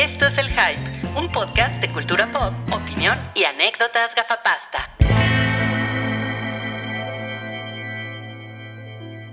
Esto 0.00 0.24
es 0.24 0.38
El 0.38 0.46
Hype, 0.48 1.18
un 1.20 1.30
podcast 1.30 1.78
de 1.82 1.92
cultura 1.92 2.32
pop, 2.32 2.54
opinión 2.74 3.18
y 3.34 3.44
anécdotas 3.44 4.14
gafapasta. 4.14 4.96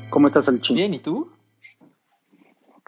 ¿Cómo 0.10 0.28
estás, 0.28 0.50
Alchín? 0.50 0.76
Bien, 0.76 0.94
¿y 0.94 1.00
tú? 1.00 1.32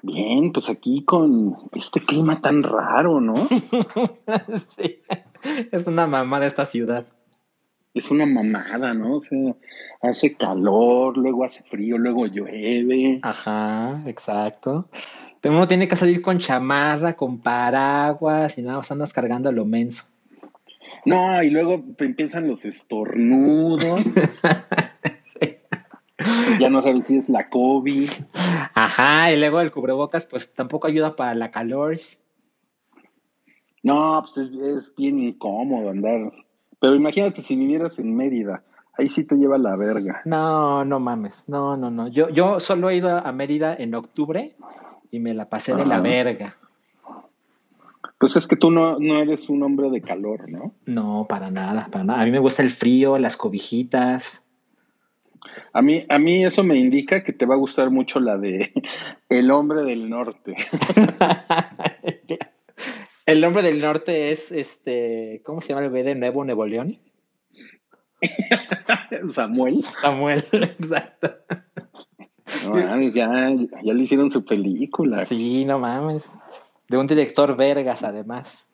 Bien, 0.04 0.52
pues 0.52 0.70
aquí 0.70 1.05
con 1.05 1.55
este 1.71 2.02
clima 2.02 2.42
tan 2.42 2.63
raro, 2.63 3.22
¿no? 3.22 3.36
sí, 4.76 5.02
es 5.72 5.88
una 5.88 6.06
mamada 6.06 6.48
esta 6.48 6.66
ciudad. 6.66 7.06
Es 7.94 8.12
una 8.12 8.26
mamada, 8.26 8.94
¿no? 8.94 9.16
O 9.16 9.22
sea, 9.22 9.56
hace 10.02 10.36
calor, 10.36 11.18
luego 11.18 11.46
hace 11.46 11.64
frío, 11.64 11.98
luego 11.98 12.28
llueve. 12.28 13.22
Ajá, 13.24 14.04
exacto. 14.06 14.90
Pero 15.42 15.56
uno 15.56 15.67
tiene 15.67 15.87
que 15.87 15.96
salir 15.96 16.21
con 16.21 16.40
chamarra, 16.40 17.16
con 17.16 17.40
paraguas 17.40 18.58
y 18.58 18.62
nada 18.62 18.77
más 18.77 18.91
andas 18.91 19.13
cargando 19.13 19.52
lo 19.52 19.66
menso. 19.66 20.05
No, 21.05 21.41
y 21.41 21.50
luego 21.50 21.84
empiezan 21.98 22.48
los 22.48 22.66
estornudos. 22.66 24.05
Ya 26.59 26.70
no 26.70 26.81
sabes 26.81 27.05
si 27.05 27.16
es 27.16 27.30
la 27.30 27.50
COVID. 27.50 28.09
Ajá, 28.73 29.31
y 29.31 29.40
luego 29.40 29.62
el 29.62 29.72
cubrebocas 29.72 30.26
pues 30.26 30.54
tampoco 30.54 30.88
ayuda 30.88 31.16
para 31.16 31.34
la 31.34 31.50
calor. 31.52 31.95
No, 33.84 34.22
pues 34.26 34.50
es, 34.50 34.53
es 34.53 34.95
bien 34.98 35.20
incómodo 35.20 35.90
andar. 35.90 36.34
Pero 36.80 36.95
imagínate 36.95 37.42
si 37.42 37.56
vinieras 37.56 38.00
en 38.00 38.16
Mérida. 38.16 38.64
Ahí 38.98 39.09
sí 39.09 39.23
te 39.23 39.36
lleva 39.36 39.58
la 39.58 39.78
verga. 39.78 40.22
No, 40.26 40.84
no 40.84 41.00
mames. 41.00 41.48
No, 41.48 41.78
no, 41.78 41.90
no. 41.90 42.09
Yo, 42.09 42.30
yo 42.30 42.59
solo 42.59 42.90
he 42.90 42.98
ido 42.98 43.09
a 43.09 43.31
Mérida 43.31 43.73
en 43.73 43.95
octubre 43.95 44.56
y 45.12 45.20
me 45.20 45.34
la 45.34 45.49
pasé 45.49 45.76
de 45.76 45.86
la 45.86 45.99
verga. 45.99 46.58
Pues 48.17 48.36
es 48.36 48.48
que 48.48 48.58
tú 48.58 48.70
no, 48.70 49.00
no 49.00 49.20
eres 49.20 49.50
un 49.50 49.63
hombre 49.63 49.90
de 49.90 50.02
calor, 50.02 50.50
¿no? 50.50 50.73
No, 50.86 51.25
para 51.30 51.52
nada, 51.52 51.88
para 51.89 52.03
nada. 52.03 52.22
A 52.22 52.25
mí 52.25 52.31
me 52.31 52.39
gusta 52.39 52.61
el 52.61 52.70
frío, 52.70 53.17
las 53.17 53.38
cobijitas. 53.38 54.45
A 55.72 55.81
mí, 55.81 56.06
a 56.09 56.19
mí 56.19 56.44
eso 56.44 56.64
me 56.64 56.78
indica 56.78 57.23
que 57.23 57.31
te 57.31 57.45
va 57.45 57.56
a 57.56 57.58
gustar 57.58 57.92
mucho 57.92 58.19
la 58.19 58.38
de 58.38 58.73
El 59.30 59.52
hombre 59.52 59.84
del 59.84 60.09
norte. 60.09 60.56
el 63.25 63.41
nombre 63.41 63.64
del 63.64 63.80
norte 63.80 64.31
es 64.31 64.52
este, 64.52 65.41
¿cómo 65.45 65.62
se 65.62 65.69
llama 65.69 65.86
el 65.86 65.91
B 65.91 66.03
de 66.03 66.16
Nuevo 66.16 66.44
Nuevo 66.44 66.66
León? 66.66 67.00
Samuel. 69.34 69.86
Samuel, 70.02 70.44
exacto. 70.52 71.36
No 72.66 72.75
mames, 72.75 73.14
ya, 73.14 73.30
ya 73.83 73.94
le 73.94 74.03
hicieron 74.03 74.30
su 74.30 74.45
película. 74.45 75.25
Sí, 75.25 75.66
no 75.66 75.80
mames. 75.80 76.38
De 76.88 76.97
un 76.97 77.08
director 77.08 77.56
vergas, 77.56 78.03
además. 78.03 78.69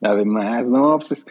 Además, 0.00 0.68
no, 0.68 0.98
pues 0.98 1.12
es, 1.12 1.26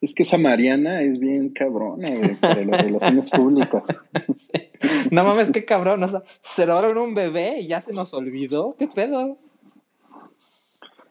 es 0.00 0.14
que 0.14 0.22
esa 0.22 0.38
Mariana 0.38 1.02
es 1.02 1.18
bien 1.18 1.50
cabrona, 1.50 2.08
güey, 2.10 2.34
para 2.36 2.64
las 2.64 2.84
relaciones 2.84 3.30
públicas. 3.30 3.84
No 5.10 5.24
mames, 5.24 5.50
qué 5.50 5.64
cabrón. 5.64 6.02
O 6.04 6.08
sea, 6.08 6.22
se 6.42 6.64
robaron 6.64 6.98
un 6.98 7.12
bebé 7.12 7.60
y 7.60 7.66
ya 7.66 7.80
se 7.80 7.92
nos 7.92 8.14
olvidó. 8.14 8.76
¿Qué 8.78 8.86
pedo? 8.86 9.38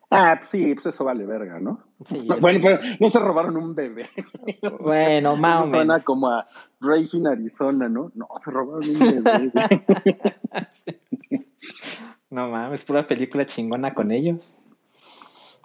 Ah, 0.10 0.36
pues 0.40 0.50
sí, 0.50 0.74
pues 0.74 0.86
eso 0.88 1.04
vale 1.04 1.26
verga, 1.26 1.60
¿no? 1.60 1.84
Sí, 2.06 2.22
No, 2.28 2.38
bueno, 2.38 2.60
pero 2.62 2.80
no 3.00 3.10
se 3.10 3.20
robaron 3.20 3.58
un 3.58 3.76
bebé. 3.76 4.10
bueno, 4.80 5.36
más 5.36 5.68
o 5.68 5.70
suena 5.70 6.00
como 6.00 6.30
a 6.30 6.48
Racing 6.80 7.26
Arizona, 7.26 7.90
¿no? 7.90 8.12
No, 8.16 8.28
se 8.44 8.52
robaron 8.52 8.90
un 8.90 9.24
bebé. 9.24 9.52
No 12.30 12.50
mames, 12.50 12.84
pura 12.84 13.08
película 13.08 13.46
chingona 13.46 13.94
con 13.94 14.12
ellos. 14.12 14.60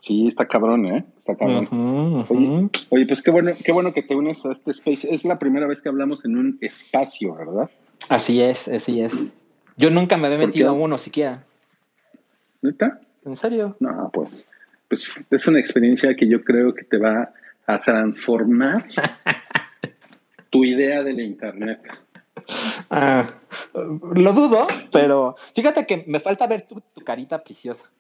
Sí, 0.01 0.27
está 0.27 0.47
cabrón, 0.47 0.87
¿eh? 0.87 1.05
Está 1.19 1.35
cabrón. 1.35 1.69
Oye. 2.29 2.71
Oye, 2.91 3.07
pues 3.07 3.23
qué 3.23 3.31
bueno, 3.31 3.53
qué 3.65 3.73
bueno 3.73 3.93
que 3.93 4.03
te 4.03 4.15
unes 4.15 4.45
a 4.47 4.53
este 4.53 4.71
space. 4.71 5.13
Es 5.13 5.25
la 5.25 5.39
primera 5.39 5.67
vez 5.67 5.83
que 5.83 5.89
hablamos 5.89 6.25
en 6.25 6.37
un 6.37 6.59
espacio, 6.61 7.35
¿verdad? 7.35 7.71
Así 8.09 8.41
es, 8.41 8.69
así 8.69 9.01
es. 9.01 9.35
Yo 9.77 9.91
nunca 9.91 10.17
me 10.17 10.27
había 10.27 10.39
¿Por 10.39 10.47
metido 10.49 10.71
a 10.71 10.73
uno 10.73 10.99
siquiera. 10.99 11.45
¿Neta? 12.63 13.01
¿En 13.25 13.37
serio? 13.37 13.77
No, 13.81 14.11
pues, 14.13 14.49
pues 14.89 15.09
es 15.31 15.47
una 15.47 15.61
experiencia 15.61 16.15
que 16.17 16.29
yo 16.29 16.43
creo 16.43 16.75
que 16.75 16.85
te 16.85 16.99
va 16.99 17.33
a 17.67 17.81
transformar 17.81 18.83
tu 20.51 20.65
idea 20.65 21.03
de 21.03 21.13
la 21.13 21.23
internet. 21.23 21.81
Ah, 22.91 23.31
lo 23.75 24.33
dudo, 24.33 24.67
pero 24.91 25.37
fíjate 25.55 25.87
que 25.87 26.05
me 26.07 26.19
falta 26.19 26.47
ver 26.47 26.63
tu, 26.63 26.81
tu 26.93 27.03
carita 27.03 27.43
preciosa. 27.43 27.91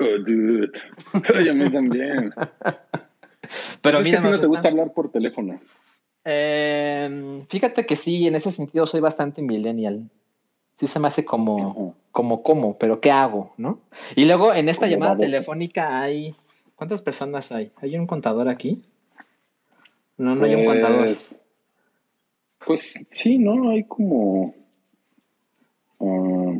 Oh, 0.00 0.18
dude. 0.24 0.70
Oye, 1.38 1.50
a 1.50 1.54
mí 1.54 1.70
también. 1.70 2.32
Pero 3.82 3.98
es 3.98 4.04
que 4.04 4.10
mira, 4.10 4.18
a 4.18 4.22
ti 4.22 4.26
no 4.26 4.30
nos 4.30 4.40
te 4.40 4.46
gusta 4.46 4.68
hablar 4.68 4.92
por 4.92 5.10
teléfono. 5.10 5.58
Eh, 6.24 7.44
fíjate 7.48 7.86
que 7.86 7.96
sí, 7.96 8.26
en 8.26 8.34
ese 8.34 8.52
sentido 8.52 8.86
soy 8.86 9.00
bastante 9.00 9.42
millennial. 9.42 10.08
Sí 10.76 10.86
se 10.86 11.00
me 11.00 11.08
hace 11.08 11.24
como. 11.24 11.96
Como, 12.18 12.42
¿cómo? 12.42 12.76
Pero 12.78 13.00
¿qué 13.00 13.12
hago? 13.12 13.52
¿No? 13.58 13.78
Y 14.16 14.24
luego 14.24 14.52
en 14.52 14.68
esta 14.68 14.86
Como 14.86 14.92
llamada 14.98 15.16
telefónica 15.18 16.00
hay, 16.00 16.34
¿cuántas 16.74 17.00
personas 17.00 17.52
hay? 17.52 17.70
¿Hay 17.80 17.96
un 17.96 18.08
contador 18.08 18.48
aquí? 18.48 18.82
No, 20.16 20.34
no 20.34 20.44
hay 20.44 20.56
un 20.56 20.64
Pues, 20.64 20.80
contador. 20.82 21.16
Pues 22.66 23.04
sí, 23.08 23.38
¿no? 23.38 23.70
Hay 23.70 23.84
como 23.84 24.52
ah, 26.00 26.54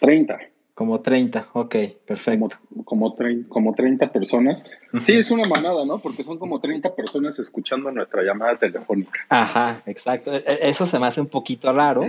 30, 0.00 0.40
Como 0.74 1.00
30, 1.00 1.46
ok, 1.52 1.76
como, 1.76 1.94
perfecto. 2.04 2.48
como, 2.84 3.14
trein- 3.14 3.46
como 3.46 3.72
30 3.72 4.10
personas. 4.10 4.68
Sí, 5.04 5.12
es 5.16 5.30
una 5.30 5.46
mamada, 5.46 5.84
¿no? 5.84 5.98
Porque 6.00 6.24
son 6.24 6.40
como 6.40 6.58
30 6.58 6.92
personas 6.92 7.38
escuchando 7.38 7.92
nuestra 7.92 8.24
llamada 8.24 8.56
telefónica. 8.58 9.20
Ajá, 9.28 9.80
exacto. 9.86 10.34
E- 10.34 10.42
e- 10.44 10.68
Eso 10.70 10.86
se 10.86 10.98
me 10.98 11.06
hace 11.06 11.20
un 11.20 11.28
poquito 11.28 11.72
raro, 11.72 12.02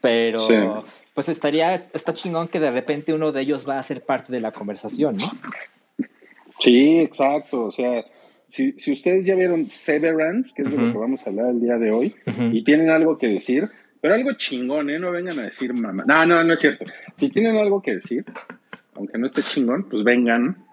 pero 0.00 0.40
Sí. 0.40 0.54
Pues 1.14 1.28
estaría, 1.28 1.86
está 1.92 2.12
chingón 2.12 2.48
que 2.48 2.58
de 2.60 2.72
repente 2.72 3.14
uno 3.14 3.30
de 3.30 3.40
ellos 3.40 3.68
va 3.68 3.78
a 3.78 3.82
ser 3.82 4.04
parte 4.04 4.32
de 4.32 4.40
la 4.40 4.50
conversación, 4.50 5.16
¿no? 5.16 5.30
Sí, 6.58 6.98
exacto. 6.98 7.64
O 7.66 7.72
sea, 7.72 8.04
si, 8.46 8.72
si 8.72 8.92
ustedes 8.92 9.24
ya 9.24 9.36
vieron 9.36 9.68
Severance, 9.68 10.52
que 10.54 10.62
es 10.62 10.70
de 10.70 10.76
lo 10.76 10.92
que 10.92 10.98
vamos 10.98 11.24
a 11.24 11.30
hablar 11.30 11.50
el 11.50 11.60
día 11.60 11.78
de 11.78 11.92
hoy, 11.92 12.14
y 12.52 12.64
tienen 12.64 12.90
algo 12.90 13.16
que 13.16 13.28
decir, 13.28 13.68
pero 14.00 14.14
algo 14.14 14.32
chingón, 14.32 14.90
¿eh? 14.90 14.98
No 14.98 15.12
vengan 15.12 15.38
a 15.38 15.42
decir 15.42 15.72
mamá. 15.72 16.04
No, 16.06 16.26
no, 16.26 16.42
no 16.42 16.52
es 16.52 16.60
cierto. 16.60 16.84
Si 17.14 17.28
tienen 17.30 17.56
algo 17.56 17.80
que 17.80 17.94
decir, 17.94 18.24
aunque 18.94 19.16
no 19.16 19.26
esté 19.26 19.42
chingón, 19.42 19.88
pues 19.88 20.02
vengan, 20.02 20.66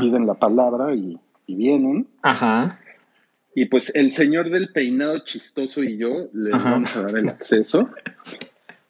piden 0.00 0.26
la 0.26 0.34
palabra 0.34 0.94
y, 0.94 1.18
y 1.46 1.54
vienen. 1.56 2.06
Ajá. 2.22 2.78
Y 3.54 3.66
pues 3.66 3.94
el 3.94 4.12
señor 4.12 4.48
del 4.48 4.72
peinado 4.72 5.18
chistoso 5.18 5.82
y 5.82 5.98
yo 5.98 6.28
les 6.32 6.54
Ajá. 6.54 6.70
vamos 6.70 6.96
a 6.96 7.02
dar 7.02 7.18
el 7.18 7.28
acceso 7.28 7.90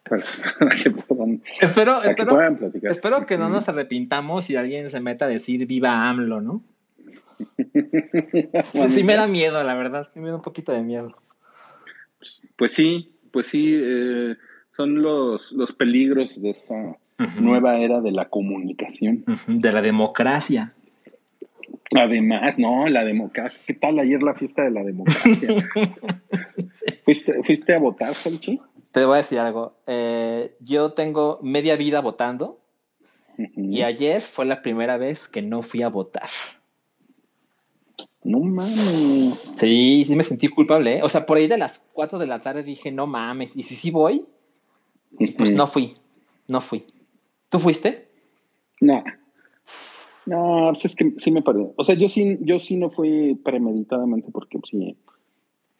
para, 0.03 0.23
para 0.59 0.75
que 0.83 0.91
puedan, 0.91 1.41
Espero, 1.61 1.93
para 1.97 2.03
que 2.03 2.09
espero, 2.09 2.29
puedan 2.35 2.57
platicar. 2.57 2.91
espero 2.91 3.25
que 3.25 3.37
no 3.37 3.49
nos 3.49 3.69
arrepintamos 3.69 4.45
si 4.45 4.55
alguien 4.55 4.89
se 4.89 4.99
meta 4.99 5.25
a 5.25 5.29
decir 5.29 5.65
viva 5.65 6.09
AMLO, 6.09 6.41
¿no? 6.41 6.63
Sí, 8.73 8.91
sí 8.91 9.03
me 9.03 9.15
da 9.15 9.27
miedo, 9.27 9.63
la 9.63 9.75
verdad. 9.75 10.07
Sí 10.13 10.19
me 10.19 10.29
da 10.29 10.35
un 10.35 10.41
poquito 10.41 10.71
de 10.71 10.81
miedo. 10.83 11.15
Pues 12.55 12.71
sí, 12.71 13.11
pues 13.31 13.47
sí, 13.47 13.73
eh, 13.73 14.35
son 14.71 15.01
los, 15.01 15.51
los 15.51 15.73
peligros 15.73 16.41
de 16.41 16.51
esta 16.51 16.97
nueva 17.39 17.77
era 17.77 18.01
de 18.01 18.11
la 18.11 18.29
comunicación. 18.29 19.25
De 19.47 19.71
la 19.71 19.81
democracia. 19.81 20.73
Además, 21.95 22.57
no, 22.57 22.87
la 22.87 23.03
democracia. 23.03 23.61
¿Qué 23.65 23.73
tal 23.73 23.99
ayer 23.99 24.21
la 24.23 24.33
fiesta 24.33 24.63
de 24.63 24.71
la 24.71 24.83
democracia? 24.83 25.49
¿Fuiste, 27.05 27.43
¿Fuiste 27.43 27.73
a 27.73 27.79
votar, 27.79 28.13
Salchi? 28.13 28.59
Te 28.93 29.05
voy 29.05 29.15
a 29.15 29.17
decir 29.17 29.39
algo. 29.39 29.73
Eh, 29.87 30.55
yo 30.59 30.93
tengo 30.93 31.39
media 31.41 31.75
vida 31.75 31.99
votando 31.99 32.59
y 33.57 33.81
ayer 33.81 34.21
fue 34.21 34.45
la 34.45 34.61
primera 34.61 34.97
vez 34.97 35.27
que 35.27 35.41
no 35.41 35.63
fui 35.63 35.81
a 35.81 35.89
votar. 35.89 36.29
No 38.23 38.39
mames. 38.39 39.55
Sí, 39.57 40.05
sí 40.05 40.15
me 40.15 40.21
sentí 40.21 40.47
culpable, 40.47 40.97
¿eh? 40.97 41.03
O 41.03 41.09
sea, 41.09 41.25
por 41.25 41.37
ahí 41.37 41.47
de 41.47 41.57
las 41.57 41.83
4 41.93 42.19
de 42.19 42.27
la 42.27 42.39
tarde 42.39 42.61
dije, 42.61 42.91
no 42.91 43.07
mames, 43.07 43.57
y 43.57 43.63
si 43.63 43.75
sí 43.75 43.89
voy, 43.89 44.27
pues 45.37 45.53
no 45.53 45.65
fui, 45.65 45.95
no 46.47 46.61
fui. 46.61 46.85
¿Tú 47.49 47.57
fuiste? 47.57 48.07
No. 48.79 49.03
No, 50.27 50.69
pues 50.71 50.85
es 50.85 50.95
que 50.95 51.13
sí 51.17 51.31
me 51.31 51.41
parece. 51.41 51.73
O 51.75 51.83
sea, 51.83 51.95
yo 51.95 52.07
sí, 52.07 52.37
yo 52.41 52.59
sí 52.59 52.77
no 52.77 52.91
fui 52.91 53.33
premeditadamente 53.43 54.29
porque 54.31 54.59
pues, 54.59 54.69
sí 54.69 54.95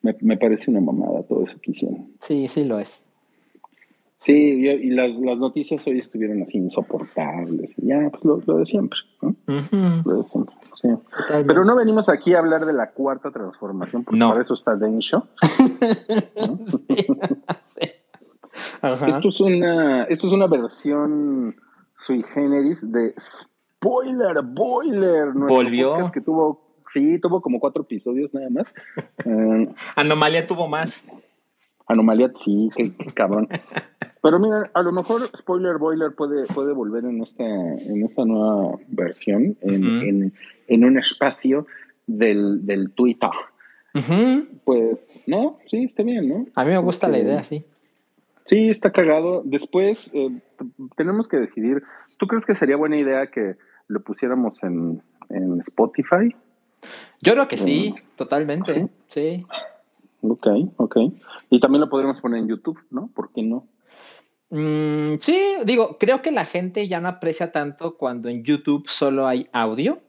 me, 0.03 0.15
me 0.21 0.37
parece 0.37 0.69
una 0.69 0.79
mamada 0.81 1.23
todo 1.23 1.43
eso 1.45 1.57
que 1.61 1.71
hicieron. 1.71 2.09
Sí, 2.21 2.47
sí 2.47 2.63
lo 2.65 2.77
es. 2.79 3.07
Sí, 4.19 4.61
yo- 4.63 4.71
y 4.71 4.89
las, 4.91 5.15
las 5.19 5.39
noticias 5.39 5.85
hoy 5.85 5.99
estuvieron 5.99 6.41
así 6.43 6.57
insoportables. 6.57 7.75
Y 7.77 7.87
ya, 7.87 8.09
pues 8.09 8.23
lo, 8.23 8.41
lo 8.45 8.57
de 8.59 8.65
siempre, 8.65 8.99
¿no? 9.21 9.35
Lo 10.05 10.17
de 10.23 10.29
siempre, 10.29 10.55
sí. 10.75 10.87
Pero 11.45 11.65
no 11.65 11.75
venimos 11.75 12.07
aquí 12.07 12.33
a 12.33 12.39
hablar 12.39 12.65
de 12.65 12.71
la 12.71 12.91
cuarta 12.91 13.31
transformación, 13.31 14.05
porque 14.05 14.17
No. 14.19 14.29
para 14.29 14.41
eso 14.41 14.53
está 14.53 14.75
Densho. 14.77 15.27
Sí. 17.75 17.91
Ajá. 18.81 19.07
Esto 19.07 19.29
es 19.29 19.39
una, 19.39 20.03
esto 20.05 20.27
es 20.27 20.33
una 20.33 20.47
versión 20.47 21.55
sui 21.99 22.21
generis 22.23 22.91
de 22.91 23.13
Spoiler 23.17 24.41
Boiler. 24.43 25.27
nuestro 25.35 25.47
Volvió. 25.47 25.89
podcast 25.95 26.13
Que 26.13 26.21
tuvo, 26.21 26.62
sí, 26.93 27.19
tuvo 27.19 27.41
como 27.41 27.59
cuatro 27.59 27.83
episodios 27.83 28.33
nada 28.33 28.49
más. 28.49 28.73
Eh, 29.25 29.69
Anomalía 29.95 30.45
tuvo 30.45 30.67
más. 30.67 31.07
Anomalía, 31.87 32.31
sí, 32.35 32.69
qué, 32.75 32.93
qué 32.93 33.11
cabrón. 33.11 33.47
Pero 34.21 34.39
mira, 34.39 34.71
a 34.73 34.81
lo 34.81 34.91
mejor 34.91 35.21
Spoiler 35.35 35.77
Boiler 35.77 36.13
puede, 36.13 36.45
puede 36.47 36.73
volver 36.73 37.03
en 37.05 37.21
esta, 37.21 37.43
en 37.43 38.05
esta 38.05 38.23
nueva 38.25 38.77
versión, 38.87 39.57
en, 39.61 39.83
en, 39.83 40.33
en 40.67 40.85
un 40.85 40.97
espacio 40.97 41.67
del, 42.07 42.65
del 42.65 42.91
Twitter. 42.91 43.29
Pues, 44.63 45.19
no, 45.27 45.59
sí, 45.67 45.83
está 45.83 46.03
bien, 46.03 46.27
¿no? 46.29 46.47
A 46.55 46.63
mí 46.63 46.71
me 46.71 46.77
gusta 46.79 47.07
la 47.09 47.19
idea, 47.19 47.43
sí. 47.43 47.65
Sí, 48.45 48.69
está 48.69 48.91
cagado. 48.91 49.41
Después 49.45 50.11
eh, 50.13 50.29
tenemos 50.95 51.27
que 51.27 51.37
decidir. 51.37 51.83
¿Tú 52.17 52.27
crees 52.27 52.45
que 52.45 52.55
sería 52.55 52.75
buena 52.75 52.97
idea 52.97 53.27
que 53.27 53.55
lo 53.87 54.01
pusiéramos 54.03 54.61
en, 54.63 55.01
en 55.29 55.59
Spotify? 55.61 56.35
Yo 57.23 57.33
creo 57.33 57.47
que 57.47 57.55
sí, 57.55 57.95
totalmente. 58.17 58.89
Sí. 59.05 59.45
Ok, 60.21 60.47
ok. 60.75 60.97
Y 61.49 61.59
también 61.61 61.79
lo 61.79 61.89
podríamos 61.89 62.19
poner 62.19 62.41
en 62.41 62.49
YouTube, 62.49 62.79
¿no? 62.91 63.09
¿Por 63.15 63.31
qué 63.31 63.43
no? 63.43 63.65
Mm, 64.49 65.19
sí, 65.21 65.55
digo, 65.63 65.97
creo 65.97 66.21
que 66.21 66.31
la 66.31 66.43
gente 66.43 66.85
ya 66.89 66.99
no 66.99 67.07
aprecia 67.07 67.53
tanto 67.53 67.95
cuando 67.95 68.27
en 68.27 68.43
YouTube 68.43 68.89
solo 68.89 69.25
hay 69.25 69.47
audio, 69.53 70.01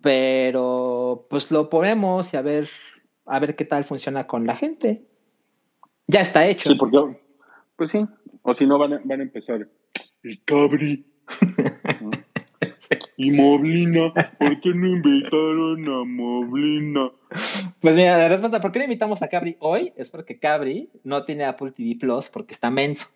pero 0.00 1.26
pues 1.28 1.50
lo 1.50 1.68
ponemos 1.68 2.32
y 2.34 2.36
a 2.36 2.42
ver, 2.42 2.68
a 3.26 3.40
ver 3.40 3.56
qué 3.56 3.64
tal 3.64 3.82
funciona 3.82 4.28
con 4.28 4.46
la 4.46 4.54
gente. 4.54 5.04
Ya 6.06 6.20
está 6.20 6.46
hecho. 6.46 6.70
Sí, 6.70 6.76
porque, 6.76 7.20
pues 7.74 7.90
sí, 7.90 8.06
o 8.42 8.54
si 8.54 8.64
no 8.64 8.78
van 8.78 8.92
a, 8.92 9.00
van 9.02 9.20
a 9.20 9.24
empezar. 9.24 9.68
Y 10.22 10.36
Cabri. 10.38 11.04
Y 13.16 13.30
Moblina, 13.30 14.12
¿por 14.38 14.60
qué 14.60 14.74
no 14.74 14.88
invitaron 14.88 15.88
a 15.88 16.04
Moblina? 16.04 17.10
Pues 17.80 17.96
mira, 17.96 18.18
la 18.18 18.28
respuesta, 18.28 18.60
¿por 18.60 18.72
qué 18.72 18.80
le 18.80 18.84
invitamos 18.86 19.22
a 19.22 19.28
Cabri 19.28 19.56
hoy? 19.60 19.92
Es 19.96 20.10
porque 20.10 20.38
Cabri 20.38 20.90
no 21.02 21.24
tiene 21.24 21.44
Apple 21.44 21.72
TV 21.72 21.96
Plus 21.98 22.28
porque 22.28 22.54
está 22.54 22.70
menso. 22.70 23.08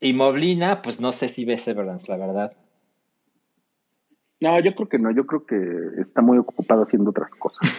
Y 0.00 0.12
Moblina, 0.12 0.82
pues 0.82 1.00
no 1.00 1.12
sé 1.12 1.28
si 1.28 1.44
ve 1.44 1.58
Severance, 1.58 2.10
la 2.10 2.18
verdad. 2.18 2.56
No, 4.40 4.60
yo 4.60 4.74
creo 4.74 4.88
que 4.88 4.98
no, 4.98 5.10
yo 5.10 5.26
creo 5.26 5.46
que 5.46 5.56
está 5.98 6.20
muy 6.20 6.36
ocupado 6.38 6.82
haciendo 6.82 7.10
otras 7.10 7.34
cosas. 7.34 7.66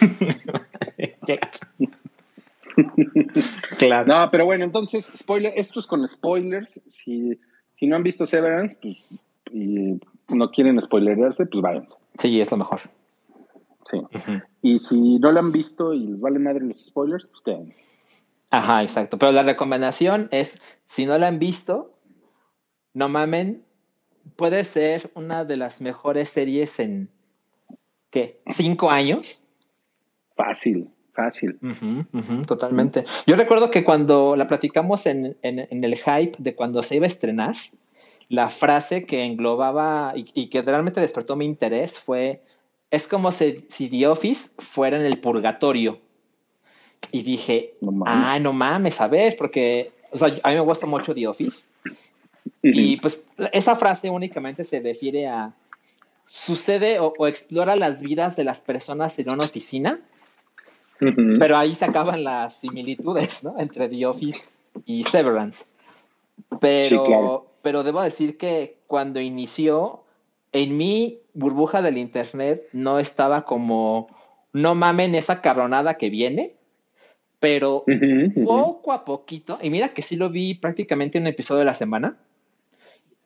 claro. 3.78 4.06
No, 4.06 4.30
pero 4.30 4.44
bueno, 4.44 4.64
entonces, 4.64 5.12
spoiler, 5.16 5.52
esto 5.56 5.80
es 5.80 5.86
con 5.86 6.06
spoilers. 6.06 6.82
Si, 6.86 7.38
si 7.74 7.86
no 7.86 7.96
han 7.96 8.02
visto 8.02 8.26
Severance, 8.26 8.78
pues, 8.80 8.98
y 9.52 10.00
no 10.28 10.50
quieren 10.50 10.80
spoilerarse, 10.80 11.46
pues 11.46 11.62
váyanse. 11.62 11.98
Sí, 12.18 12.40
es 12.40 12.50
lo 12.50 12.56
mejor. 12.58 12.80
Sí. 13.84 14.00
Y 14.62 14.78
si 14.80 15.18
no 15.18 15.30
la 15.30 15.40
han 15.40 15.52
visto 15.52 15.94
y 15.94 16.06
les 16.06 16.20
vale 16.20 16.38
madre 16.38 16.64
los 16.64 16.84
spoilers, 16.86 17.26
pues 17.28 17.40
quédense. 17.42 17.84
Ajá, 18.50 18.82
exacto. 18.82 19.18
Pero 19.18 19.32
la 19.32 19.42
recomendación 19.42 20.28
es, 20.32 20.60
si 20.84 21.06
no 21.06 21.16
la 21.18 21.28
han 21.28 21.38
visto, 21.38 21.92
no 22.94 23.08
mamen, 23.08 23.62
puede 24.36 24.64
ser 24.64 25.10
una 25.14 25.44
de 25.44 25.56
las 25.56 25.80
mejores 25.80 26.30
series 26.30 26.80
en, 26.80 27.08
¿qué? 28.10 28.40
¿Cinco 28.48 28.90
años? 28.90 29.40
Fácil, 30.34 30.88
fácil. 31.12 31.58
Totalmente. 32.46 33.04
Yo 33.26 33.36
recuerdo 33.36 33.70
que 33.70 33.84
cuando 33.84 34.34
la 34.36 34.48
platicamos 34.48 35.06
en, 35.06 35.36
en- 35.42 35.60
en 35.70 35.84
el 35.84 35.94
hype 35.96 36.32
de 36.38 36.54
cuando 36.56 36.82
se 36.82 36.96
iba 36.96 37.04
a 37.04 37.08
estrenar, 37.08 37.54
la 38.28 38.48
frase 38.48 39.06
que 39.06 39.24
englobaba 39.24 40.12
y, 40.16 40.26
y 40.34 40.46
que 40.48 40.62
realmente 40.62 41.00
despertó 41.00 41.36
mi 41.36 41.44
interés 41.44 41.98
fue, 41.98 42.42
es 42.90 43.06
como 43.06 43.32
si, 43.32 43.66
si 43.68 43.88
The 43.88 44.08
Office 44.08 44.50
fuera 44.58 44.98
en 44.98 45.04
el 45.04 45.20
purgatorio. 45.20 46.00
Y 47.12 47.22
dije, 47.22 47.74
No 47.80 48.04
ah, 48.06 48.38
no 48.40 48.52
mames, 48.52 49.00
a 49.00 49.06
ver, 49.06 49.36
porque 49.36 49.92
o 50.10 50.16
sea, 50.16 50.28
a 50.42 50.48
mí 50.48 50.54
me 50.54 50.60
gusta 50.60 50.86
mucho 50.86 51.14
The 51.14 51.26
Office. 51.26 51.68
Y 52.62 52.96
pues 52.98 53.28
esa 53.52 53.76
frase 53.76 54.10
únicamente 54.10 54.64
se 54.64 54.80
refiere 54.80 55.26
a 55.26 55.54
sucede 56.24 56.98
o, 56.98 57.14
o 57.16 57.26
explora 57.26 57.76
las 57.76 58.02
vidas 58.02 58.34
de 58.36 58.44
las 58.44 58.60
personas 58.60 59.18
en 59.18 59.30
una 59.30 59.44
oficina, 59.44 60.00
Ujú. 61.00 61.38
pero 61.38 61.56
ahí 61.56 61.74
se 61.74 61.84
acaban 61.84 62.24
las 62.24 62.56
similitudes, 62.56 63.44
¿no? 63.44 63.54
Entre 63.58 63.88
The 63.88 64.06
Office 64.06 64.44
y 64.84 65.04
Severance. 65.04 65.64
Pero, 66.60 66.88
Sí, 66.88 66.98
claro. 67.06 67.46
Pero 67.66 67.82
debo 67.82 68.00
decir 68.00 68.38
que 68.38 68.78
cuando 68.86 69.20
inició, 69.20 70.04
en 70.52 70.76
mi 70.76 71.18
burbuja 71.34 71.82
del 71.82 71.98
internet 71.98 72.62
no 72.72 73.00
estaba 73.00 73.44
como, 73.44 74.06
no 74.52 74.76
mamen 74.76 75.16
esa 75.16 75.42
cabronada 75.42 75.94
que 75.94 76.08
viene, 76.08 76.54
pero 77.40 77.82
Ujú, 77.88 78.26
ujú, 78.36 78.44
poco 78.44 78.92
a 78.92 79.04
poquito, 79.04 79.58
y 79.60 79.70
mira 79.70 79.88
que 79.94 80.02
sí 80.02 80.14
lo 80.14 80.30
vi 80.30 80.54
prácticamente 80.54 81.18
en 81.18 81.24
un 81.24 81.26
episodio 81.26 81.58
de 81.58 81.64
la 81.64 81.74
semana, 81.74 82.16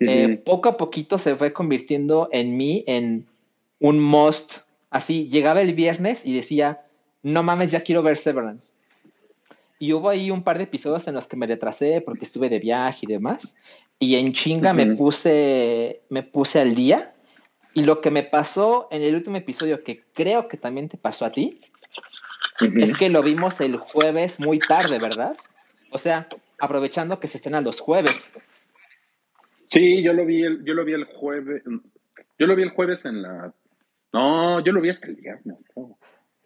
ujú. 0.01 0.11
eh, 0.11 0.43
poco 0.43 0.71
a 0.71 0.79
poquito 0.79 1.19
se 1.19 1.37
fue 1.37 1.53
convirtiendo 1.53 2.31
en 2.33 2.57
mí 2.57 2.83
en 2.87 3.27
un 3.79 4.01
must. 4.01 4.61
Así, 4.89 5.29
llegaba 5.29 5.61
el 5.61 5.75
viernes 5.75 6.25
y 6.25 6.33
decía, 6.33 6.81
no 7.23 7.43
mames, 7.43 7.73
ya 7.73 7.83
quiero 7.83 8.03
ver 8.03 8.17
Severance. 8.17 8.73
Y 9.79 9.95
hubo 9.95 10.11
ahí 10.11 10.31
un 10.31 10.45
par 10.45 10.59
de 10.59 10.65
episodios 10.65 11.09
en 11.09 11.15
los 11.15 11.27
que 11.27 11.37
me 11.37 11.47
retrasé 11.47 12.03
porque 12.03 12.27
estuve 12.27 12.51
de 12.51 12.59
viaje 12.59 13.07
y 13.07 13.13
demás. 13.13 13.57
Y 14.02 14.17
en 14.17 14.32
chinga 14.32 14.73
me, 14.73 14.97
puse, 14.97 16.00
me 16.08 16.23
puse 16.23 16.58
al 16.58 16.75
día. 16.75 17.14
Y 17.75 17.82
lo 17.82 18.00
que 18.00 18.11
me 18.11 18.25
pasó 18.25 18.88
en 18.91 19.02
el 19.02 19.14
último 19.14 19.37
episodio, 19.37 19.85
que 19.85 20.02
creo 20.12 20.49
que 20.49 20.56
también 20.56 20.88
te 20.88 20.97
pasó 20.97 21.25
a 21.26 21.31
ti, 21.31 21.50
es 22.79 22.97
que 22.97 23.11
lo 23.11 23.23
vimos 23.23 23.61
el 23.61 23.76
jueves 23.76 24.41
muy 24.41 24.58
tarde, 24.58 24.99
¿verdad? 24.99 25.37
O 25.91 25.99
sea, 25.99 26.29
aprovechando 26.58 27.20
que 27.20 27.29
se 27.29 27.37
estrenan 27.38 27.62
los 27.62 27.79
jueves. 27.79 28.32
Sí, 29.67 30.03
yo 30.03 30.12
lo 30.14 30.25
vi 30.25 30.43
el, 30.43 30.64
yo 30.64 30.75
lo 30.75 30.85
vi 30.85 30.94
el 30.94 31.05
jueves. 31.05 31.62
Yo 32.38 32.46
lo 32.46 32.56
vi 32.56 32.62
el 32.62 32.70
jueves 32.70 33.05
en 33.05 33.23
la. 33.23 33.55
No, 34.12 34.61
yo 34.64 34.73
lo 34.73 34.81
vi 34.81 34.88
hasta 34.91 35.06
el 35.06 35.17
viernes. 35.17 35.56
creo. 35.73 35.96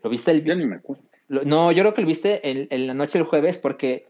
¿Lo 0.02 0.10
viste 0.10 0.30
el 0.32 0.42
viernes? 0.42 0.66
ni 0.66 0.70
me 0.70 0.76
acuerdo. 0.76 1.04
Lo- 1.28 1.44
No, 1.44 1.72
yo 1.72 1.82
creo 1.82 1.94
que 1.94 2.02
lo 2.02 2.08
viste 2.08 2.50
en, 2.50 2.66
en 2.68 2.86
la 2.86 2.94
noche 2.94 3.18
del 3.18 3.26
jueves 3.26 3.56
porque 3.56 4.06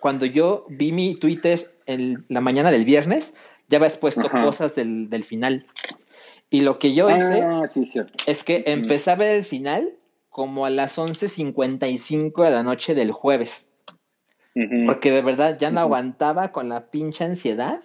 cuando 0.00 0.24
yo 0.24 0.64
vi 0.70 0.92
mi 0.92 1.16
Twitter 1.16 1.75
en 1.86 2.24
la 2.28 2.40
mañana 2.40 2.70
del 2.70 2.84
viernes, 2.84 3.34
ya 3.68 3.78
habías 3.78 3.96
puesto 3.96 4.26
Ajá. 4.28 4.42
cosas 4.42 4.74
del, 4.74 5.08
del 5.10 5.24
final. 5.24 5.64
Y 6.50 6.60
lo 6.60 6.78
que 6.78 6.94
yo 6.94 7.10
hice 7.10 7.42
Ah, 7.42 7.66
sí, 7.66 7.86
cierto. 7.86 8.18
es 8.26 8.44
que 8.44 8.64
empecé 8.66 9.10
a 9.10 9.16
ver 9.16 9.36
el 9.36 9.44
final 9.44 9.94
como 10.28 10.66
a 10.66 10.70
las 10.70 10.98
11.55 10.98 12.44
de 12.44 12.50
la 12.50 12.62
noche 12.62 12.94
del 12.94 13.10
jueves, 13.10 13.72
porque 14.86 15.10
de 15.10 15.22
verdad 15.22 15.58
ya 15.58 15.70
no 15.70 15.80
aguantaba 15.80 16.52
con 16.52 16.68
la 16.68 16.90
pinche 16.90 17.24
ansiedad. 17.24 17.82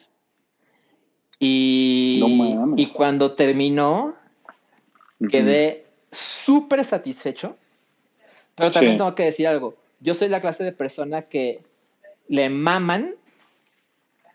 Y, 1.39 2.17
No 2.19 2.75
y 2.77 2.87
cuando 2.87 3.33
terminó, 3.33 4.15
quedé 5.29 5.85
súper 6.11 6.83
satisfecho, 6.83 7.57
pero 8.55 8.69
también 8.69 8.93
Sí. 8.93 8.97
tengo 8.97 9.15
que 9.15 9.23
decir 9.23 9.47
algo. 9.47 9.75
Yo 10.01 10.13
soy 10.13 10.29
la 10.29 10.39
clase 10.39 10.63
de 10.63 10.71
persona 10.71 11.23
que 11.23 11.63
le 12.27 12.49
maman 12.49 13.15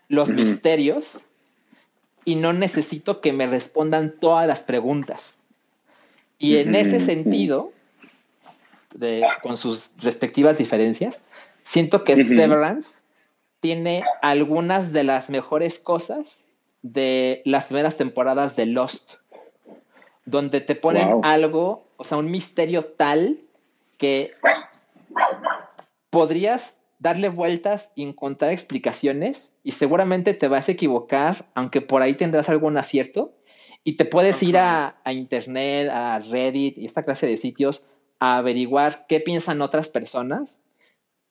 los 0.09 0.29
misterios 0.29 1.25
y 2.25 2.35
no 2.35 2.53
necesito 2.53 3.21
que 3.21 3.33
me 3.33 3.47
respondan 3.47 4.15
todas 4.19 4.47
las 4.47 4.61
preguntas. 4.61 5.41
Y 6.39 6.57
en 6.57 6.75
ese 6.75 6.99
sentido, 6.99 7.71
de- 8.93 9.25
con 9.41 9.57
sus 9.57 9.91
respectivas 10.01 10.57
diferencias, 10.57 11.23
siento 11.63 12.03
que. 12.03 12.23
Severance 12.23 13.03
tiene 13.59 14.03
algunas 14.21 14.93
de 14.93 15.03
las 15.03 15.29
mejores 15.29 15.79
cosas 15.79 16.45
de 16.83 17.41
las 17.43 17.65
primeras 17.65 17.97
temporadas 17.97 18.55
de 18.55 18.67
Lost, 18.67 19.15
donde 20.25 20.61
te 20.61 20.75
ponen 20.75 21.09
Wow. 21.09 21.21
algo, 21.23 21.87
o 21.97 22.03
sea, 22.03 22.17
un 22.17 22.29
misterio 22.29 22.85
tal 22.85 23.39
que 23.97 24.33
podrías 26.09 26.76
darle 26.99 27.29
vueltas 27.29 27.91
y 27.95 28.03
encontrar 28.03 28.51
explicaciones 28.51 29.55
y 29.63 29.71
seguramente 29.71 30.33
te 30.33 30.47
vas 30.47 30.67
a 30.67 30.71
equivocar, 30.71 31.45
aunque 31.53 31.81
por 31.81 32.01
ahí 32.01 32.15
tendrás 32.15 32.49
algún 32.49 32.77
acierto 32.77 33.35
y 33.83 33.93
te 33.93 34.05
puedes 34.05 34.41
ir 34.43 34.57
a, 34.57 34.99
a 35.03 35.13
internet, 35.13 35.89
a 35.91 36.19
Reddit 36.19 36.77
y 36.77 36.85
esta 36.85 37.03
clase 37.03 37.27
de 37.27 37.37
sitios 37.37 37.87
a 38.19 38.37
averiguar 38.37 39.05
qué 39.07 39.19
piensan 39.19 39.61
otras 39.61 39.89
personas 39.89 40.61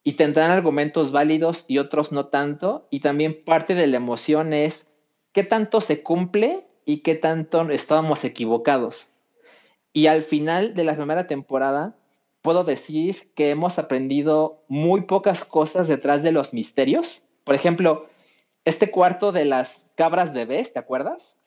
y 0.04 0.12
tendrán 0.12 0.52
argumentos 0.52 1.10
válidos 1.10 1.64
y 1.66 1.78
otros 1.78 2.12
no 2.12 2.26
tanto 2.26 2.86
y 2.90 3.00
también 3.00 3.44
parte 3.44 3.74
de 3.74 3.88
la 3.88 3.96
emoción 3.96 4.52
es 4.52 4.88
qué 5.32 5.42
tanto 5.42 5.80
se 5.80 6.02
cumple 6.02 6.64
y 6.84 6.98
qué 6.98 7.16
tanto 7.16 7.68
estábamos 7.70 8.24
equivocados. 8.24 9.12
Y 9.92 10.06
al 10.06 10.22
final 10.22 10.74
de 10.74 10.84
la 10.84 10.94
primera 10.94 11.26
temporada, 11.26 11.96
puedo 12.46 12.62
decir 12.62 13.32
que 13.34 13.50
hemos 13.50 13.76
aprendido 13.80 14.62
muy 14.68 15.00
pocas 15.00 15.44
cosas 15.44 15.88
detrás 15.88 16.22
de 16.22 16.30
los 16.30 16.54
misterios. 16.54 17.24
Por 17.42 17.56
ejemplo, 17.56 18.06
este 18.64 18.92
cuarto 18.92 19.32
de 19.32 19.44
las 19.44 19.88
cabras 19.96 20.32
bebés, 20.32 20.72
¿te 20.72 20.78
acuerdas? 20.78 21.40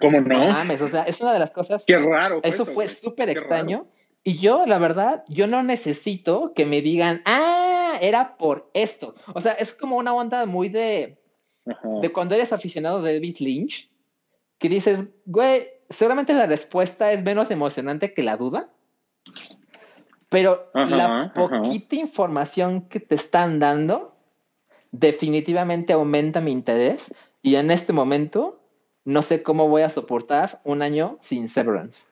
¿Cómo 0.00 0.20
no? 0.20 0.38
No 0.38 0.52
mames, 0.52 0.82
o 0.82 0.88
sea, 0.88 1.02
es 1.02 1.20
una 1.20 1.32
de 1.32 1.40
las 1.40 1.50
cosas. 1.50 1.82
Qué 1.84 1.98
raro. 1.98 2.42
Fue 2.42 2.48
eso 2.48 2.64
fue 2.64 2.74
güey. 2.74 2.88
súper 2.90 3.28
extraño. 3.28 3.78
raro. 3.78 3.90
Y 4.22 4.38
yo, 4.38 4.66
la 4.66 4.78
verdad, 4.78 5.24
yo 5.26 5.48
no 5.48 5.64
necesito 5.64 6.52
que 6.54 6.64
me 6.64 6.80
digan, 6.80 7.20
ah, 7.24 7.98
era 8.00 8.36
por 8.36 8.70
esto. 8.72 9.16
O 9.34 9.40
sea, 9.40 9.54
es 9.54 9.72
como 9.72 9.96
una 9.96 10.14
onda 10.14 10.46
muy 10.46 10.68
de, 10.68 11.18
Ajá. 11.66 11.88
de 12.02 12.12
cuando 12.12 12.36
eres 12.36 12.52
aficionado 12.52 13.02
de 13.02 13.14
David 13.14 13.38
Lynch, 13.40 13.90
que 14.58 14.68
dices, 14.68 15.10
güey, 15.26 15.66
seguramente 15.90 16.34
la 16.34 16.46
respuesta 16.46 17.10
es 17.10 17.24
menos 17.24 17.50
emocionante 17.50 18.14
que 18.14 18.22
la 18.22 18.36
duda, 18.36 18.70
pero 20.28 20.70
Ajá, 20.74 20.96
la 20.96 21.04
ajá. 21.04 21.32
poquita 21.34 21.96
información 21.96 22.88
que 22.88 23.00
te 23.00 23.14
están 23.14 23.60
dando 23.60 24.14
definitivamente 24.90 25.92
aumenta 25.92 26.40
mi 26.40 26.52
interés 26.52 27.14
y 27.42 27.56
en 27.56 27.70
este 27.70 27.92
momento 27.92 28.60
no 29.04 29.22
sé 29.22 29.42
cómo 29.42 29.68
voy 29.68 29.82
a 29.82 29.88
soportar 29.88 30.60
un 30.64 30.82
año 30.82 31.18
sin 31.20 31.48
Severance. 31.48 32.06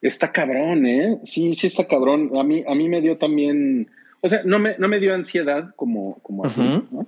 Está 0.00 0.30
cabrón, 0.30 0.86
¿eh? 0.86 1.18
Sí, 1.24 1.54
sí 1.54 1.66
está 1.66 1.86
cabrón. 1.86 2.30
A 2.36 2.44
mí, 2.44 2.62
a 2.66 2.74
mí 2.74 2.88
me 2.88 3.00
dio 3.00 3.16
también, 3.16 3.90
o 4.20 4.28
sea, 4.28 4.42
no 4.44 4.58
me, 4.58 4.76
no 4.78 4.88
me 4.88 5.00
dio 5.00 5.14
ansiedad 5.14 5.74
como, 5.74 6.18
como 6.22 6.44
a 6.44 6.48
ti, 6.48 6.60
Ujú. 6.60 6.86
¿no? 6.90 7.06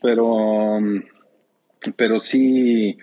Pero, 0.00 0.80
pero 1.96 2.18
sí, 2.18 2.98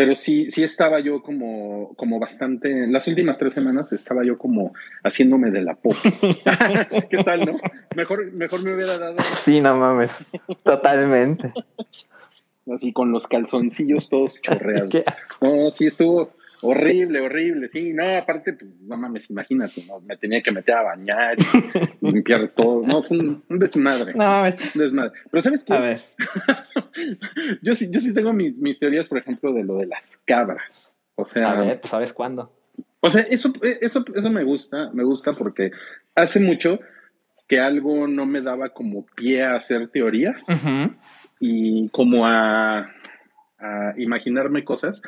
pero 0.00 0.16
sí, 0.16 0.50
sí 0.50 0.62
estaba 0.62 0.98
yo 1.00 1.20
como, 1.20 1.92
como 1.94 2.18
bastante, 2.18 2.70
en 2.70 2.90
las 2.90 3.06
últimas 3.06 3.36
tres 3.36 3.52
semanas 3.52 3.92
estaba 3.92 4.24
yo 4.24 4.38
como 4.38 4.72
haciéndome 5.04 5.50
de 5.50 5.60
la 5.60 5.74
popis. 5.74 6.14
¿Qué 7.10 7.22
tal, 7.22 7.44
no? 7.44 7.58
Mejor, 7.94 8.32
mejor 8.32 8.62
me 8.62 8.74
hubiera 8.74 8.96
dado 8.96 9.18
Sí, 9.44 9.60
no 9.60 9.76
mames, 9.76 10.30
totalmente. 10.64 11.52
así 12.74 12.94
con 12.94 13.12
los 13.12 13.26
calzoncillos 13.26 14.08
todos 14.08 14.40
chorreados. 14.40 14.90
No, 15.42 15.70
sí 15.70 15.84
estuvo 15.84 16.30
horrible, 16.62 17.20
horrible. 17.20 17.68
Sí, 17.68 17.92
no, 17.92 18.04
aparte, 18.16 18.52
pues 18.54 18.72
no 18.80 18.96
mames, 18.96 19.30
imagínate, 19.30 19.84
¿no? 19.86 20.00
me 20.00 20.16
tenía 20.16 20.42
que 20.42 20.52
meter 20.52 20.74
a 20.74 20.82
bañar 20.82 21.36
y 21.38 22.06
limpiar 22.12 22.48
todo. 22.48 22.86
No, 22.86 23.02
fue 23.02 23.18
un, 23.18 23.42
un 23.48 23.58
desmadre. 23.58 24.14
No. 24.14 24.42
Un 24.44 24.80
desmadre. 24.80 25.12
Pero 25.30 25.42
¿sabes 25.42 25.64
qué? 25.64 25.72
A 25.72 25.80
ver, 25.80 26.00
yo, 27.62 27.74
sí, 27.74 27.88
yo 27.90 28.00
sí 28.00 28.12
tengo 28.14 28.32
mis, 28.32 28.58
mis 28.58 28.78
teorías, 28.78 29.08
por 29.08 29.18
ejemplo, 29.18 29.52
de 29.52 29.64
lo 29.64 29.78
de 29.78 29.86
las 29.86 30.20
cabras. 30.24 30.94
O 31.14 31.24
sea, 31.24 31.50
a 31.50 31.60
ver, 31.60 31.80
pues 31.80 31.90
sabes 31.90 32.12
cuándo. 32.12 32.52
o 33.00 33.10
sea 33.10 33.22
eso, 33.22 33.52
eso, 33.62 34.04
eso 34.14 34.30
me 34.30 34.42
gusta, 34.44 34.90
me 34.92 35.04
gusta 35.04 35.34
porque 35.34 35.70
hace 36.14 36.40
mucho 36.40 36.80
que 37.46 37.58
algo 37.58 38.06
no 38.06 38.26
me 38.26 38.40
daba 38.40 38.70
como 38.70 39.04
pie 39.04 39.42
a 39.42 39.54
hacer 39.54 39.88
teorías 39.88 40.46
y 41.40 41.88
como 41.88 42.24
a, 42.24 42.92
a 43.58 43.94
imaginarme 43.96 44.64
cosas. 44.64 45.02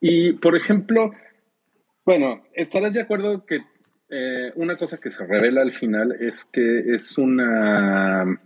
Y, 0.00 0.32
por 0.34 0.56
ejemplo, 0.56 1.12
bueno, 2.04 2.42
estarás 2.54 2.94
de 2.94 3.02
acuerdo 3.02 3.44
que 3.44 3.62
eh, 4.08 4.52
una 4.56 4.76
cosa 4.76 4.98
que 4.98 5.10
se 5.10 5.26
revela 5.26 5.62
al 5.62 5.72
final 5.72 6.12
es 6.18 6.44
que 6.44 6.80
es 6.92 7.18
una... 7.18 8.40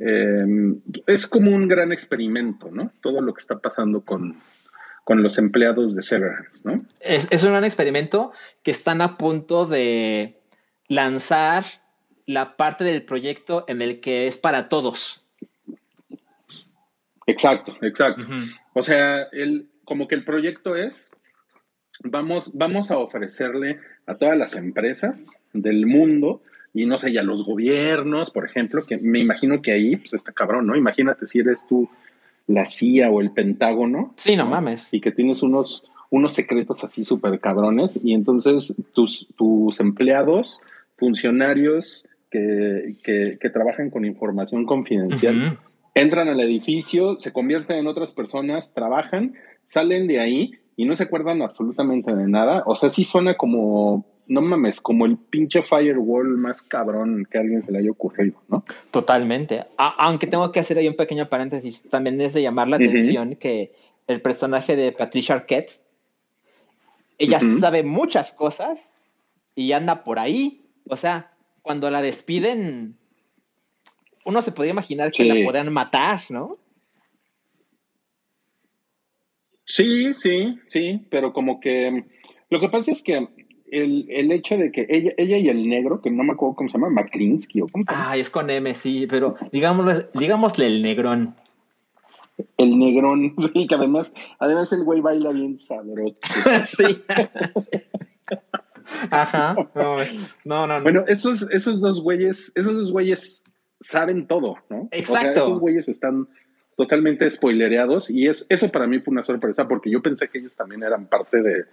eh, 0.00 0.74
es 1.06 1.26
como 1.26 1.50
un 1.50 1.68
gran 1.68 1.92
experimento, 1.92 2.68
¿no? 2.72 2.92
Todo 3.00 3.20
lo 3.20 3.34
que 3.34 3.40
está 3.40 3.58
pasando 3.58 4.00
con, 4.00 4.40
con 5.04 5.22
los 5.22 5.38
empleados 5.38 5.94
de 5.94 6.02
Severance, 6.02 6.68
¿no? 6.68 6.76
Es, 7.00 7.28
es 7.30 7.42
un 7.44 7.50
gran 7.50 7.64
experimento 7.64 8.32
que 8.62 8.70
están 8.70 9.02
a 9.02 9.18
punto 9.18 9.66
de 9.66 10.40
lanzar 10.88 11.64
la 12.26 12.56
parte 12.56 12.84
del 12.84 13.02
proyecto 13.02 13.64
en 13.68 13.82
el 13.82 14.00
que 14.00 14.26
es 14.26 14.38
para 14.38 14.68
todos. 14.68 15.22
Exacto, 17.26 17.76
exacto. 17.82 18.24
O 18.74 18.82
sea, 18.82 19.22
el, 19.32 19.68
como 19.84 20.08
que 20.08 20.14
el 20.14 20.24
proyecto 20.24 20.76
es, 20.76 21.10
vamos, 22.04 22.50
vamos 22.54 22.90
a 22.90 22.98
ofrecerle 22.98 23.78
a 24.06 24.14
todas 24.14 24.36
las 24.36 24.54
empresas 24.54 25.38
del 25.52 25.86
mundo 25.86 26.42
y 26.74 26.86
no 26.86 26.98
sé, 26.98 27.10
y 27.10 27.18
a 27.18 27.22
los 27.22 27.44
gobiernos, 27.44 28.30
por 28.30 28.46
ejemplo, 28.46 28.84
que 28.86 28.96
me 28.96 29.18
imagino 29.20 29.60
que 29.60 29.72
ahí, 29.72 29.96
pues 29.96 30.14
está 30.14 30.32
cabrón, 30.32 30.66
¿no? 30.66 30.74
Imagínate 30.76 31.26
si 31.26 31.40
eres 31.40 31.66
tú 31.66 31.88
la 32.46 32.64
CIA 32.66 33.10
o 33.10 33.20
el 33.20 33.30
Pentágono 33.30 34.14
Sí, 34.16 34.36
no 34.36 34.46
mames. 34.46 34.92
y 34.92 35.00
que 35.00 35.12
tienes 35.12 35.42
unos, 35.42 35.84
unos 36.10 36.32
secretos 36.32 36.82
así 36.82 37.04
súper 37.04 37.38
cabrones 37.40 37.98
y 38.02 38.14
entonces 38.14 38.74
tus, 38.94 39.28
tus 39.36 39.80
empleados, 39.80 40.60
funcionarios 40.96 42.06
que, 42.30 42.96
que, 43.04 43.38
que 43.40 43.50
trabajan 43.50 43.90
con 43.90 44.04
información 44.04 44.64
confidencial. 44.64 45.58
Entran 45.94 46.28
al 46.28 46.40
edificio, 46.40 47.18
se 47.18 47.32
convierten 47.32 47.78
en 47.78 47.86
otras 47.86 48.12
personas, 48.12 48.72
trabajan, 48.74 49.34
salen 49.64 50.06
de 50.06 50.20
ahí 50.20 50.52
y 50.76 50.84
no 50.86 50.96
se 50.96 51.04
acuerdan 51.04 51.42
absolutamente 51.42 52.14
de 52.14 52.26
nada. 52.28 52.62
O 52.66 52.74
sea, 52.74 52.88
sí 52.90 53.04
suena 53.04 53.36
como, 53.36 54.04
no 54.26 54.40
mames, 54.40 54.80
como 54.80 55.04
el 55.04 55.18
pinche 55.18 55.62
firewall 55.62 56.38
más 56.38 56.62
cabrón 56.62 57.26
que 57.30 57.38
a 57.38 57.42
alguien 57.42 57.60
se 57.62 57.72
le 57.72 57.78
haya 57.78 57.90
ocurrido, 57.90 58.40
¿no? 58.48 58.64
Totalmente. 58.90 59.64
A- 59.76 59.94
aunque 60.06 60.26
tengo 60.26 60.50
que 60.50 60.60
hacer 60.60 60.78
ahí 60.78 60.88
un 60.88 60.96
pequeño 60.96 61.28
paréntesis, 61.28 61.88
también 61.90 62.20
es 62.20 62.32
de 62.32 62.42
llamar 62.42 62.68
la 62.68 62.76
atención 62.76 63.36
que 63.36 63.72
el 64.06 64.20
personaje 64.22 64.76
de 64.76 64.92
Patricia 64.92 65.34
Arquette, 65.34 65.80
ella 67.18 67.38
sabe 67.60 67.82
muchas 67.82 68.32
cosas 68.32 68.92
y 69.54 69.72
anda 69.72 70.02
por 70.02 70.18
ahí. 70.18 70.62
O 70.88 70.96
sea, 70.96 71.30
cuando 71.60 71.88
la 71.90 72.02
despiden, 72.02 72.96
uno 74.24 74.40
se 74.42 74.52
podía 74.52 74.70
imaginar 74.72 75.10
que 75.12 75.24
Sí. 75.24 75.28
la 75.28 75.44
podían 75.46 75.72
matar, 75.72 76.20
¿no? 76.30 76.58
Sí, 79.64 80.12
sí, 80.14 80.58
sí, 80.66 81.06
pero 81.10 81.32
como 81.32 81.60
que 81.60 82.04
lo 82.50 82.60
que 82.60 82.68
pasa 82.68 82.92
es 82.92 83.02
que 83.02 83.28
el, 83.70 84.06
el 84.10 84.32
hecho 84.32 84.56
de 84.58 84.70
que 84.70 84.86
ella, 84.90 85.12
ella 85.16 85.38
y 85.38 85.48
el 85.48 85.66
negro, 85.68 86.00
que 86.02 86.10
no 86.10 86.24
me 86.24 86.32
acuerdo 86.32 86.56
cómo 86.56 86.68
se 86.68 86.74
llama, 86.74 86.90
Makrinsky 86.90 87.62
o 87.62 87.68
cómo 87.68 87.84
se 87.86 87.92
llama, 87.92 88.10
Ay, 88.10 88.20
es 88.20 88.28
con 88.30 88.50
M, 88.50 88.74
sí, 88.74 89.06
pero 89.08 89.36
digámosle, 89.52 90.08
digámosle 90.14 90.66
el 90.66 90.82
negrón. 90.82 91.34
el 92.58 92.78
negrón, 92.78 93.34
sí, 93.54 93.66
que 93.66 93.74
además, 93.74 94.12
además 94.38 94.72
el 94.72 94.84
güey 94.84 95.00
baila 95.00 95.30
bien 95.30 95.56
sabroso. 95.56 96.16
sí. 96.66 97.02
Ajá. 99.10 99.54
No, 99.74 99.96
no, 100.44 100.66
no. 100.66 100.66
no. 100.66 100.82
Bueno, 100.82 101.04
esos, 101.06 101.48
esos 101.50 101.80
dos 101.80 102.02
güeyes, 102.02 102.52
esos 102.56 102.74
dos 102.74 102.92
güeyes 102.92 103.44
saben 103.82 104.26
todo, 104.26 104.56
¿no? 104.70 104.82
O 104.82 104.88
sea, 104.90 104.98
Exacto. 104.98 105.40
esos 105.40 105.60
güeyes 105.60 105.88
están 105.88 106.28
totalmente 106.76 107.28
spoilereados 107.30 108.10
y 108.10 108.28
es, 108.28 108.46
eso 108.48 108.70
para 108.70 108.86
mí 108.86 108.98
fue 109.00 109.12
una 109.12 109.24
sorpresa 109.24 109.68
porque 109.68 109.90
yo 109.90 110.02
pensé 110.02 110.28
que 110.28 110.38
ellos 110.38 110.56
también 110.56 110.82
eran 110.82 111.06
parte 111.06 111.42
de, 111.42 111.64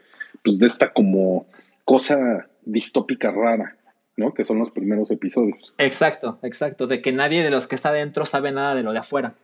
pues, 0.44 0.60
de 0.60 0.68
esta 0.68 0.92
como 0.92 1.48
cosa 1.86 2.48
distópica 2.64 3.32
rara, 3.32 3.78
¿no? 4.18 4.34
Que 4.34 4.44
son 4.44 4.60
los 4.60 4.72
primeros 4.72 5.10
episodios. 5.12 5.74
Exacto, 5.78 6.40
exacto. 6.44 6.88
De 6.88 7.02
que 7.02 7.12
nadie 7.12 7.44
de 7.44 7.50
los 7.50 7.68
que 7.68 7.76
está 7.76 7.92
dentro 7.92 8.26
sabe 8.26 8.52
nada 8.52 8.76
de 8.76 8.84
lo 8.84 8.92
de 8.92 9.00
afuera. 9.00 9.36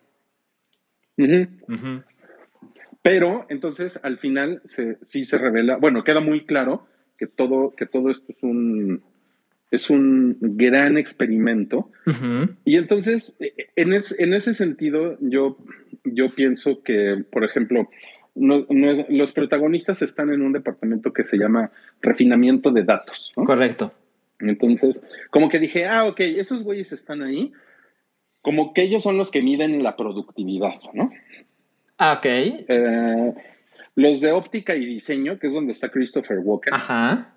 Ujú. 1.17 1.47
Ujú. 1.67 2.03
Pero 3.01 3.45
entonces 3.49 3.99
al 4.03 4.17
final 4.17 4.61
se, 4.65 4.97
sí 5.01 5.25
se 5.25 5.37
revela, 5.37 5.77
bueno, 5.77 6.03
queda 6.03 6.21
muy 6.21 6.45
claro 6.45 6.87
que 7.17 7.27
todo, 7.27 7.71
que 7.75 7.85
todo 7.85 8.09
esto 8.09 8.31
es 8.31 8.43
un, 8.43 9.03
es 9.71 9.89
un 9.89 10.37
gran 10.41 10.97
experimento. 10.97 11.89
Y 12.65 12.75
entonces, 12.77 13.35
eh, 13.39 13.53
en, 13.75 13.93
es- 13.93 14.17
en 14.19 14.33
ese 14.33 14.53
sentido, 14.53 15.17
yo, 15.21 15.57
yo 16.03 16.29
pienso 16.29 16.81
que, 16.83 17.23
por 17.31 17.43
ejemplo, 17.43 17.89
no- 18.35 18.65
no 18.69 19.05
los 19.09 19.31
protagonistas 19.33 20.01
están 20.01 20.31
en 20.31 20.41
un 20.41 20.53
departamento 20.53 21.11
que 21.13 21.23
se 21.23 21.37
llama 21.37 21.71
refinamiento 22.01 22.71
de 22.71 22.83
datos. 22.83 23.33
¿no? 23.35 23.43
Correcto. 23.45 23.93
Entonces, 24.39 25.01
como 25.31 25.49
que 25.49 25.59
dije, 25.59 25.85
ah, 25.85 26.05
ok, 26.05 26.19
esos 26.19 26.63
güeyes 26.63 26.91
están 26.91 27.21
ahí, 27.23 27.53
como 28.41 28.73
que 28.73 28.83
ellos 28.83 29.01
son 29.03 29.17
los 29.17 29.31
que 29.31 29.41
miden 29.41 29.81
la 29.81 29.95
productividad, 29.95 30.73
¿no? 30.93 31.11
Ah, 31.97 32.15
ok. 32.17 32.25
Eh, 32.25 33.33
los 33.95 34.19
de 34.19 34.31
óptica 34.33 34.75
y 34.75 34.85
diseño, 34.85 35.39
que 35.39 35.47
es 35.47 35.53
donde 35.53 35.71
está 35.71 35.89
Christopher 35.89 36.39
Walken, 36.39 36.73
Ajá. 36.73 37.33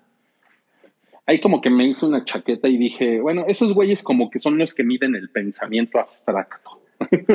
Ahí 1.29 1.39
como 1.39 1.61
que 1.61 1.69
me 1.69 1.85
hizo 1.85 2.07
una 2.07 2.25
chaqueta 2.25 2.67
y 2.67 2.77
dije, 2.77 3.21
bueno, 3.21 3.45
esos 3.47 3.73
güeyes 3.73 4.01
como 4.01 4.31
que 4.31 4.39
son 4.39 4.57
los 4.57 4.73
que 4.73 4.83
miden 4.83 5.13
el 5.13 5.29
pensamiento 5.29 5.99
abstracto. 5.99 6.81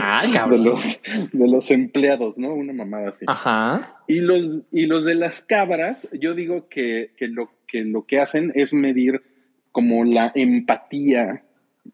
Ay, 0.00 0.32
de 0.50 0.58
los, 0.58 1.00
de 1.32 1.48
los 1.48 1.70
empleados, 1.70 2.36
¿no? 2.36 2.52
Una 2.54 2.72
mamada 2.72 3.10
así. 3.10 3.24
Ajá. 3.28 4.02
Y, 4.08 4.18
los, 4.18 4.62
y 4.72 4.86
los 4.86 5.04
de 5.04 5.14
las 5.14 5.42
cabras, 5.42 6.08
yo 6.12 6.34
digo 6.34 6.68
que, 6.68 7.12
que 7.16 7.28
lo, 7.28 7.52
que 7.68 7.84
lo 7.84 8.04
que 8.04 8.18
hacen 8.18 8.50
es 8.56 8.74
medir 8.74 9.22
como 9.70 10.04
la 10.04 10.32
empatía, 10.34 11.44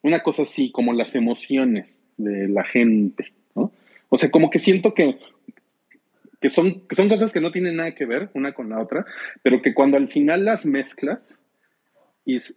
una 0.00 0.21
cosa 0.21 0.45
así, 0.45 0.73
como 0.73 0.95
las 0.95 1.14
emociones 1.14 2.07
de 2.16 2.49
la 2.49 2.64
gente, 2.64 3.26
¿no? 3.54 3.73
O 4.09 4.16
sea, 4.16 4.30
como 4.30 4.49
que 4.49 4.59
siento 4.59 4.95
que, 4.95 5.19
que, 6.40 6.49
son, 6.49 6.80
que 6.88 6.97
son 6.97 7.11
cosas 7.11 7.30
que 7.30 7.42
no 7.42 7.52
tienen 7.52 7.76
nada 7.76 7.95
que 7.95 8.07
ver 8.07 8.30
una 8.33 8.52
con 8.54 8.71
la 8.71 8.80
otra, 8.80 9.04
pero 9.42 9.61
que 9.61 9.75
cuando 9.75 9.99
al 9.99 10.09
final 10.09 10.47
las 10.47 10.64
mezclas 10.64 11.40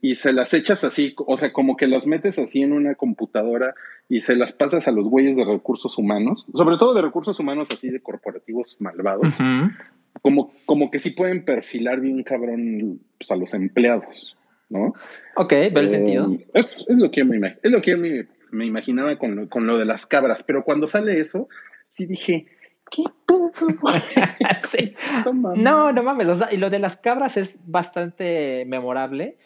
y, 0.02 0.16
se 0.16 0.34
las 0.34 0.54
echas 0.54 0.84
así, 0.84 1.16
o 1.18 1.38
sea, 1.38 1.52
como 1.52 1.76
que 1.76 1.88
las 1.88 2.06
metes 2.06 2.38
así 2.38 2.62
en 2.62 2.74
una 2.74 2.96
computadora 2.96 3.74
y 4.08 4.22
se 4.22 4.36
las 4.36 4.54
pasas 4.54 4.88
a 4.88 4.92
los 4.92 5.08
güeyes 5.08 5.38
de 5.38 5.46
recursos 5.46 5.98
humanos, 5.98 6.46
sobre 6.54 6.78
todo 6.78 6.94
de 6.94 7.02
recursos 7.02 7.40
humanos 7.40 7.70
así 7.74 7.90
de 7.90 8.02
corporativos 8.02 8.76
malvados, 8.80 9.34
como, 10.22 10.54
como 10.66 10.92
que 10.92 11.00
sí 11.00 11.12
pueden 11.12 11.44
perfilar 11.44 12.02
bien 12.02 12.24
cabrón 12.24 13.00
pues, 13.18 13.32
a 13.32 13.36
los 13.36 13.54
empleados, 13.54 14.38
¿no? 14.70 14.94
Ok, 15.36 15.52
ve 15.52 15.72
el 15.76 15.90
sentido. 15.90 16.32
Eh, 16.32 16.48
es, 16.54 16.86
lo 16.88 17.10
que 17.10 17.22
yo 17.22 17.26
me, 17.26 17.58
es 17.64 17.72
lo 17.72 17.82
que 17.82 17.98
me, 17.98 18.66
imaginaba 18.66 19.18
con 19.18 19.36
lo, 19.36 19.50
con 19.50 19.66
lo 19.66 19.78
de 19.78 19.86
las 19.86 20.06
cabras, 20.06 20.44
pero 20.44 20.64
cuando 20.64 20.88
sale 20.88 21.20
eso, 21.20 21.48
sí 21.88 22.06
dije, 22.06 22.48
¿qué 22.92 23.04
pedo? 23.26 23.52
No, 25.56 25.92
no 25.92 26.04
mames, 26.04 26.28
y 26.52 26.58
lo 26.58 26.70
de 26.70 26.80
las 26.80 26.98
cabras 26.98 27.38
es 27.38 27.60
bastante 27.66 28.66
memorable 28.68 29.38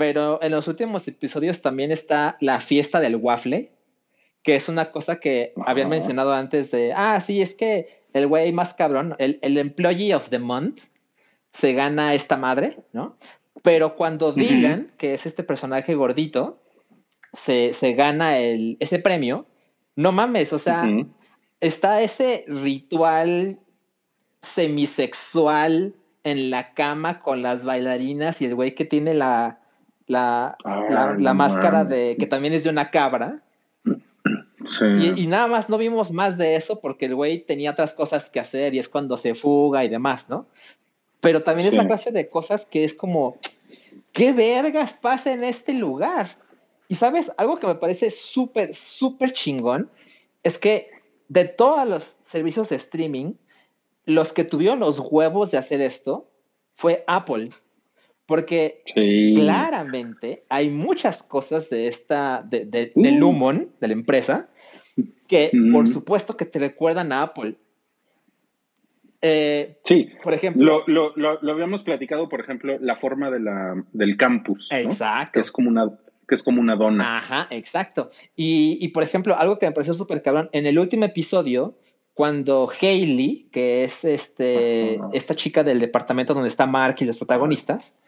pero 0.00 0.42
en 0.42 0.52
los 0.52 0.66
últimos 0.66 1.06
episodios 1.08 1.60
también 1.60 1.90
está 1.92 2.38
la 2.40 2.58
fiesta 2.60 3.00
del 3.00 3.16
waffle, 3.16 3.70
que 4.42 4.56
es 4.56 4.70
una 4.70 4.92
cosa 4.92 5.20
que 5.20 5.52
habían 5.66 5.90
mencionado 5.90 6.32
antes 6.32 6.70
de, 6.70 6.94
ah, 6.94 7.20
sí, 7.20 7.42
es 7.42 7.54
que 7.54 8.02
el 8.14 8.26
güey 8.26 8.50
más 8.50 8.72
cabrón, 8.72 9.14
el, 9.18 9.38
el 9.42 9.58
employee 9.58 10.14
of 10.14 10.30
the 10.30 10.38
month, 10.38 10.80
se 11.52 11.74
gana 11.74 12.14
esta 12.14 12.38
madre, 12.38 12.78
¿no? 12.94 13.18
Pero 13.60 13.94
cuando 13.94 14.32
digan 14.32 14.90
que 14.96 15.12
es 15.12 15.26
este 15.26 15.44
personaje 15.44 15.94
gordito, 15.94 16.62
se, 17.34 17.74
se 17.74 17.92
gana 17.92 18.38
el, 18.38 18.78
ese 18.80 19.00
premio, 19.00 19.44
no 19.96 20.12
mames, 20.12 20.54
o 20.54 20.58
sea, 20.58 20.88
está 21.60 22.00
ese 22.00 22.46
ritual 22.48 23.58
semisexual 24.40 25.94
en 26.24 26.48
la 26.48 26.72
cama 26.72 27.20
con 27.20 27.42
las 27.42 27.66
bailarinas 27.66 28.40
y 28.40 28.46
el 28.46 28.54
güey 28.54 28.74
que 28.74 28.86
tiene 28.86 29.12
la, 29.12 29.60
la, 30.10 30.56
la, 31.18 31.34
máscara 31.34 31.84
de 31.84 32.16
que 32.18 32.26
también 32.26 32.52
es 32.52 32.64
de 32.64 32.70
una 32.70 32.90
cabra. 32.90 33.42
Y, 35.16 35.26
nada 35.28 35.46
más 35.46 35.70
no 35.70 35.78
vimos 35.78 36.10
más 36.10 36.36
de 36.36 36.56
eso 36.56 36.80
porque 36.80 37.06
el 37.06 37.14
güey 37.14 37.40
tenía 37.40 37.70
otras 37.70 37.94
cosas 37.94 38.28
que 38.28 38.40
hacer 38.40 38.74
y 38.74 38.80
es 38.80 38.88
cuando 38.88 39.16
se 39.16 39.34
fuga 39.34 39.84
y 39.84 39.88
demás, 39.88 40.28
¿no? 40.28 40.46
Pero 41.20 41.42
también 41.42 41.68
es 41.68 41.74
la 41.74 41.86
clase 41.86 42.10
de 42.10 42.28
cosas 42.28 42.66
que 42.66 42.82
es 42.84 42.92
como, 42.92 43.36
¿qué 44.12 44.32
vergas 44.32 44.94
pasa 44.94 45.32
en 45.32 45.44
este 45.44 45.74
lugar? 45.74 46.26
Y 46.88 46.96
sabes, 46.96 47.32
algo 47.36 47.56
que 47.56 47.68
me 47.68 47.76
parece 47.76 48.10
súper, 48.10 48.74
súper 48.74 49.32
chingón 49.32 49.90
es 50.42 50.58
que 50.58 50.90
de 51.28 51.44
todos 51.44 51.88
los 51.88 52.16
servicios 52.24 52.68
de 52.68 52.76
streaming, 52.76 53.34
los 54.06 54.32
que 54.32 54.44
tuvieron 54.44 54.80
los 54.80 54.98
huevos 54.98 55.52
de 55.52 55.58
hacer 55.58 55.80
esto 55.80 56.28
fue 56.74 57.04
Apple. 57.06 57.50
Porque 58.30 58.84
claramente 59.34 60.44
hay 60.48 60.70
muchas 60.70 61.24
cosas 61.24 61.68
de 61.68 61.88
esta, 61.88 62.44
de, 62.48 62.64
de, 62.64 62.92
uh. 62.94 63.02
Lumon, 63.18 63.70
de 63.80 63.88
la 63.88 63.92
empresa, 63.92 64.48
que 65.26 65.50
por 65.72 65.88
supuesto 65.88 66.36
que 66.36 66.44
te 66.44 66.60
recuerdan 66.60 67.10
a 67.10 67.22
Apple. 67.22 67.56
Eh, 69.20 69.80
sí, 69.82 70.10
por 70.22 70.32
ejemplo. 70.32 70.84
Lo, 70.86 71.12
lo, 71.16 71.40
lo, 71.42 71.52
habíamos 71.52 71.82
platicado, 71.82 72.28
por 72.28 72.38
ejemplo, 72.38 72.78
la 72.80 72.94
forma 72.94 73.32
de 73.32 73.40
la, 73.40 73.84
del 73.92 74.16
campus. 74.16 74.68
Exacto. 74.70 75.32
Que 75.32 75.40
es 75.40 75.50
como 75.50 75.68
una 75.68 75.90
que 76.28 76.36
es 76.36 76.44
como 76.44 76.60
una 76.60 76.76
dona. 76.76 77.16
Ajá, 77.16 77.48
exacto. 77.50 78.12
Y, 78.36 78.78
y 78.80 78.90
por 78.90 79.02
ejemplo, 79.02 79.36
algo 79.36 79.58
que 79.58 79.66
me 79.66 79.72
pareció 79.72 79.92
súper 79.92 80.22
cabrón, 80.22 80.50
en 80.52 80.66
el 80.66 80.78
último 80.78 81.04
episodio, 81.04 81.76
cuando 82.14 82.70
Hailey, 82.80 83.48
que 83.50 83.82
es 83.82 84.04
este, 84.04 85.00
esta 85.12 85.34
chica 85.34 85.64
del 85.64 85.80
departamento 85.80 86.32
donde 86.32 86.48
está 86.48 86.68
Mark 86.68 86.94
y 87.00 87.06
los 87.06 87.18
protagonistas, 87.18 87.98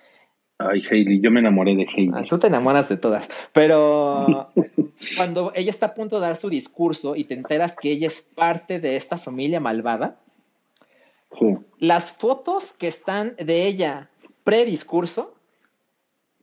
Ay, 0.70 0.82
Hailey, 0.90 1.20
yo 1.20 1.30
me 1.30 1.40
enamoré 1.40 1.74
de 1.74 1.86
Hailey. 1.88 2.10
Ah, 2.14 2.24
tú 2.28 2.38
te 2.38 2.46
enamoras 2.46 2.88
de 2.88 2.96
todas. 2.96 3.28
Pero 3.52 4.50
cuando 5.16 5.52
ella 5.54 5.70
está 5.70 5.86
a 5.86 5.94
punto 5.94 6.16
de 6.16 6.26
dar 6.26 6.36
su 6.36 6.48
discurso 6.48 7.16
y 7.16 7.24
te 7.24 7.34
enteras 7.34 7.76
que 7.76 7.90
ella 7.90 8.06
es 8.06 8.20
parte 8.20 8.80
de 8.80 8.96
esta 8.96 9.18
familia 9.18 9.60
malvada, 9.60 10.18
las 11.78 12.12
fotos 12.12 12.72
que 12.74 12.88
están 12.88 13.34
de 13.36 13.66
ella 13.66 14.10
pre-discurso 14.44 15.34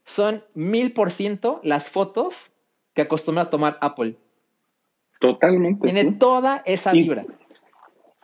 son 0.04 0.44
mil 0.56 0.94
por 0.94 1.12
ciento 1.12 1.62
las 1.63 1.89
fotos 1.89 2.54
que 2.94 3.04
acostumbra 3.04 3.44
a 3.44 3.50
tomar 3.50 3.78
Apple. 3.82 4.15
Totalmente. 5.20 5.91
Tiene 5.91 6.13
toda 6.13 6.63
esa 6.65 6.91
vibra. 6.91 7.26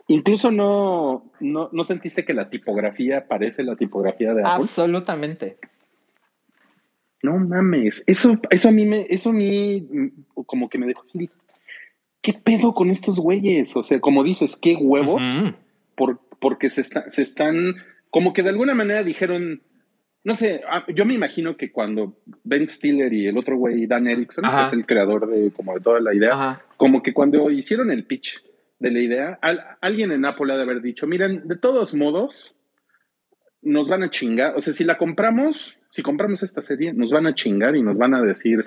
Incluso 0.07 0.51
no, 0.51 1.31
no, 1.39 1.69
no, 1.71 1.83
sentiste 1.83 2.25
que 2.25 2.33
la 2.33 2.49
tipografía 2.49 3.27
parece 3.27 3.63
la 3.63 3.75
tipografía 3.75 4.33
de 4.33 4.41
Apple. 4.41 4.53
Absolutamente. 4.53 5.57
No 7.25 7.39
mames, 7.39 8.03
eso, 8.05 8.39
eso 8.51 8.69
a 8.69 8.71
mí 8.71 8.85
me, 8.85 9.07
eso 9.09 9.29
a 9.29 9.33
mí 9.33 9.81
mm, 9.81 10.43
como 10.45 10.69
que 10.69 10.77
me 10.77 10.85
dejó 10.85 11.01
así. 11.01 11.29
¿Qué 12.21 12.33
pedo 12.33 12.73
con 12.73 12.91
estos 12.91 13.19
güeyes? 13.19 13.75
O 13.75 13.83
sea, 13.83 13.99
como 13.99 14.23
dices, 14.23 14.57
qué 14.61 14.75
huevos, 14.75 15.21
por, 15.95 16.19
porque 16.39 16.69
se, 16.69 16.83
se 16.83 17.21
están, 17.21 17.75
como 18.09 18.33
que 18.33 18.43
de 18.43 18.49
alguna 18.49 18.75
manera 18.75 19.03
dijeron, 19.03 19.61
no 20.23 20.35
sé, 20.35 20.61
ah, 20.69 20.85
yo 20.93 21.05
me 21.05 21.13
imagino 21.13 21.55
que 21.55 21.71
cuando 21.71 22.17
Ben 22.43 22.67
Stiller 22.69 23.13
y 23.13 23.27
el 23.27 23.37
otro 23.37 23.57
güey, 23.57 23.85
Dan 23.85 24.07
Erickson, 24.07 24.43
que 24.43 24.63
es 24.63 24.73
el 24.73 24.85
creador 24.85 25.27
de 25.27 25.51
como 25.51 25.73
de 25.75 25.81
toda 25.81 25.99
la 25.99 26.15
idea, 26.15 26.63
como 26.77 27.03
que 27.03 27.13
cuando 27.13 27.49
hicieron 27.51 27.91
el 27.91 28.05
pitch 28.05 28.43
de 28.79 28.91
la 28.91 28.99
idea, 28.99 29.39
alguien 29.81 30.11
en 30.11 30.25
Apple 30.25 30.51
ha 30.51 30.57
de 30.57 30.63
haber 30.63 30.81
dicho, 30.81 31.05
miren, 31.05 31.47
de 31.47 31.55
todos 31.55 31.93
modos, 31.93 32.55
nos 33.61 33.87
van 33.87 34.01
a 34.01 34.09
chingar, 34.09 34.55
o 34.55 34.61
sea, 34.61 34.73
si 34.73 34.83
la 34.83 34.97
compramos, 34.97 35.77
si 35.95 36.03
compramos 36.03 36.43
esta 36.43 36.61
serie, 36.61 36.91
nos 36.91 37.09
van 37.09 37.25
a 37.25 37.33
chingar 37.33 37.73
y 37.73 37.81
nos 37.81 37.97
van 37.97 38.13
a 38.13 38.21
decir 38.21 38.65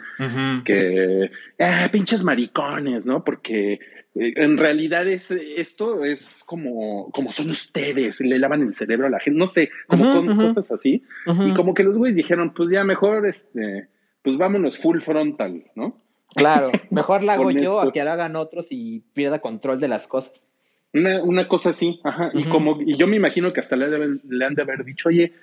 que, 0.65 1.31
ah, 1.59 1.87
pinches 1.93 2.25
maricones, 2.25 3.05
¿no? 3.05 3.23
Porque 3.23 3.75
eh, 4.15 4.33
en 4.37 4.57
realidad 4.57 5.07
es, 5.07 5.31
esto 5.31 6.07
es 6.07 6.43
como, 6.47 7.11
como 7.11 7.31
son 7.31 7.51
ustedes, 7.51 8.19
le 8.21 8.39
lavan 8.39 8.63
el 8.63 8.75
cerebro 8.75 9.09
a 9.09 9.11
la 9.11 9.21
gente, 9.21 9.39
no 9.39 9.47
sé, 9.47 9.71
como 9.87 10.11
con 10.15 10.37
cosas 10.39 10.73
así. 10.73 11.05
Y 11.27 11.53
como 11.53 11.75
que 11.75 11.85
los 11.85 11.99
güeyes 11.99 12.17
dijeron, 12.17 12.55
pues 12.55 12.71
ya 12.71 12.83
mejor, 12.83 13.27
este, 13.27 13.89
pues 14.23 14.39
vámonos 14.39 14.79
full 14.79 15.01
frontal, 15.01 15.65
¿no? 15.75 16.01
Claro, 16.35 16.73
mejor 16.91 17.25
la 17.25 17.35
hago 17.35 17.51
yo 17.51 17.79
a 17.79 17.93
que 17.93 18.05
la 18.05 18.15
hagan 18.15 18.37
otros 18.37 18.69
y 18.71 19.01
pierda 19.13 19.43
control 19.43 19.81
de 19.81 19.89
las 19.89 20.09
cosas. 20.09 20.49
Una, 20.95 21.23
una 21.23 21.47
cosa 21.47 21.71
así, 21.71 22.01
ajá. 22.05 22.31
Y 22.33 22.45
como, 22.45 22.81
y 22.81 22.97
yo 22.97 23.07
me 23.07 23.17
imagino 23.17 23.53
que 23.53 23.61
hasta 23.61 23.77
le, 23.77 24.19
le 24.27 24.45
han 24.47 24.55
de 24.55 24.63
haber 24.63 24.83
dicho, 24.83 25.11
oye, 25.11 25.35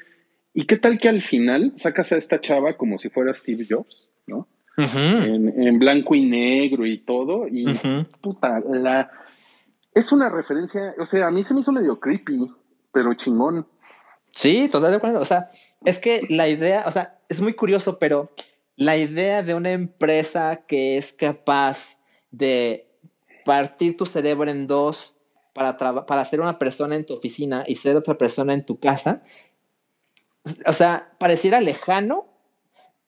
¿Y 0.55 0.65
qué 0.65 0.77
tal 0.77 0.97
que 0.97 1.09
al 1.09 1.21
final 1.21 1.73
sacas 1.75 2.13
a 2.13 2.17
esta 2.17 2.39
chava 2.39 2.77
como 2.77 2.97
si 2.97 3.09
fuera 3.09 3.33
Steve 3.33 3.67
Jobs, 3.69 4.09
¿no? 4.25 4.47
en, 4.77 5.79
blanco 5.79 6.15
y 6.15 6.25
negro 6.25 6.85
y 6.85 6.99
todo. 6.99 7.47
Y 7.47 7.65
puta, 8.21 8.61
la. 8.61 9.11
Es 9.93 10.11
una 10.11 10.29
referencia, 10.29 10.93
o 10.99 11.05
sea, 11.05 11.27
a 11.27 11.31
mí 11.31 11.43
se 11.43 11.53
me 11.53 11.61
hizo 11.61 11.71
medio 11.71 11.99
creepy, 11.99 12.51
pero 12.91 13.13
chingón. 13.13 13.67
Sí, 14.29 14.67
totalmente. 14.69 15.17
O 15.17 15.25
sea, 15.25 15.49
es 15.83 15.99
que 15.99 16.25
la 16.29 16.47
idea, 16.47 16.83
o 16.87 16.91
sea, 16.91 17.19
es 17.29 17.41
muy 17.41 17.53
curioso, 17.53 17.99
pero 17.99 18.31
la 18.77 18.97
idea 18.97 19.43
de 19.43 19.53
una 19.53 19.71
empresa 19.71 20.63
que 20.67 20.97
es 20.97 21.13
capaz 21.13 21.99
de 22.31 22.89
partir 23.45 23.95
tu 23.95 24.05
cerebro 24.05 24.49
en 24.49 24.67
dos 24.67 25.17
para, 25.53 25.77
para 25.77 26.25
ser 26.25 26.41
una 26.41 26.59
persona 26.59 26.95
en 26.95 27.05
tu 27.05 27.13
oficina 27.13 27.63
y 27.65 27.75
ser 27.75 27.95
otra 27.95 28.17
persona 28.17 28.53
en 28.53 28.65
tu 28.65 28.79
casa, 28.79 29.23
o 30.65 30.73
sea, 30.73 31.12
pareciera 31.17 31.62
lejano, 31.62 32.25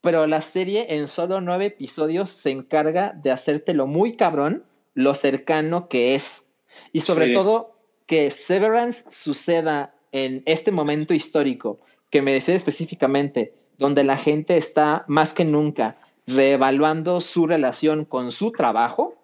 pero 0.02 0.28
la 0.28 0.42
serie 0.42 0.96
en 0.96 1.08
solo 1.08 1.42
nueve 1.42 1.68
episodios 1.68 2.30
se 2.30 2.52
encarga 2.52 3.14
de 3.14 3.32
hacértelo 3.32 3.88
muy 3.88 4.16
cabrón, 4.16 4.64
lo 4.94 5.14
cercano 5.16 5.88
que 5.90 6.16
es. 6.16 6.48
Y 6.94 7.02
sobre 7.02 7.34
todo, 7.34 7.76
que 8.06 8.32
Severance 8.32 9.06
suceda 9.10 9.94
en 10.12 10.44
este 10.46 10.72
momento 10.72 11.14
histórico, 11.14 11.80
que 12.10 12.22
me 12.22 12.34
decide 12.34 12.56
específicamente, 12.56 13.54
donde 13.78 14.04
la 14.04 14.18
gente 14.18 14.58
está 14.58 15.04
más 15.08 15.34
que 15.34 15.46
nunca 15.46 15.98
reevaluando 16.26 17.22
su 17.22 17.48
relación 17.48 18.06
con 18.06 18.32
su 18.32 18.52
trabajo, 18.52 19.16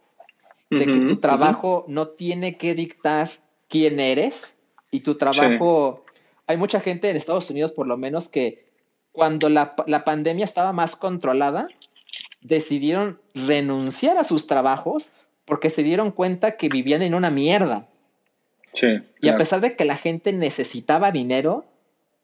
de 0.69 0.85
que 0.85 1.01
tu 1.01 1.17
trabajo 1.17 1.85
no 1.87 2.07
tiene 2.07 2.57
que 2.57 2.73
dictar 2.73 3.29
quién 3.67 3.99
eres 3.99 4.57
y 4.89 5.01
tu 5.01 5.15
trabajo 5.15 6.03
hay 6.47 6.57
mucha 6.57 6.79
gente 6.79 7.09
en 7.09 7.15
Estados 7.15 7.49
Unidos, 7.49 7.71
por 7.71 7.87
lo 7.87 7.97
menos, 7.97 8.29
que 8.29 8.65
cuando 9.11 9.49
la, 9.49 9.75
pandemia 9.75 10.45
estaba 10.45 10.73
más 10.73 10.95
controlada, 10.95 11.67
decidieron 12.41 13.19
renunciar 13.33 14.17
a 14.17 14.23
sus 14.23 14.47
trabajos 14.47 15.11
porque 15.45 15.69
se 15.69 15.83
dieron 15.83 16.11
cuenta 16.11 16.57
que 16.57 16.69
vivían 16.69 17.01
en 17.01 17.13
una 17.13 17.29
mierda. 17.29 17.87
Sí, 18.73 18.87
y 19.21 19.29
a 19.29 19.37
pesar 19.37 19.61
de 19.61 19.75
que 19.75 19.85
la 19.85 19.97
gente 19.97 20.33
necesitaba 20.33 21.11
dinero, 21.11 21.65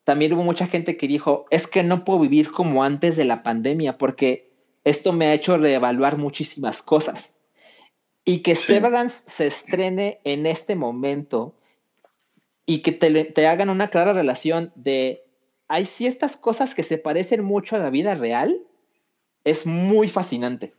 también 0.04 0.34
hubo 0.34 0.44
mucha 0.44 0.66
gente 0.66 0.98
que 0.98 1.08
dijo, 1.08 1.46
es 1.52 1.68
que 1.68 1.84
no 1.84 2.04
puedo 2.04 2.20
vivir 2.20 2.50
como 2.50 2.84
antes 2.84 3.16
de 3.16 3.26
la 3.26 3.44
pandemia 3.44 3.98
porque 4.00 4.50
esto 4.84 5.14
me 5.14 5.28
ha 5.28 5.34
hecho 5.34 5.58
reevaluar 5.58 6.18
muchísimas 6.18 6.82
cosas. 6.82 7.36
Y 8.26 8.40
que 8.40 8.56
Severance 8.56 9.24
se 9.28 9.48
estrene 9.48 10.20
en 10.24 10.46
este 10.46 10.76
momento 10.76 11.54
y 12.70 12.84
que 12.84 12.92
te, 12.92 13.48
hagan 13.48 13.72
una 13.72 13.88
clara 13.88 14.14
relación 14.14 14.72
de 14.76 15.24
hay 15.68 15.86
ciertas 15.86 16.38
cosas 16.38 16.76
que 16.76 16.84
se 16.84 17.00
parecen 17.00 17.44
mucho 17.44 17.76
a 17.76 17.80
la 17.80 17.90
vida 17.90 18.14
real, 18.14 18.60
es 19.44 19.66
muy 19.66 20.08
fascinante. 20.08 20.74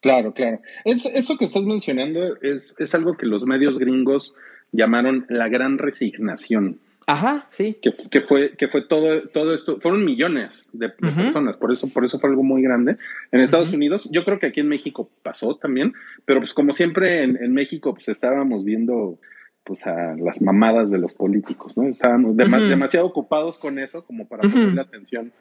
Claro, 0.00 0.32
claro. 0.32 0.62
eso 0.86 1.36
que 1.36 1.44
estás 1.44 1.64
mencionando 1.66 2.40
es, 2.40 2.74
es 2.78 2.94
algo 2.94 3.14
que 3.18 3.26
los 3.26 3.44
medios 3.44 3.78
gringos 3.78 4.34
llamaron 4.72 5.26
la 5.28 5.50
gran 5.50 5.76
resignación. 5.76 6.80
Ajá, 7.06 7.46
sí. 7.50 7.76
Que, 7.82 7.90
que, 8.10 8.22
fue, 8.22 8.56
que 8.56 8.68
fue 8.68 8.86
todo, 8.86 9.28
todo 9.28 9.54
esto, 9.54 9.78
fueron 9.82 10.02
millones 10.02 10.70
de, 10.72 10.88
personas, 10.88 11.58
por 11.58 11.72
eso, 11.72 11.88
por 11.88 12.06
eso 12.06 12.18
fue 12.18 12.30
algo 12.30 12.42
muy 12.42 12.62
grande. 12.62 12.96
En 13.32 13.40
Estados 13.40 13.70
Unidos, 13.70 14.08
yo 14.10 14.24
creo 14.24 14.38
que 14.38 14.46
aquí 14.46 14.60
en 14.60 14.68
México 14.68 15.10
pasó 15.22 15.56
también, 15.56 15.92
pero 16.24 16.40
pues 16.40 16.54
como 16.54 16.72
siempre 16.72 17.22
en, 17.22 17.52
México, 17.52 17.92
pues 17.92 18.08
estábamos 18.08 18.64
viendo 18.64 19.18
pues 19.64 19.86
a 19.86 20.14
las 20.16 20.42
mamadas 20.42 20.90
de 20.90 20.98
los 20.98 21.14
políticos, 21.14 21.76
¿no? 21.76 21.84
Estábamos 21.84 22.36
demasiado 22.36 23.06
ocupados 23.06 23.58
con 23.58 23.78
eso 23.78 24.04
como 24.04 24.28
para 24.28 24.42
ponerle 24.42 24.80
atención 24.80 25.32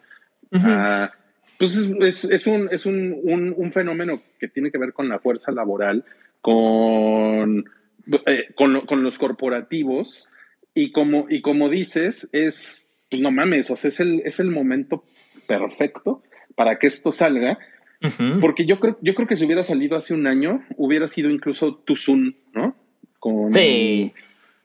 a, 0.53 1.11
pues 1.57 1.75
es, 1.75 2.23
es, 2.25 2.47
un, 2.47 2.69
es 2.71 2.85
un, 2.85 3.53
un, 3.57 3.71
fenómeno 3.71 4.19
que 4.39 4.47
tiene 4.47 4.71
que 4.71 4.77
ver 4.77 4.93
con 4.93 5.09
la 5.09 5.19
fuerza 5.19 5.51
laboral, 5.51 6.05
con, 6.41 7.65
eh, 8.25 8.47
con, 8.55 8.81
con 8.81 9.03
los 9.03 9.17
corporativos, 9.17 10.27
y 10.73 10.91
como, 10.91 11.27
y 11.29 11.41
como 11.41 11.69
dices, 11.69 12.29
es, 12.31 12.89
pues 13.09 13.21
no 13.21 13.31
mames, 13.31 13.69
o 13.69 13.75
sea, 13.75 13.89
es 13.89 13.99
el, 13.99 14.21
es 14.25 14.39
el 14.39 14.49
momento 14.49 15.03
perfecto 15.47 16.23
para 16.55 16.79
que 16.79 16.87
esto 16.87 17.11
salga. 17.11 17.59
Porque 18.41 18.65
yo 18.65 18.81
creo, 18.81 18.97
yo 19.01 19.15
creo 19.15 19.29
que 19.29 19.37
si 19.37 19.45
hubiera 19.45 19.63
salido 19.63 19.95
hace 19.95 20.13
un 20.13 20.27
año, 20.27 20.61
hubiera 20.75 21.07
sido 21.07 21.29
incluso 21.29 21.75
Tuzun, 21.85 22.35
¿no? 22.51 22.75
Con, 23.23 23.53
sí. 23.53 24.11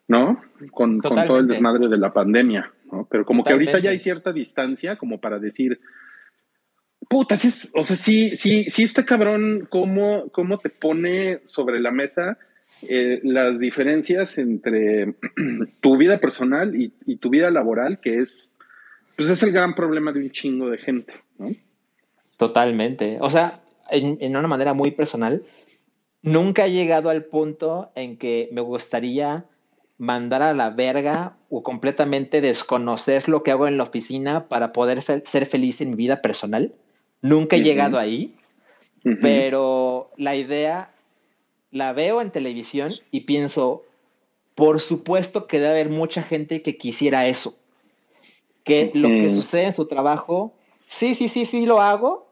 ¿No? 0.08 0.42
Con, 0.72 0.98
con, 0.98 1.26
todo 1.28 1.38
el 1.38 1.46
desmadre 1.46 1.88
de 1.88 1.96
la 1.96 2.12
pandemia, 2.12 2.72
¿no? 2.90 3.06
Pero 3.08 3.24
como 3.24 3.44
que 3.44 3.52
ahorita 3.52 3.78
ya 3.78 3.90
hay 3.90 4.00
cierta 4.00 4.32
distancia 4.32 4.96
como 4.96 5.20
para 5.20 5.38
decir, 5.38 5.80
puta, 7.08 7.38
o 7.74 7.84
sea, 7.84 7.94
sí, 7.94 8.34
sí, 8.34 8.64
sí, 8.64 8.82
este 8.82 9.04
cabrón, 9.04 9.68
¿cómo, 9.70 10.28
cómo 10.32 10.58
te 10.58 10.70
pone 10.70 11.38
sobre 11.44 11.78
la 11.78 11.92
mesa 11.92 12.36
eh, 12.88 13.20
las 13.22 13.60
diferencias 13.60 14.38
entre 14.38 15.14
tu 15.80 15.96
vida 15.96 16.18
personal 16.18 16.74
y, 16.74 16.88
tu 17.18 17.30
vida 17.30 17.52
laboral, 17.52 18.00
que 18.00 18.16
es, 18.16 18.58
pues 19.14 19.28
es 19.28 19.40
el 19.44 19.52
gran 19.52 19.76
problema 19.76 20.10
de 20.10 20.18
un 20.18 20.30
chingo 20.32 20.68
de 20.68 20.78
gente, 20.78 21.12
¿no? 21.38 21.54
Totalmente. 22.36 23.18
O 23.20 23.30
sea, 23.30 23.60
en, 23.92 24.36
una 24.36 24.48
manera 24.48 24.74
muy 24.74 24.90
personal, 24.90 25.44
nunca 26.32 26.66
he 26.66 26.72
llegado 26.72 27.10
al 27.10 27.24
punto 27.24 27.90
en 27.94 28.16
que 28.16 28.48
me 28.52 28.60
gustaría 28.60 29.44
mandar 29.98 30.42
a 30.42 30.54
la 30.54 30.70
verga 30.70 31.36
o 31.50 31.62
completamente 31.62 32.40
desconocer 32.40 33.28
lo 33.28 33.42
que 33.42 33.50
hago 33.50 33.66
en 33.66 33.76
la 33.76 33.82
oficina 33.82 34.48
para 34.48 34.72
poder 34.72 35.02
ser 35.02 35.46
feliz 35.46 35.80
en 35.80 35.90
mi 35.90 35.96
vida 35.96 36.22
personal. 36.22 36.72
Nunca 37.20 37.56
he 37.56 37.62
llegado 37.62 37.98
ahí, 37.98 38.36
pero 39.20 40.10
la 40.16 40.36
idea 40.36 40.92
la 41.70 41.92
veo 41.92 42.20
en 42.20 42.30
televisión 42.30 42.94
y 43.10 43.20
pienso, 43.20 43.82
por 44.54 44.80
supuesto 44.80 45.46
que 45.46 45.58
debe 45.58 45.70
haber 45.70 45.88
mucha 45.90 46.22
gente 46.22 46.62
que 46.62 46.76
quisiera 46.76 47.26
eso. 47.26 47.56
Que 48.62 48.92
lo 48.94 49.08
que 49.08 49.30
sucede 49.30 49.64
en 49.64 49.72
su 49.72 49.86
trabajo, 49.86 50.52
sí, 50.86 51.14
sí, 51.14 51.28
sí, 51.28 51.46
sí 51.46 51.66
lo 51.66 51.80
hago. 51.80 52.28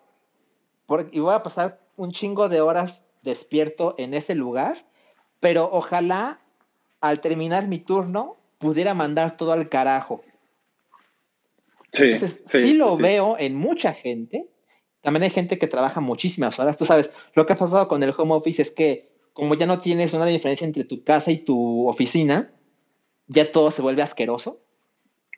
y 1.10 1.18
voy 1.18 1.34
a 1.34 1.42
pasar 1.42 1.80
un 1.96 2.12
chingo 2.12 2.48
de 2.48 2.60
horas 2.60 3.05
despierto 3.26 3.94
en 3.98 4.14
ese 4.14 4.34
lugar, 4.34 4.76
pero 5.40 5.68
ojalá 5.70 6.40
al 7.02 7.20
terminar 7.20 7.68
mi 7.68 7.78
turno 7.78 8.36
pudiera 8.58 8.94
mandar 8.94 9.36
todo 9.36 9.52
al 9.52 9.68
carajo. 9.68 10.22
Sí, 11.92 12.04
Entonces, 12.04 12.42
sí, 12.46 12.72
lo 12.72 12.96
veo 12.96 13.36
en 13.38 13.54
mucha 13.54 13.92
gente. 13.92 14.46
También 15.02 15.24
hay 15.24 15.30
gente 15.30 15.58
que 15.58 15.66
trabaja 15.66 16.00
muchísimas 16.00 16.58
horas. 16.58 16.78
Tú 16.78 16.84
sabes, 16.84 17.12
lo 17.34 17.46
que 17.46 17.52
ha 17.52 17.56
pasado 17.56 17.86
con 17.88 18.02
el 18.02 18.14
home 18.16 18.34
office 18.34 18.62
es 18.62 18.70
que 18.70 19.10
como 19.32 19.54
ya 19.54 19.66
no 19.66 19.80
tienes 19.80 20.14
una 20.14 20.26
diferencia 20.26 20.66
entre 20.66 20.84
tu 20.84 21.04
casa 21.04 21.30
y 21.30 21.38
tu 21.38 21.86
oficina, 21.88 22.50
ya 23.26 23.50
todo 23.50 23.70
se 23.70 23.82
vuelve 23.82 24.02
asqueroso. 24.02 24.60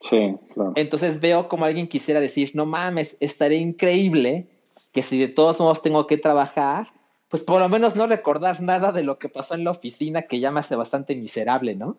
Sí, 0.08 0.36
claro. 0.54 0.72
Entonces 0.76 1.20
veo 1.20 1.48
como 1.48 1.64
alguien 1.64 1.88
quisiera 1.88 2.20
decir, 2.20 2.52
no 2.54 2.64
mames, 2.64 3.16
estaría 3.18 3.58
increíble 3.58 4.46
que 4.92 5.02
si 5.02 5.18
de 5.18 5.28
todos 5.28 5.58
modos 5.58 5.82
tengo 5.82 6.06
que 6.06 6.16
trabajar, 6.16 6.92
pues 7.28 7.42
por 7.42 7.60
lo 7.60 7.68
menos 7.68 7.96
no 7.96 8.06
recordar 8.06 8.60
nada 8.60 8.92
de 8.92 9.02
lo 9.02 9.18
que 9.18 9.28
pasó 9.28 9.54
en 9.54 9.64
la 9.64 9.70
oficina 9.70 10.22
que 10.22 10.40
ya 10.40 10.50
me 10.50 10.60
hace 10.60 10.76
bastante 10.76 11.14
miserable, 11.14 11.74
¿no? 11.74 11.96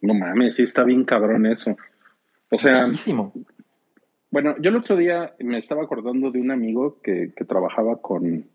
No 0.00 0.14
mames, 0.14 0.56
sí 0.56 0.62
está 0.62 0.84
bien 0.84 1.04
cabrón 1.04 1.46
eso. 1.46 1.76
O 2.50 2.58
sea, 2.58 2.88
bueno, 4.30 4.56
yo 4.60 4.70
el 4.70 4.76
otro 4.76 4.96
día 4.96 5.34
me 5.38 5.58
estaba 5.58 5.82
acordando 5.82 6.30
de 6.30 6.40
un 6.40 6.50
amigo 6.50 6.98
que 7.02 7.32
trabajaba 7.46 8.00
con, 8.00 8.46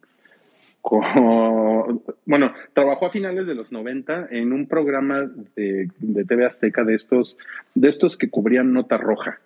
bueno, 2.25 2.53
trabajó 2.73 3.05
a 3.05 3.09
finales 3.09 3.47
de 3.47 3.55
los 3.55 3.71
90 3.71 4.27
en 4.31 4.51
un 4.51 4.67
programa 4.67 5.29
de, 5.55 5.87
TV 6.27 6.45
Azteca 6.45 6.83
de 6.83 6.95
estos, 6.95 7.37
de 7.73 7.87
estos 7.87 8.17
que 8.17 8.29
cubrían 8.29 8.73
nota 8.73 8.97
roja. 8.97 9.39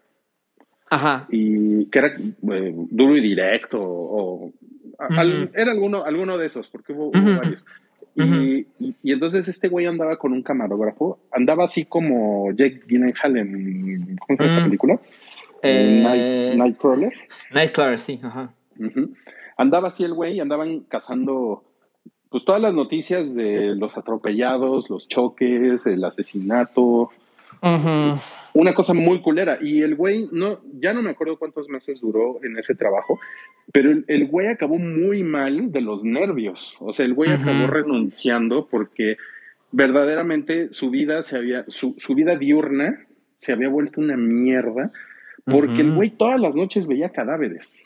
Ajá. 0.89 1.27
Y 1.29 1.85
que 1.87 1.99
era 1.99 2.07
eh, 2.07 2.73
duro 2.89 3.15
y 3.15 3.21
directo, 3.21 3.77
o, 3.79 4.51
era 5.53 5.71
alguno, 5.71 6.03
alguno 6.03 6.37
de 6.37 6.47
esos, 6.47 6.67
porque 6.67 6.93
hubo, 6.93 7.11
varios. 7.11 7.63
Y, 8.15 8.65
y, 8.79 9.11
entonces 9.11 9.47
este 9.47 9.67
güey 9.67 9.85
andaba 9.85 10.17
con 10.17 10.33
un 10.33 10.41
camarógrafo, 10.41 11.19
andaba 11.31 11.65
así 11.65 11.85
como 11.85 12.51
Jake 12.51 12.81
Gyllenhaal 12.87 13.37
en, 13.37 14.17
¿cómo 14.17 14.37
se 14.37 14.43
llama 14.43 14.55
esta 14.55 14.65
película? 14.65 14.99
Eh, 15.61 16.55
Nightcrawler. 16.57 17.13
Nightcrawler, 17.51 17.99
sí, 17.99 18.19
ajá 18.23 18.51
andaba 19.57 19.89
así 19.89 20.03
el 20.03 20.13
güey, 20.13 20.39
andaban 20.39 20.81
cazando 20.81 21.63
pues 22.29 22.45
todas 22.45 22.61
las 22.61 22.73
noticias 22.73 23.33
de 23.33 23.75
los 23.75 23.97
atropellados, 23.97 24.89
los 24.89 25.07
choques, 25.07 25.85
el 25.85 26.03
asesinato. 26.03 27.09
Una 28.53 28.73
cosa 28.73 28.93
muy 28.93 29.21
culera. 29.21 29.59
Y 29.61 29.81
el 29.81 29.95
güey, 29.95 30.27
no, 30.31 30.59
ya 30.73 30.93
no 30.93 31.01
me 31.01 31.11
acuerdo 31.11 31.39
cuántos 31.39 31.69
meses 31.69 32.01
duró 32.01 32.39
en 32.43 32.57
ese 32.57 32.75
trabajo, 32.75 33.19
pero 33.71 33.91
el, 34.07 34.27
güey 34.27 34.47
acabó 34.47 34.77
muy 34.77 35.23
mal 35.23 35.71
de 35.71 35.81
los 35.81 36.03
nervios. 36.03 36.75
O 36.79 36.93
sea, 36.93 37.05
el 37.05 37.13
güey 37.13 37.31
acabó 37.31 37.67
renunciando 37.67 38.67
porque 38.67 39.17
verdaderamente 39.71 40.71
su 40.71 40.89
vida 40.89 41.23
se 41.23 41.37
había, 41.37 41.65
su, 41.67 41.95
vida 42.15 42.35
diurna 42.35 43.05
se 43.37 43.51
había 43.51 43.69
vuelto 43.69 44.01
una 44.01 44.17
mierda 44.17 44.91
porque 45.45 45.81
el 45.81 45.93
güey 45.93 46.09
todas 46.09 46.41
las 46.41 46.55
noches 46.55 46.87
veía 46.87 47.09
cadáveres. 47.09 47.83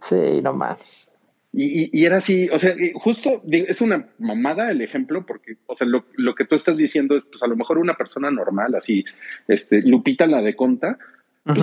Sí, 0.00 0.40
no 0.42 0.52
más. 0.52 1.10
Y, 1.52 2.04
era 2.04 2.18
así, 2.18 2.48
o 2.52 2.58
sea, 2.60 2.76
justo 2.94 3.42
es 3.50 3.80
una 3.80 4.08
mamada 4.18 4.70
el 4.70 4.82
ejemplo, 4.82 5.26
porque, 5.26 5.56
o 5.66 5.74
sea, 5.74 5.84
lo, 5.86 6.34
que 6.36 6.44
tú 6.44 6.54
estás 6.54 6.78
diciendo 6.78 7.16
es, 7.16 7.24
pues 7.24 7.42
a 7.42 7.48
lo 7.48 7.56
mejor 7.56 7.78
una 7.78 7.96
persona 7.96 8.30
normal, 8.30 8.76
así, 8.76 9.04
este, 9.48 9.82
Lupita 9.82 10.28
la 10.28 10.42
de 10.42 10.54
Conta, 10.54 10.98
pues, 11.44 11.58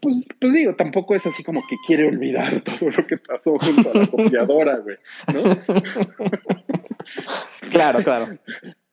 pues, 0.00 0.28
pues, 0.38 0.52
digo, 0.52 0.74
tampoco 0.74 1.14
es 1.14 1.26
así 1.26 1.42
como 1.42 1.66
que 1.66 1.76
quiere 1.86 2.06
olvidar 2.06 2.60
todo 2.62 2.90
lo 2.90 3.06
que 3.06 3.18
pasó 3.18 3.58
junto 3.58 3.90
a 3.90 3.98
la 3.98 4.06
copiadora, 4.06 4.78
güey, 4.78 4.96
¿no? 5.32 5.42
claro, 7.70 8.02
claro. 8.02 8.38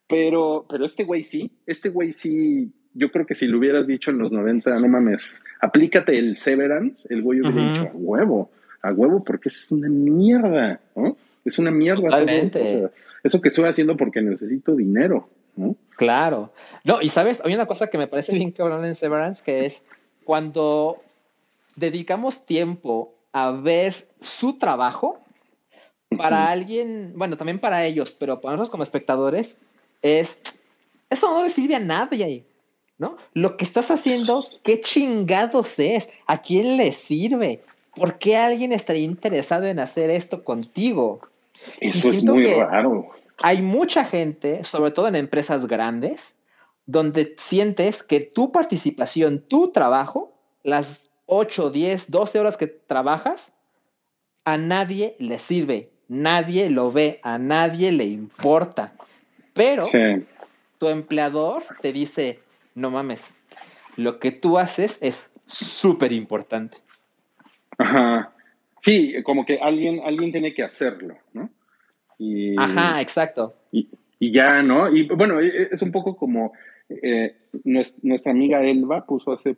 Pero, 0.08 0.66
pero 0.68 0.84
este 0.84 1.04
güey 1.04 1.24
sí, 1.24 1.50
este 1.66 1.88
güey 1.88 2.12
sí, 2.12 2.72
yo 2.94 3.10
creo 3.10 3.26
que 3.26 3.34
si 3.34 3.46
lo 3.46 3.58
hubieras 3.58 3.86
dicho 3.86 4.10
en 4.10 4.18
los 4.18 4.32
90, 4.32 4.78
no 4.78 4.88
mames, 4.88 5.42
aplícate 5.60 6.18
el 6.18 6.36
Severance, 6.36 7.12
el 7.12 7.22
güey 7.22 7.40
hubiera 7.40 7.72
dicho, 7.72 7.88
a 7.88 7.90
huevo 7.94 8.50
a 8.82 8.92
huevo 8.92 9.22
porque 9.22 9.48
es 9.48 9.70
una 9.70 9.88
mierda, 9.88 10.80
¿no? 10.94 11.16
Es 11.44 11.58
una 11.58 11.70
mierda. 11.70 12.02
Totalmente. 12.02 12.90
eso 13.22 13.40
que 13.40 13.48
estoy 13.48 13.64
haciendo 13.64 13.96
porque 13.96 14.20
necesito 14.20 14.74
dinero, 14.74 15.28
¿no? 15.56 15.76
Claro. 15.96 16.52
No, 16.84 17.00
y 17.00 17.08
sabes, 17.08 17.40
hay 17.44 17.54
una 17.54 17.66
cosa 17.66 17.88
que 17.88 17.98
me 17.98 18.08
parece 18.08 18.34
bien 18.34 18.50
cabrón 18.50 18.84
en 18.84 18.94
Severance, 18.94 19.42
que 19.44 19.66
es 19.66 19.86
cuando 20.24 21.02
dedicamos 21.76 22.44
tiempo 22.44 23.14
a 23.32 23.50
ver 23.50 24.08
su 24.20 24.58
trabajo, 24.58 25.18
para 26.16 26.50
alguien, 26.50 27.14
bueno, 27.16 27.38
también 27.38 27.58
para 27.58 27.86
ellos, 27.86 28.14
pero 28.18 28.40
para 28.40 28.52
nosotros 28.52 28.70
como 28.70 28.82
espectadores, 28.82 29.56
es, 30.02 30.42
eso 31.08 31.30
no 31.30 31.42
le 31.42 31.48
sirve 31.48 31.76
a 31.76 31.80
nadie, 31.80 32.44
¿no? 32.98 33.16
Lo 33.32 33.56
que 33.56 33.64
estás 33.64 33.90
haciendo, 33.90 34.44
¿qué 34.62 34.82
chingados 34.82 35.78
es? 35.78 36.10
¿A 36.26 36.42
quién 36.42 36.76
le 36.76 36.92
sirve? 36.92 37.62
¿por 37.94 38.18
qué 38.18 38.36
alguien 38.36 38.72
estaría 38.72 39.04
interesado 39.04 39.66
en 39.66 39.78
hacer 39.78 40.10
esto 40.10 40.44
contigo? 40.44 41.20
Eso 41.80 42.10
es 42.10 42.24
muy 42.24 42.46
raro. 42.54 43.10
Hay 43.42 43.62
mucha 43.62 44.04
gente, 44.04 44.64
sobre 44.64 44.90
todo 44.90 45.08
en 45.08 45.16
empresas 45.16 45.66
grandes, 45.66 46.36
donde 46.86 47.34
sientes 47.38 48.02
que 48.02 48.20
tu 48.20 48.52
participación, 48.52 49.40
tu 49.40 49.72
trabajo, 49.72 50.36
las 50.62 51.10
8, 51.26 51.70
10, 51.70 52.10
12 52.10 52.40
horas 52.40 52.56
que 52.56 52.66
trabajas, 52.66 53.54
a 54.44 54.56
nadie 54.56 55.16
le 55.18 55.38
sirve, 55.38 55.90
nadie 56.08 56.70
lo 56.70 56.92
ve, 56.92 57.20
a 57.22 57.38
nadie 57.38 57.92
le 57.92 58.04
importa. 58.04 58.92
Pero 59.54 59.86
tu 60.78 60.88
empleador 60.88 61.62
te 61.80 61.92
dice, 61.92 62.40
no 62.74 62.90
mames, 62.90 63.34
lo 63.96 64.18
que 64.18 64.32
tú 64.32 64.58
haces 64.58 64.98
es 65.02 65.30
súper 65.46 66.12
importante. 66.12 66.78
Ajá. 67.78 68.32
Sí, 68.80 69.22
como 69.22 69.46
que 69.46 69.58
alguien, 69.58 70.00
alguien 70.04 70.32
tiene 70.32 70.52
que 70.52 70.64
hacerlo, 70.64 71.16
¿no? 71.32 71.50
Ajá, 72.58 73.00
exacto. 73.00 73.54
Y, 73.70 73.88
ya, 74.20 74.62
¿no? 74.62 74.88
Y 74.90 75.08
bueno, 75.08 75.40
e, 75.40 75.46
e, 75.46 75.68
es 75.72 75.82
un 75.82 75.92
poco 75.92 76.16
como 76.16 76.52
eh, 77.02 77.36
nuestra 77.64 78.32
amiga 78.32 78.64
Elba 78.64 79.06
puso 79.06 79.32
hace, 79.32 79.56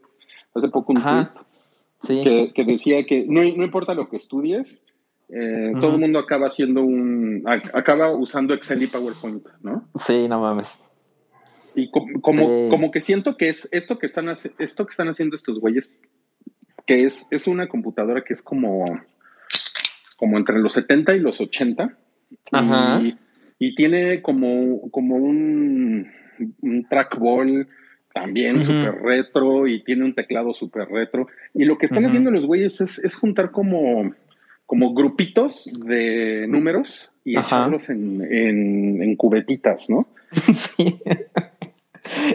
hace 0.54 0.68
poco 0.68 0.92
un 0.92 1.02
tweet 1.02 2.52
que, 2.54 2.64
decía 2.64 3.04
que 3.04 3.24
no, 3.26 3.42
no, 3.42 3.64
importa 3.64 3.94
lo 3.94 4.08
que 4.08 4.16
estudies, 4.16 4.82
eh, 5.28 5.72
todo 5.80 5.94
el 5.94 6.00
mundo 6.00 6.18
acaba 6.18 6.46
haciendo 6.46 6.82
un, 6.82 7.42
acaba 7.46 8.14
usando 8.14 8.54
Excel 8.54 8.82
y 8.82 8.86
PowerPoint, 8.86 9.46
¿no? 9.62 9.88
Sí, 9.98 10.28
no 10.28 10.40
mames. 10.40 10.78
Y 11.74 11.90
como, 11.90 12.68
como, 12.68 12.90
que 12.90 13.00
siento 13.00 13.36
que 13.36 13.48
es 13.48 13.68
esto 13.72 13.98
que 13.98 14.06
están, 14.06 14.28
esto 14.28 14.86
que 14.86 14.90
están 14.90 15.08
haciendo 15.08 15.34
estos 15.34 15.58
güeyes, 15.58 15.90
que 16.86 17.04
es, 17.04 17.26
es 17.30 17.46
una 17.48 17.68
computadora 17.68 18.22
que 18.22 18.34
es 18.34 18.42
como, 18.42 18.84
como 20.16 20.38
entre 20.38 20.60
los 20.60 20.72
70 20.74 21.16
y 21.16 21.20
los 21.20 21.40
80. 21.40 21.98
Y, 23.58 23.74
tiene 23.74 24.20
como, 24.20 24.90
como 24.90 25.16
un, 25.16 26.10
un 26.60 26.86
trackball 26.88 27.68
también 28.14 28.62
súper 28.62 29.02
retro 29.02 29.66
y 29.66 29.82
tiene 29.82 30.04
un 30.04 30.14
teclado 30.14 30.54
súper 30.54 30.88
retro. 30.88 31.26
Y 31.52 31.64
lo 31.64 31.76
que 31.78 31.86
están 31.86 32.04
haciendo 32.04 32.30
los 32.30 32.46
güeyes 32.46 32.80
es, 32.80 32.98
es, 32.98 33.16
juntar 33.16 33.50
como, 33.50 34.14
como 34.66 34.94
grupitos 34.94 35.68
de 35.72 36.46
números 36.48 37.10
y 37.24 37.36
echarlos 37.36 37.88
en, 37.88 38.22
en, 38.22 39.02
en, 39.02 39.16
cubetitas, 39.16 39.90
¿no? 39.90 40.06
Sí. 40.54 41.00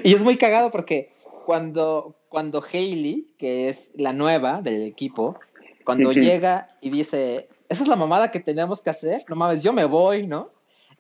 y 0.03 0.13
es 0.13 0.21
muy 0.21 0.35
cagado 0.38 0.71
porque 0.71 1.12
cuando, 1.45 2.15
cuando 2.27 2.62
Hailey, 2.62 3.27
que 3.38 3.69
es 3.69 3.91
la 3.95 4.13
nueva 4.13 4.62
del 4.62 4.83
equipo, 4.83 5.39
cuando 5.85 6.12
llega 6.12 6.69
y 6.81 6.89
dice, 6.89 7.47
esa 7.69 7.83
es 7.83 7.89
la 7.89 7.95
mamada 7.95 8.31
que 8.31 8.39
tenemos 8.39 8.81
que 8.81 8.89
hacer, 8.89 9.23
no 9.29 9.35
mames, 9.35 9.63
yo 9.63 9.73
me 9.73 9.85
voy, 9.85 10.27
¿no? 10.27 10.51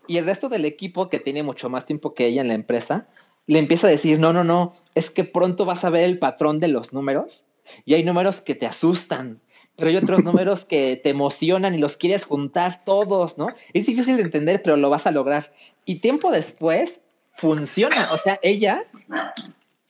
Y 0.09 0.17
el 0.17 0.25
resto 0.25 0.49
del 0.49 0.65
equipo, 0.65 1.07
que 1.07 1.19
tiene 1.19 1.43
mucho 1.43 1.69
más 1.69 1.85
tiempo 1.85 2.15
que 2.15 2.25
ella 2.25 2.41
en 2.41 2.47
la 2.47 2.55
empresa, 2.55 3.07
le 3.45 3.59
empieza 3.59 3.85
a 3.85 3.91
decir, 3.91 4.19
no, 4.19 4.33
no, 4.33 4.43
no, 4.43 4.73
es 4.95 5.11
que 5.11 5.23
pronto 5.23 5.65
vas 5.65 5.85
a 5.85 5.91
ver 5.91 6.03
el 6.03 6.17
patrón 6.17 6.59
de 6.59 6.67
los 6.67 6.93
números 6.93 7.45
y 7.85 7.93
hay 7.93 8.03
números 8.03 8.41
que 8.41 8.55
te 8.55 8.65
asustan, 8.65 9.39
pero 9.75 9.91
hay 9.91 9.97
otros 9.97 10.23
números 10.25 10.65
que 10.65 10.95
te 10.95 11.11
emocionan 11.11 11.75
y 11.75 11.77
los 11.77 11.95
quieres 11.95 12.25
juntar 12.25 12.83
todos, 12.83 13.37
¿no? 13.37 13.49
Es 13.73 13.85
difícil 13.85 14.17
de 14.17 14.23
entender, 14.23 14.63
pero 14.63 14.77
lo 14.77 14.89
vas 14.89 15.05
a 15.05 15.11
lograr. 15.11 15.53
Y 15.85 15.97
tiempo 15.97 16.31
después, 16.31 17.01
funciona. 17.31 18.11
O 18.11 18.17
sea, 18.17 18.39
ella 18.41 18.87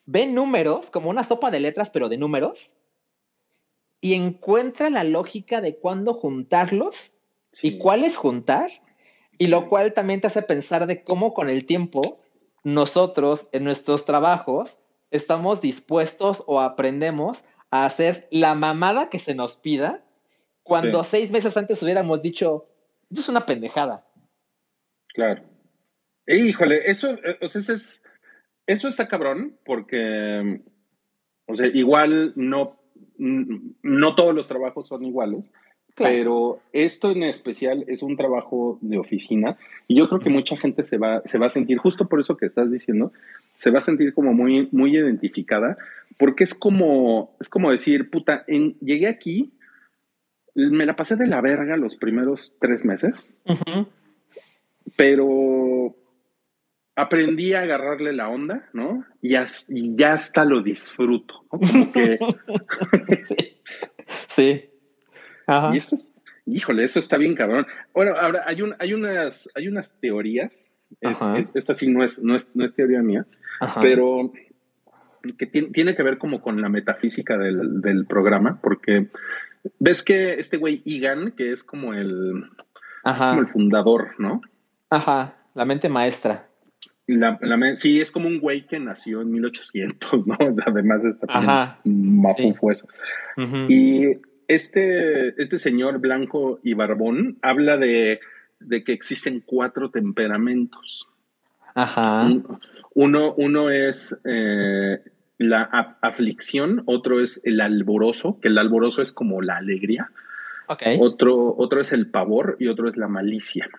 ve 0.05 0.27
números 0.27 0.89
como 0.89 1.09
una 1.09 1.23
sopa 1.23 1.49
de 1.49 1.61
letras, 1.61 1.91
pero 1.91 2.09
de 2.09 2.17
números, 2.17 2.75
y 4.01 4.15
encuentra 4.15 4.89
la 4.89 5.05
lógica 5.05 5.61
de 5.61 5.77
cuándo 5.77 6.13
juntarlos 6.13 7.13
y 7.61 7.77
cuáles 7.77 8.17
juntar, 8.17 8.69
y 9.39 9.47
lo 9.47 9.69
cual 9.69 9.93
también 9.93 10.21
te 10.21 10.27
hace 10.27 10.43
pensar 10.43 10.85
de 10.85 11.03
cómo 11.03 11.33
con 11.33 11.49
el 11.49 11.65
tiempo 11.65 12.19
nosotros 12.63 13.49
en 13.53 13.63
nuestros 13.63 14.05
trabajos 14.05 14.79
estamos 15.11 15.61
dispuestos 15.61 16.43
o 16.45 16.59
aprendemos 16.59 17.45
a 17.71 17.85
hacer 17.85 18.27
la 18.31 18.53
mamada 18.53 19.09
que 19.09 19.17
se 19.17 19.33
nos 19.33 19.55
pida 19.55 20.03
cuando 20.61 21.03
seis 21.03 21.31
meses 21.31 21.57
antes 21.57 21.81
hubiéramos 21.81 22.21
dicho, 22.21 22.67
esto 23.09 23.21
es 23.21 23.29
una 23.29 23.45
pendejada. 23.45 24.05
Claro. 25.07 25.41
Híjole, 26.27 26.83
eso, 26.85 27.13
eh, 27.13 27.39
o 27.41 27.47
sea, 27.47 27.73
es, 27.73 28.03
eso 28.67 28.87
está 28.87 29.07
cabrón 29.07 29.57
porque, 29.65 30.61
o 31.47 31.55
sea, 31.55 31.67
igual 31.67 32.33
no, 32.35 32.79
no 33.17 34.15
todos 34.15 34.35
los 34.35 34.47
trabajos 34.47 34.87
son 34.87 35.03
iguales, 35.05 35.51
pero 35.95 36.61
esto 36.71 37.11
en 37.11 37.23
especial 37.23 37.83
es 37.87 38.03
un 38.03 38.15
trabajo 38.15 38.77
de 38.81 38.97
oficina 38.97 39.57
y 39.87 39.97
yo 39.97 40.07
creo 40.07 40.21
que 40.21 40.29
mucha 40.29 40.57
gente 40.57 40.83
se 40.83 40.97
va, 40.97 41.21
se 41.25 41.37
va 41.37 41.47
a 41.47 41.51
sentir, 41.51 41.77
justo 41.77 42.07
por 42.07 42.19
eso 42.19 42.37
que 42.37 42.45
estás 42.45 42.71
diciendo, 42.71 43.11
se 43.57 43.71
va 43.71 43.79
a 43.79 43.83
sentir 43.83 44.13
como 44.13 44.33
muy, 44.33 44.69
muy 44.71 44.95
identificada, 44.95 45.77
porque 46.17 46.43
es 46.43 46.53
como, 46.53 47.35
es 47.39 47.49
como 47.49 47.71
decir, 47.71 48.09
puta, 48.09 48.43
en, 48.47 48.77
llegué 48.79 49.07
aquí, 49.07 49.51
me 50.55 50.85
la 50.85 50.95
pasé 50.95 51.15
de 51.15 51.27
la 51.27 51.41
verga 51.41 51.77
los 51.77 51.95
primeros 51.95 52.53
tres 52.59 52.85
meses, 52.85 53.29
pero 54.95 55.95
aprendí 56.95 57.53
a 57.53 57.61
agarrarle 57.61 58.13
la 58.13 58.29
onda, 58.29 58.69
¿no? 58.73 59.05
Y, 59.21 59.35
ya 59.95 60.13
hasta 60.13 60.45
lo 60.45 60.61
disfruto, 60.61 61.45
¿no? 61.51 61.59
sí. 64.27 64.68
Y 65.73 65.77
eso 65.77 65.95
es, 65.95 66.11
híjole, 66.45 66.83
eso 66.83 66.99
está 66.99 67.17
bien 67.17 67.35
cabrón. 67.35 67.65
Bueno, 67.93 68.15
ahora 68.19 68.43
hay, 68.45 68.61
un, 68.61 68.75
hay, 68.79 68.93
unas, 68.93 69.49
hay 69.55 69.67
unas 69.67 69.97
teorías, 69.99 70.71
esta 71.01 71.75
sí 71.75 71.89
no 71.89 72.03
es, 72.03 72.21
no 72.23 72.35
es, 72.35 72.55
no 72.55 72.65
es 72.65 72.75
teoría 72.75 73.01
mía, 73.01 73.25
pero 73.81 74.31
que 75.37 75.45
tiene, 75.45 75.95
que 75.95 76.03
ver 76.03 76.17
como 76.17 76.41
con 76.41 76.61
la 76.61 76.69
metafísica 76.69 77.37
del, 77.37 78.05
programa, 78.07 78.59
porque 78.61 79.09
ves 79.79 80.03
que 80.03 80.33
este 80.33 80.57
güey 80.57 80.81
Igan, 80.85 81.31
que 81.31 81.51
es 81.51 81.63
como 81.63 81.93
el, 81.93 82.45
es 83.05 83.17
como 83.17 83.41
el 83.41 83.47
fundador, 83.47 84.15
¿no? 84.17 84.41
Ajá, 84.89 85.35
la 85.53 85.65
mente 85.65 85.89
maestra. 85.89 86.47
La, 87.07 87.39
sí, 87.75 87.99
es 87.99 88.11
como 88.11 88.27
un 88.27 88.39
güey 88.39 88.67
que 88.67 88.79
nació 88.79 89.21
en 89.21 89.31
1800, 89.31 90.27
¿no? 90.27 90.37
Además 90.65 91.03
está 91.05 91.79
mafufo 91.83 92.71
eso. 92.71 92.87
Y 93.67 94.19
este, 94.49 95.41
este 95.41 95.59
señor 95.59 95.99
blanco 95.99 96.59
y 96.63 96.73
barbón 96.73 97.37
habla 97.41 97.77
de, 97.77 98.19
que 98.67 98.91
existen 98.91 99.41
cuatro 99.45 99.91
temperamentos. 99.91 101.07
Ajá. 101.75 102.27
Uno, 102.95 103.33
uno 103.37 103.69
es 103.69 104.17
eh, 104.25 105.01
la 105.37 105.61
aflicción, 106.01 106.81
otro 106.87 107.21
es 107.21 107.39
el 107.43 107.61
alboroso, 107.61 108.39
que 108.41 108.47
el 108.47 108.57
alboroso 108.57 109.03
es 109.03 109.13
como 109.13 109.41
la 109.41 109.57
alegría. 109.57 110.09
Okay. 110.67 110.97
Otro, 110.99 111.55
otro 111.55 111.79
es 111.79 111.93
el 111.93 112.07
pavor 112.07 112.57
y 112.59 112.67
otro 112.67 112.89
es 112.89 112.97
la 112.97 113.07
malicia. 113.07 113.69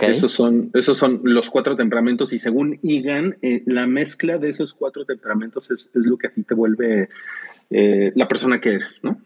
Esos, 0.00 0.32
son, 0.32 0.70
esos 0.74 0.98
son 0.98 1.20
los 1.22 1.48
cuatro 1.50 1.76
temperamentos 1.76 2.32
y 2.32 2.40
según 2.40 2.78
Igan, 2.82 3.36
eh, 3.42 3.62
la 3.66 3.86
mezcla 3.86 4.38
de 4.38 4.48
esos 4.48 4.74
cuatro 4.74 5.04
temperamentos 5.04 5.70
es, 5.70 5.90
lo 5.94 6.16
que 6.16 6.26
a 6.26 6.30
ti 6.30 6.42
te 6.42 6.54
vuelve 6.54 7.08
eh, 7.70 8.12
la 8.16 8.26
persona 8.26 8.60
que 8.60 8.74
eres, 8.74 9.04
¿no? 9.04 9.20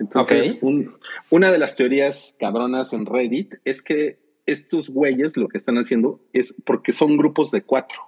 Entonces, 0.00 0.58
una 1.30 1.52
de 1.52 1.58
las 1.58 1.76
teorías 1.76 2.34
cabronas 2.40 2.92
en 2.92 3.06
Reddit 3.06 3.54
es 3.64 3.82
que 3.82 4.18
estos 4.46 4.88
güeyes 4.88 5.36
lo 5.36 5.46
que 5.48 5.58
están 5.58 5.76
haciendo 5.76 6.20
es 6.32 6.54
porque 6.64 6.92
son 6.92 7.16
grupos 7.16 7.50
de 7.50 7.62
cuatro. 7.62 8.00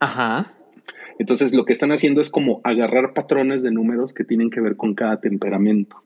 Ajá. 0.00 0.54
Entonces, 1.18 1.54
lo 1.54 1.66
que 1.66 1.74
están 1.74 1.92
haciendo 1.92 2.22
es 2.22 2.30
como 2.30 2.62
agarrar 2.64 3.12
patrones 3.12 3.62
de 3.62 3.70
números 3.70 4.14
que 4.14 4.24
tienen 4.24 4.50
que 4.50 4.60
ver 4.60 4.76
con 4.76 4.94
cada 4.94 5.20
temperamento. 5.20 6.02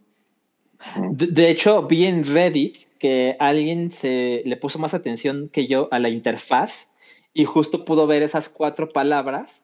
De, 1.13 1.49
hecho, 1.49 1.87
vi 1.87 2.05
en 2.05 2.25
Reddit 2.25 2.77
que 2.99 3.37
alguien 3.39 3.91
se 3.91 4.43
le 4.45 4.57
puso 4.57 4.79
más 4.79 4.93
atención 4.93 5.49
que 5.49 5.67
yo 5.67 5.89
a 5.93 5.99
la 5.99 6.09
interfaz 6.09 6.91
y 7.33 7.45
justo 7.45 7.85
pudo 7.85 8.07
ver 8.07 8.23
esas 8.23 8.49
cuatro 8.49 8.91
palabras 8.91 9.63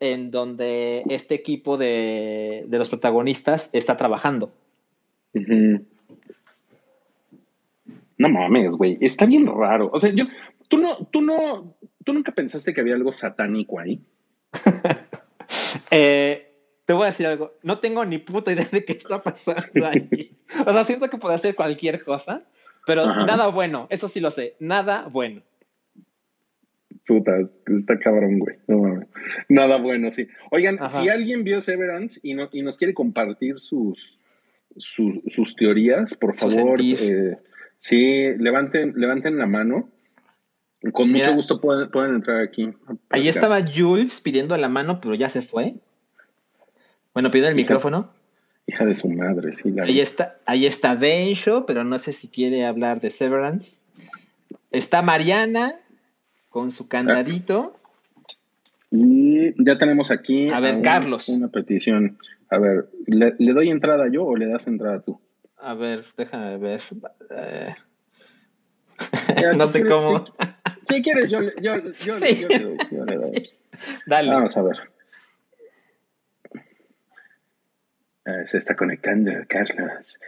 en 0.00 0.30
donde 0.30 1.04
este 1.08 1.34
equipo 1.34 1.76
de, 1.76 2.66
los 2.68 2.88
protagonistas 2.88 3.70
está 3.72 3.96
trabajando. 3.96 4.50
No 8.18 8.28
mames, 8.28 8.76
güey. 8.76 8.98
Está 9.00 9.26
bien 9.26 9.46
raro. 9.46 9.90
O 9.92 10.00
sea, 10.00 10.10
yo, 10.10 10.24
tú 10.68 10.78
no, 10.78 11.06
tú 11.06 11.22
no, 11.22 11.76
tú 12.04 12.12
nunca 12.12 12.32
pensaste 12.32 12.72
que 12.72 12.80
había 12.80 12.94
algo 12.94 13.12
satánico 13.12 13.78
ahí. 13.78 14.00
eh, 15.90 16.52
te 16.84 16.92
voy 16.92 17.02
a 17.02 17.06
decir 17.06 17.26
algo, 17.26 17.52
no 17.62 17.78
tengo 17.80 18.04
ni 18.04 18.18
puta 18.18 18.52
idea 18.52 18.66
de 18.70 18.84
qué 18.84 18.92
está 18.92 19.22
pasando 19.22 19.86
ahí. 19.86 20.36
o 20.66 20.72
sea, 20.72 20.84
siento 20.84 21.10
que 21.10 21.18
puede 21.18 21.36
ser 21.38 21.54
cualquier 21.54 22.02
cosa, 22.04 22.44
pero 22.86 23.06
nada 23.26 23.48
bueno, 23.48 23.88
eso 23.90 24.08
sí 24.08 24.20
lo 24.20 24.30
sé, 24.30 24.54
nada 24.60 25.08
bueno. 25.08 25.42
Puta, 27.06 27.32
está 27.66 27.98
cabrón, 27.98 28.38
güey. 28.38 28.56
nada 29.48 29.78
bueno, 29.78 30.10
sí. 30.10 30.28
Oigan, 30.50 30.78
si 30.90 31.08
alguien 31.08 31.44
vio 31.44 31.60
Severance 31.60 32.18
y, 32.22 32.34
no, 32.34 32.48
y 32.52 32.62
nos 32.62 32.78
quiere 32.78 32.94
compartir 32.94 33.60
sus, 33.60 34.20
sus, 34.78 35.56
teorías, 35.56 36.14
por 36.14 36.34
favor, 36.34 36.80
eh, 36.80 37.38
sí, 37.78 38.34
levanten, 38.38 38.94
levanten 38.96 39.38
la 39.38 39.46
mano. 39.46 39.90
Con 40.92 41.10
mucho 41.10 41.34
gusto 41.34 41.60
pueden, 41.60 41.90
pueden 41.90 42.16
entrar 42.16 42.42
aquí. 42.42 42.70
Ahí 43.10 43.28
estaba 43.28 43.60
Jules 43.66 44.20
pidiendo 44.20 44.56
la 44.56 44.68
mano, 44.68 45.00
pero 45.00 45.14
ya 45.14 45.28
se 45.28 45.42
fue. 45.42 45.74
Bueno, 47.14 47.30
pide 47.30 47.48
el 47.48 47.54
micrófono. 47.54 48.12
Hija 48.66 48.84
de 48.84 48.96
su 48.96 49.08
madre, 49.08 49.52
sí. 49.52 49.74
ahí, 49.80 50.00
está, 50.00 50.38
ahí 50.44 50.66
está 50.66 50.96
Densho, 50.96 51.66
pero 51.66 51.84
no 51.84 51.98
sé 51.98 52.12
si 52.12 52.28
quiere 52.28 52.66
hablar 52.66 53.00
de 53.00 53.10
Severance. 53.10 53.80
Está 54.70 55.02
Mariana 55.02 55.76
con 56.50 56.72
su 56.72 56.88
candadito. 56.88 57.75
Y 58.90 59.64
ya 59.64 59.78
tenemos 59.78 60.10
aquí. 60.10 60.48
A 60.50 60.60
ver, 60.60 60.80
Carlos. 60.82 61.28
Una 61.28 61.48
petición. 61.48 62.18
A 62.48 62.58
ver, 62.58 62.88
¿le, 63.06 63.34
doy 63.38 63.70
entrada 63.70 64.06
yo 64.10 64.24
o 64.24 64.36
le 64.36 64.46
das 64.46 64.66
entrada 64.66 65.00
tú? 65.00 65.20
A 65.58 65.74
ver, 65.74 66.04
déjame 66.16 66.58
ver. 66.58 66.80
Eh, 67.30 67.74
no 69.58 69.66
sé 69.66 69.84
cómo. 69.84 70.24
Si, 70.84 71.02
quieres, 71.02 71.30
yo, 71.30 71.42
yo, 71.60 71.76
yo, 71.76 72.14
sí. 72.14 72.46
yo, 72.90 73.04
le 73.04 73.16
doy. 73.16 73.50
Dale. 74.06 74.30
Vamos 74.30 74.56
a 74.56 74.62
ver. 74.62 74.76
Ah, 78.24 78.46
se 78.46 78.56
está 78.56 78.74
conectando, 78.74 79.32
Carlos. 79.48 80.18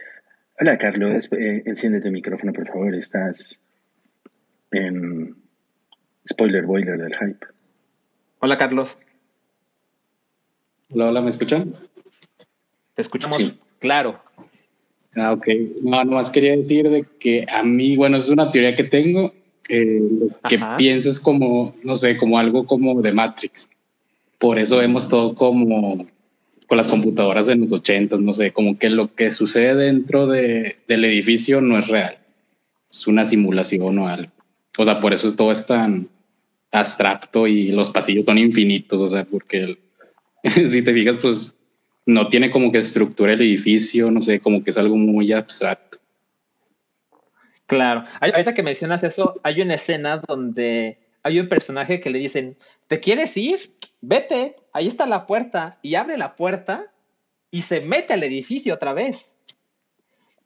Hola, 0.59 0.77
Carlos. 0.77 1.29
Eh, 1.31 1.63
enciende 1.65 2.01
tu 2.01 2.11
micrófono, 2.11 2.53
por 2.53 2.67
favor. 2.67 2.93
Estás 2.93 3.59
en 4.71 5.35
Spoiler 6.29 6.65
Boiler 6.65 6.97
del 6.97 7.15
Hype. 7.15 7.45
Hola, 8.41 8.57
Carlos. 8.57 8.97
Hola, 10.91 11.09
hola, 11.09 11.21
¿me 11.21 11.29
escuchan? 11.29 11.75
Te 12.95 13.01
escuchamos 13.01 13.53
claro. 13.79 14.21
Ah, 15.15 15.33
ok. 15.33 15.47
No, 15.81 16.03
nomás 16.05 16.29
quería 16.29 16.55
decir 16.55 16.89
de 16.89 17.05
que 17.19 17.45
a 17.51 17.63
mí, 17.63 17.97
bueno, 17.97 18.15
es 18.15 18.29
una 18.29 18.49
teoría 18.49 18.75
que 18.75 18.85
tengo, 18.85 19.33
lo 19.67 20.29
que 20.47 20.57
pienso 20.77 21.09
es 21.09 21.19
como, 21.19 21.75
no 21.83 21.97
sé, 21.97 22.15
como 22.15 22.39
algo 22.39 22.65
como 22.65 23.01
de 23.01 23.11
Matrix. 23.11 23.69
Por 24.37 24.57
eso 24.57 24.77
vemos 24.77 25.09
todo 25.09 25.35
como 25.35 26.07
con 26.67 26.77
las 26.77 26.87
computadoras 26.87 27.47
de 27.47 27.57
los 27.57 27.73
ochentas, 27.73 28.21
no 28.21 28.31
sé, 28.31 28.51
como 28.51 28.77
que 28.77 28.89
lo 28.89 29.13
que 29.15 29.31
sucede 29.31 29.75
dentro 29.75 30.27
de, 30.27 30.77
del 30.87 31.03
edificio 31.03 31.59
no 31.59 31.77
es 31.77 31.89
real. 31.89 32.19
Es 32.89 33.05
una 33.05 33.25
simulación 33.25 33.97
o 33.99 34.07
algo. 34.07 34.31
O 34.77 34.85
sea, 34.85 35.01
por 35.01 35.13
eso 35.13 35.33
todo 35.35 35.51
es 35.51 35.65
tan 35.65 36.07
abstracto 36.71 37.47
y 37.47 37.71
los 37.71 37.89
pasillos 37.89 38.25
son 38.25 38.37
infinitos, 38.37 39.01
o 39.01 39.09
sea, 39.09 39.25
porque 39.25 39.77
si 40.43 40.81
te 40.81 40.93
fijas, 40.93 41.17
pues 41.21 41.55
no 42.05 42.27
tiene 42.27 42.51
como 42.51 42.71
que 42.71 42.79
estructura 42.79 43.33
el 43.33 43.41
edificio, 43.41 44.09
no 44.11 44.21
sé, 44.21 44.39
como 44.39 44.63
que 44.63 44.71
es 44.71 44.77
algo 44.77 44.95
muy 44.95 45.31
abstracto. 45.31 45.99
Claro, 47.67 48.03
ahorita 48.19 48.53
que 48.53 48.63
mencionas 48.63 49.03
eso, 49.03 49.39
hay 49.43 49.61
una 49.61 49.75
escena 49.75 50.17
donde 50.27 50.97
hay 51.21 51.39
un 51.39 51.47
personaje 51.47 51.99
que 51.99 52.09
le 52.09 52.17
dicen, 52.17 52.57
¿te 52.87 52.99
quieres 52.99 53.37
ir? 53.37 53.59
Vete, 54.01 54.55
ahí 54.73 54.87
está 54.87 55.05
la 55.05 55.27
puerta, 55.27 55.77
y 55.83 55.95
abre 55.95 56.17
la 56.17 56.35
puerta 56.35 56.91
y 57.51 57.61
se 57.61 57.81
mete 57.81 58.13
al 58.13 58.23
edificio 58.23 58.73
otra 58.73 58.93
vez. 58.93 59.35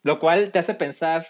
Lo 0.02 0.20
cual 0.20 0.52
te 0.52 0.58
hace 0.58 0.74
pensar, 0.74 1.26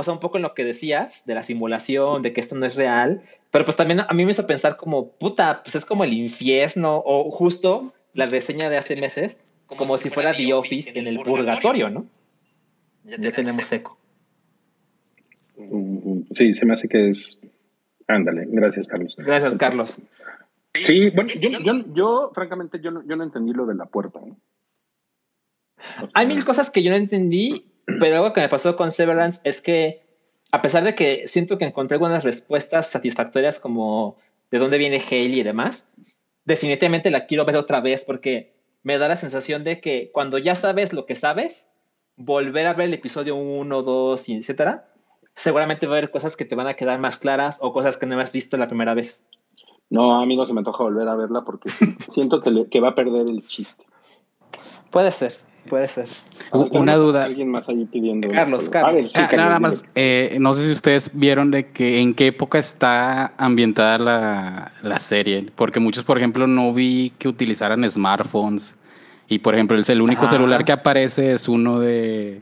o 0.00 0.02
sea, 0.02 0.14
un 0.14 0.20
poco 0.20 0.38
en 0.38 0.42
lo 0.42 0.54
que 0.54 0.64
decías 0.64 1.24
de 1.26 1.34
la 1.34 1.42
simulación, 1.42 2.22
de 2.22 2.32
que 2.32 2.40
esto 2.40 2.56
no 2.56 2.64
es 2.64 2.74
real, 2.74 3.22
pero 3.50 3.66
pues 3.66 3.76
también 3.76 4.00
a 4.00 4.12
mí 4.14 4.24
me 4.24 4.30
hizo 4.30 4.46
pensar 4.46 4.78
como, 4.78 5.10
puta, 5.10 5.62
pues 5.62 5.74
es 5.74 5.84
como 5.84 6.04
el 6.04 6.14
infierno, 6.14 7.02
o 7.04 7.30
justo 7.30 7.92
la 8.14 8.24
reseña 8.24 8.70
de 8.70 8.78
hace 8.78 8.96
meses, 8.96 9.36
como, 9.66 9.98
si 9.98 10.08
fuera 10.08 10.32
The 10.32 10.54
Office 10.54 10.98
en 10.98 11.06
el 11.06 11.20
purgatorio, 11.20 11.90
¿no? 11.90 12.06
Ya, 13.04 13.30
tenemos 13.30 13.70
eco. 13.70 13.98
Sí, 16.34 16.54
se 16.54 16.64
me 16.64 16.72
hace 16.72 16.88
que 16.88 17.10
es. 17.10 17.38
Ándale, 18.06 18.46
gracias, 18.48 18.88
Carlos. 18.88 19.14
Gracias, 19.18 19.54
Carlos. 19.56 20.02
Sí, 20.72 21.10
bueno, 21.10 21.28
yo, 21.28 21.50
yo, 21.50 21.84
yo 21.92 22.30
francamente, 22.34 22.80
yo 22.80 22.90
no, 22.90 23.06
yo 23.06 23.16
no 23.16 23.24
entendí 23.24 23.52
lo 23.52 23.66
de 23.66 23.74
la 23.74 23.84
puerta. 23.84 24.20
Hay 26.14 26.26
mil 26.26 26.44
cosas 26.44 26.70
que 26.70 26.82
yo 26.82 26.90
no 26.90 26.96
entendí, 26.96 27.69
pero 27.98 28.16
algo 28.16 28.32
que 28.32 28.40
me 28.40 28.48
pasó 28.48 28.76
con 28.76 28.92
Severance 28.92 29.40
es 29.44 29.60
que, 29.60 30.02
a 30.52 30.62
pesar 30.62 30.84
de 30.84 30.94
que 30.94 31.26
siento 31.26 31.58
que 31.58 31.64
encontré 31.64 31.96
algunas 31.96 32.24
respuestas 32.24 32.88
satisfactorias 32.88 33.58
como 33.58 34.16
de 34.50 34.58
dónde 34.58 34.78
viene 34.78 35.00
Haley 35.00 35.40
y 35.40 35.42
demás, 35.42 35.88
definitivamente 36.44 37.10
la 37.10 37.26
quiero 37.26 37.44
ver 37.44 37.56
otra 37.56 37.80
vez 37.80 38.04
porque 38.04 38.52
me 38.82 38.98
da 38.98 39.08
la 39.08 39.16
sensación 39.16 39.64
de 39.64 39.80
que 39.80 40.10
cuando 40.12 40.38
ya 40.38 40.54
sabes 40.54 40.92
lo 40.92 41.06
que 41.06 41.16
sabes, 41.16 41.68
volver 42.16 42.66
a 42.66 42.74
ver 42.74 42.88
el 42.88 42.94
episodio 42.94 43.36
1, 43.36 43.82
2, 43.82 44.28
etcétera, 44.28 44.88
seguramente 45.34 45.86
va 45.86 45.94
a 45.94 45.98
haber 45.98 46.10
cosas 46.10 46.36
que 46.36 46.44
te 46.44 46.54
van 46.54 46.66
a 46.66 46.74
quedar 46.74 46.98
más 46.98 47.18
claras 47.18 47.58
o 47.60 47.72
cosas 47.72 47.96
que 47.96 48.06
no 48.06 48.18
has 48.18 48.32
visto 48.32 48.56
la 48.56 48.68
primera 48.68 48.94
vez. 48.94 49.26
No, 49.88 50.20
a 50.20 50.26
mí 50.26 50.36
no 50.36 50.46
se 50.46 50.52
me 50.52 50.60
antoja 50.60 50.84
volver 50.84 51.08
a 51.08 51.16
verla 51.16 51.42
porque 51.44 51.70
siento 52.08 52.40
que, 52.40 52.68
que 52.70 52.80
va 52.80 52.90
a 52.90 52.94
perder 52.94 53.26
el 53.26 53.46
chiste. 53.46 53.84
Puede 54.90 55.10
ser. 55.10 55.49
Puede 55.68 55.88
ser. 55.88 56.08
Una 56.52 56.96
duda. 56.96 57.24
Alguien 57.24 57.50
más 57.50 57.68
ahí 57.68 57.84
pidiendo. 57.84 58.28
Carlos, 58.28 58.68
Carlos. 58.68 59.10
Ah, 59.14 59.28
nada 59.36 59.58
más, 59.60 59.84
eh, 59.94 60.36
no 60.40 60.52
sé 60.52 60.66
si 60.66 60.72
ustedes 60.72 61.10
vieron 61.12 61.50
de 61.50 61.70
que 61.70 62.00
en 62.00 62.14
qué 62.14 62.28
época 62.28 62.58
está 62.58 63.34
ambientada 63.36 63.98
la, 63.98 64.72
la, 64.82 64.98
serie, 64.98 65.50
porque 65.54 65.80
muchos, 65.80 66.04
por 66.04 66.18
ejemplo, 66.18 66.46
no 66.46 66.72
vi 66.72 67.12
que 67.18 67.28
utilizaran 67.28 67.88
smartphones 67.88 68.74
y, 69.28 69.38
por 69.38 69.54
ejemplo, 69.54 69.76
el, 69.76 69.84
el 69.86 70.00
único 70.00 70.26
celular 70.26 70.64
que 70.64 70.72
aparece 70.72 71.32
es 71.32 71.48
uno 71.48 71.78
de, 71.78 72.40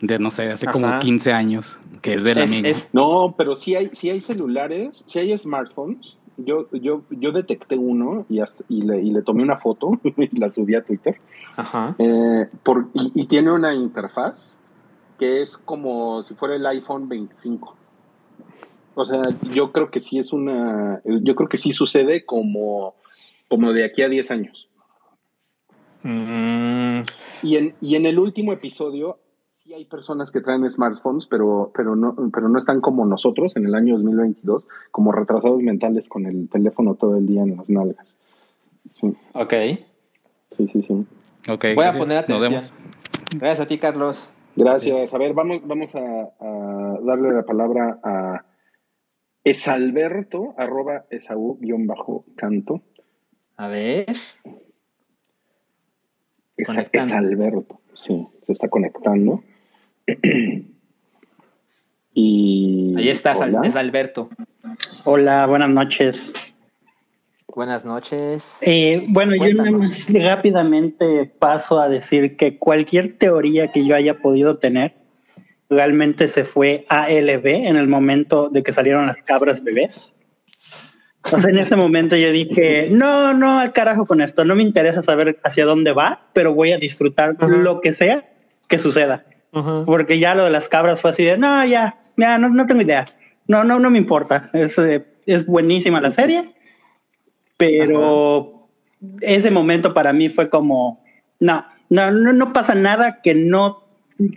de 0.00 0.18
no 0.18 0.30
sé, 0.30 0.50
hace 0.50 0.66
como 0.66 0.98
15 0.98 1.32
años, 1.32 1.78
que 2.02 2.14
es 2.14 2.24
del 2.24 2.42
amigo. 2.42 2.68
No, 2.92 3.34
pero 3.38 3.56
sí 3.56 3.76
hay, 3.76 3.90
sí 3.94 4.10
hay 4.10 4.20
celulares, 4.20 5.04
sí 5.06 5.18
hay 5.18 5.36
smartphones 5.38 6.16
yo, 6.36 6.68
yo, 6.72 7.02
yo 7.10 7.32
detecté 7.32 7.76
uno 7.76 8.26
y, 8.28 8.40
y, 8.68 8.82
le, 8.82 9.00
y 9.02 9.10
le 9.10 9.22
tomé 9.22 9.42
una 9.42 9.58
foto 9.58 10.00
y 10.16 10.38
la 10.38 10.50
subí 10.50 10.74
a 10.74 10.82
Twitter. 10.82 11.16
Ajá. 11.56 11.94
Eh, 11.98 12.48
por, 12.62 12.88
y, 12.94 13.26
tiene 13.26 13.52
una 13.52 13.74
interfaz 13.74 14.58
que 15.18 15.42
es 15.42 15.58
como 15.58 16.22
si 16.22 16.34
fuera 16.34 16.56
el 16.56 16.66
iPhone 16.66 17.08
25. 17.08 17.76
O 18.94 19.04
sea, 19.04 19.22
yo 19.50 19.72
creo 19.72 19.90
que 19.90 20.00
sí 20.00 20.18
es 20.18 20.32
una. 20.32 21.00
Yo 21.04 21.34
creo 21.34 21.48
que 21.48 21.58
sí 21.58 21.72
sucede 21.72 22.24
como, 22.24 22.94
como 23.48 23.72
de 23.72 23.84
aquí 23.84 24.02
a 24.02 24.08
10 24.08 24.30
años. 24.30 24.68
Mm. 26.02 27.02
Y, 27.42 27.56
en, 27.56 27.74
y 27.80 27.96
en 27.96 28.06
el 28.06 28.18
último 28.18 28.52
episodio 28.52 29.18
hay 29.74 29.84
personas 29.84 30.30
que 30.30 30.40
traen 30.40 30.68
smartphones, 30.68 31.26
pero, 31.26 31.70
pero, 31.74 31.96
no, 31.96 32.14
pero 32.32 32.48
no 32.48 32.58
están 32.58 32.80
como 32.80 33.06
nosotros 33.06 33.56
en 33.56 33.66
el 33.66 33.74
año 33.74 33.94
2022, 33.94 34.66
como 34.90 35.12
retrasados 35.12 35.62
mentales 35.62 36.08
con 36.08 36.26
el 36.26 36.48
teléfono 36.48 36.94
todo 36.94 37.16
el 37.16 37.26
día 37.26 37.42
en 37.42 37.56
las 37.56 37.70
nalgas. 37.70 38.14
Ok. 39.32 39.54
Sí, 40.50 40.68
sí, 40.68 40.82
sí. 40.82 41.06
Okay, 41.48 41.74
Voy 41.74 41.86
a 41.86 41.92
poner 41.92 42.18
atención. 42.18 42.62
Gracias 43.34 43.60
a 43.60 43.66
ti, 43.66 43.78
Carlos. 43.78 44.32
Gracias. 44.54 45.12
A 45.12 45.18
ver, 45.18 45.32
vamos, 45.32 45.60
vamos 45.64 45.92
a, 45.94 46.30
darle 47.02 47.32
la 47.32 47.42
palabra 47.44 47.98
a 48.02 48.44
esalberto, 49.42 50.54
arroba 50.56 51.06
esaú-canto. 51.10 52.82
A 53.56 53.68
ver. 53.68 54.06
Es, 56.56 56.76
Alberto, 57.12 57.80
sí, 58.06 58.28
se 58.42 58.52
está 58.52 58.68
conectando. 58.68 59.42
y 62.14 62.94
Ahí 62.96 63.08
estás, 63.08 63.40
es 63.64 63.74
Alberto. 63.74 64.28
Hola, 65.04 65.46
buenas 65.46 65.70
noches. 65.70 66.32
Buenas 67.54 67.84
noches. 67.84 68.58
Eh, 68.62 69.04
bueno, 69.08 69.34
yo 69.36 69.52
nada 69.54 69.70
más 69.72 70.06
rápidamente 70.08 71.30
paso 71.38 71.80
a 71.80 71.88
decir 71.88 72.36
que 72.36 72.58
cualquier 72.58 73.18
teoría 73.18 73.70
que 73.70 73.84
yo 73.84 73.94
haya 73.94 74.20
podido 74.20 74.56
tener 74.56 74.94
realmente 75.68 76.28
se 76.28 76.44
fue 76.44 76.86
a 76.88 77.10
LB 77.10 77.46
en 77.46 77.76
el 77.76 77.88
momento 77.88 78.48
de 78.48 78.62
que 78.62 78.72
salieron 78.72 79.06
las 79.06 79.22
cabras 79.22 79.62
bebés. 79.62 80.12
O 81.30 81.38
sea, 81.38 81.50
en 81.50 81.58
ese 81.58 81.76
momento 81.76 82.16
yo 82.16 82.32
dije, 82.32 82.88
no, 82.90 83.34
no, 83.34 83.58
al 83.58 83.72
carajo 83.72 84.06
con 84.06 84.22
esto, 84.22 84.46
no 84.46 84.56
me 84.56 84.62
interesa 84.62 85.02
saber 85.02 85.38
hacia 85.44 85.66
dónde 85.66 85.92
va, 85.92 86.28
pero 86.32 86.54
voy 86.54 86.72
a 86.72 86.78
disfrutar 86.78 87.36
lo 87.42 87.82
que 87.82 87.92
sea 87.92 88.30
que 88.66 88.78
suceda. 88.78 89.26
Porque 89.84 90.18
ya 90.18 90.34
lo 90.34 90.44
de 90.44 90.50
las 90.50 90.70
cabras 90.70 91.02
fue 91.02 91.10
así 91.10 91.24
de, 91.24 91.36
no, 91.36 91.66
ya, 91.66 92.00
ya, 92.16 92.38
no, 92.38 92.48
no 92.48 92.66
tengo 92.66 92.80
idea. 92.80 93.04
No, 93.46 93.62
no, 93.62 93.78
no 93.78 93.90
me 93.90 93.98
importa. 93.98 94.48
Es, 94.54 94.78
eh, 94.78 95.04
es 95.26 95.44
buenísima 95.44 96.00
la 96.00 96.10
serie, 96.10 96.54
pero 97.62 98.66
ese 99.20 99.52
momento 99.52 99.94
para 99.94 100.12
mí 100.12 100.28
fue 100.28 100.50
como, 100.50 101.00
no, 101.38 101.64
no, 101.90 102.10
no, 102.10 102.52
pasa 102.52 102.74
nada 102.74 103.20
que 103.22 103.36
no, 103.36 103.84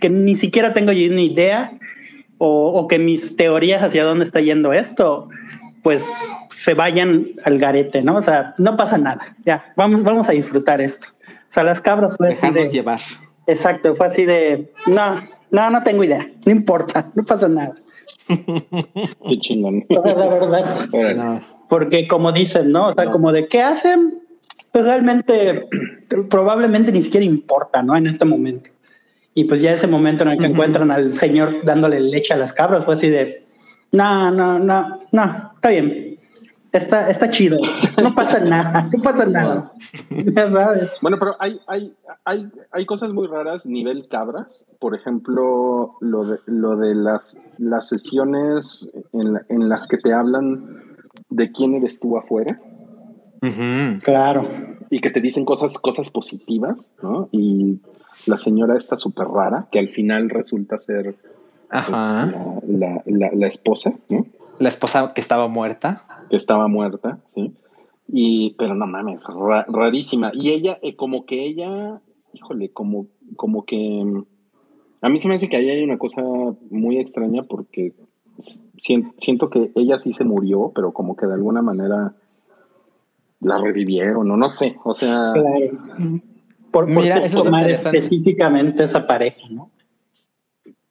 que 0.00 0.08
ni 0.08 0.36
siquiera 0.36 0.72
tengo 0.74 0.92
yo 0.92 1.10
una 1.10 1.22
idea 1.22 1.72
o, 2.38 2.68
o 2.68 2.86
que 2.86 3.00
mis 3.00 3.36
teorías 3.36 3.82
hacia 3.82 4.04
dónde 4.04 4.24
está 4.24 4.40
yendo 4.40 4.72
esto, 4.72 5.28
pues 5.82 6.04
se 6.56 6.74
vayan 6.74 7.26
al 7.44 7.58
garete, 7.58 8.00
¿no? 8.00 8.14
O 8.14 8.22
sea, 8.22 8.54
no 8.58 8.76
pasa 8.76 8.96
nada. 8.96 9.34
Ya, 9.44 9.72
vamos, 9.74 10.04
vamos 10.04 10.28
a 10.28 10.32
disfrutar 10.32 10.80
esto. 10.80 11.08
O 11.26 11.52
sea, 11.52 11.64
las 11.64 11.80
cabras 11.80 12.16
fue 12.16 12.32
así 12.32 12.48
de, 12.52 12.68
llevar. 12.68 13.00
Exacto, 13.48 13.96
fue 13.96 14.06
así 14.06 14.24
de, 14.24 14.72
no, 14.86 15.20
no, 15.50 15.70
no 15.70 15.82
tengo 15.82 16.04
idea, 16.04 16.30
no 16.44 16.52
importa, 16.52 17.10
no 17.16 17.24
pasa 17.24 17.48
nada. 17.48 17.74
Qué 18.26 19.38
chingón. 19.38 19.84
O 19.96 20.02
sea, 20.02 20.14
la 20.14 20.26
verdad. 20.28 21.42
Porque 21.68 22.06
como 22.08 22.32
dicen, 22.32 22.72
¿no? 22.72 22.88
O 22.88 22.94
sea, 22.94 23.10
como 23.10 23.32
de 23.32 23.48
qué 23.48 23.62
hacen, 23.62 24.20
pues 24.72 24.84
realmente, 24.84 25.68
probablemente 26.30 26.92
ni 26.92 27.02
siquiera 27.02 27.24
importa, 27.24 27.82
¿no? 27.82 27.96
En 27.96 28.06
este 28.06 28.24
momento. 28.24 28.70
Y 29.34 29.44
pues 29.44 29.60
ya 29.60 29.72
ese 29.72 29.86
momento 29.86 30.22
en 30.24 30.30
el 30.30 30.38
que 30.38 30.46
encuentran 30.46 30.90
al 30.90 31.12
señor 31.14 31.64
dándole 31.64 32.00
leche 32.00 32.32
a 32.32 32.38
las 32.38 32.52
cabras, 32.52 32.84
fue 32.84 32.94
así 32.94 33.10
de, 33.10 33.44
no, 33.92 34.30
no, 34.30 34.58
no, 34.58 35.00
no, 35.12 35.50
está 35.54 35.68
bien. 35.70 36.05
Está, 36.76 37.10
está 37.10 37.30
chido. 37.30 37.58
No 38.02 38.14
pasa 38.14 38.40
nada, 38.40 38.88
no 38.92 39.02
pasa 39.02 39.26
nada. 39.26 39.72
Ya 40.10 40.50
sabes. 40.50 40.90
Bueno, 41.02 41.16
pero 41.18 41.36
hay, 41.38 41.60
hay, 41.66 41.94
hay, 42.24 42.50
hay 42.72 42.86
cosas 42.86 43.12
muy 43.12 43.26
raras 43.26 43.66
nivel 43.66 44.08
cabras. 44.08 44.66
Por 44.80 44.94
ejemplo, 44.94 45.96
lo 46.00 46.24
de, 46.24 46.38
lo 46.46 46.76
de 46.76 46.94
las, 46.94 47.38
las 47.58 47.88
sesiones 47.88 48.90
en, 49.12 49.40
en 49.48 49.68
las 49.68 49.86
que 49.86 49.98
te 49.98 50.12
hablan 50.12 50.96
de 51.30 51.52
quién 51.52 51.74
eres 51.74 52.00
tú 52.00 52.16
afuera. 52.16 52.56
Claro. 54.02 54.48
Y 54.90 55.00
que 55.00 55.10
te 55.10 55.20
dicen 55.20 55.44
cosas, 55.44 55.78
cosas 55.78 56.10
positivas, 56.10 56.88
¿no? 57.02 57.28
Y 57.32 57.80
la 58.26 58.36
señora 58.36 58.76
está 58.76 58.96
súper 58.96 59.28
rara, 59.28 59.68
que 59.70 59.78
al 59.78 59.88
final 59.88 60.30
resulta 60.30 60.78
ser 60.78 61.16
pues, 61.70 61.88
la, 61.88 63.02
la, 63.04 63.30
la, 63.32 63.46
esposa, 63.46 63.92
¿no? 64.08 64.26
La 64.58 64.68
esposa 64.68 65.12
que 65.14 65.20
estaba 65.20 65.48
muerta. 65.48 66.04
Que 66.28 66.36
estaba 66.36 66.68
muerta, 66.68 67.20
sí. 67.34 67.52
Y, 68.08 68.54
pero 68.58 68.74
no 68.74 68.86
mames, 68.86 69.24
rarísima. 69.68 70.30
Y 70.34 70.50
ella, 70.50 70.78
eh, 70.82 70.94
como 70.94 71.26
que 71.26 71.44
ella, 71.44 72.00
híjole, 72.32 72.70
como, 72.70 73.08
como 73.36 73.64
que 73.64 74.04
a 75.00 75.08
mí 75.08 75.18
se 75.18 75.28
me 75.28 75.34
hace 75.34 75.48
que 75.48 75.56
ahí 75.56 75.70
hay 75.70 75.82
una 75.82 75.98
cosa 75.98 76.22
muy 76.70 76.98
extraña 76.98 77.42
porque 77.42 77.94
siento 78.76 79.50
que 79.50 79.70
ella 79.74 79.98
sí 79.98 80.12
se 80.12 80.24
murió, 80.24 80.72
pero 80.74 80.92
como 80.92 81.16
que 81.16 81.26
de 81.26 81.34
alguna 81.34 81.62
manera 81.62 82.14
la 83.40 83.58
revivieron, 83.58 84.30
o 84.30 84.36
no 84.36 84.50
sé, 84.50 84.76
o 84.84 84.94
sea... 84.94 85.32
Por, 86.70 86.88
Mira, 86.88 87.22
qué 87.22 87.30
tomar 87.30 87.70
específicamente 87.70 88.84
esa 88.84 89.06
pareja, 89.06 89.48
no? 89.50 89.70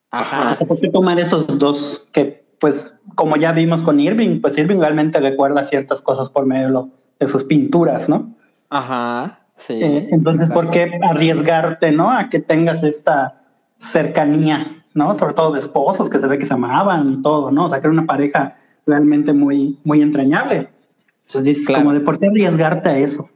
Ajá. 0.09 0.53
O 0.53 0.55
sea, 0.55 0.67
¿por 0.67 0.79
qué 0.79 0.87
tomar 0.87 1.19
esos 1.19 1.59
dos 1.59 2.07
que, 2.11 2.44
pues, 2.65 2.95
como 3.13 3.37
ya 3.37 3.51
vimos 3.51 3.83
con 3.83 3.99
Irving, 3.99 4.41
pues 4.41 4.57
Irving 4.57 4.79
realmente 4.79 5.19
recuerda 5.19 5.63
ciertas 5.65 6.01
cosas 6.01 6.31
por 6.31 6.47
medio 6.47 6.89
de 7.19 7.27
sus 7.27 7.43
pinturas, 7.43 8.09
¿no? 8.09 8.33
Ajá, 8.71 9.41
sí. 9.55 9.73
Eh, 9.83 10.07
entonces, 10.09 10.49
¿por 10.49 10.71
qué 10.71 10.99
arriesgarte, 11.07 11.91
no? 11.91 12.09
A 12.09 12.29
que 12.29 12.39
tengas 12.39 12.81
esta 12.81 13.43
cercanía 13.77 14.83
¿no? 14.95 15.13
Sobre 15.13 15.35
todo 15.35 15.51
de 15.51 15.59
esposos 15.59 16.09
que 16.09 16.19
se 16.19 16.25
ve 16.25 16.39
que 16.39 16.47
se 16.47 16.53
amaban 16.53 17.11
y 17.11 17.21
todo, 17.21 17.51
¿no? 17.51 17.65
O 17.65 17.69
sea, 17.69 17.79
que 17.79 17.87
era 17.87 17.91
una 17.91 18.05
pareja 18.07 18.57
realmente 18.87 19.33
muy, 19.33 19.77
muy 19.83 20.01
entrañable. 20.01 20.69
Entonces 21.27 21.43
dices, 21.43 21.75
como 21.75 21.93
de 21.93 21.99
por 21.99 22.17
qué 22.17 22.27
arriesgarte 22.27 22.89
a 22.89 22.97
eso. 22.97 23.29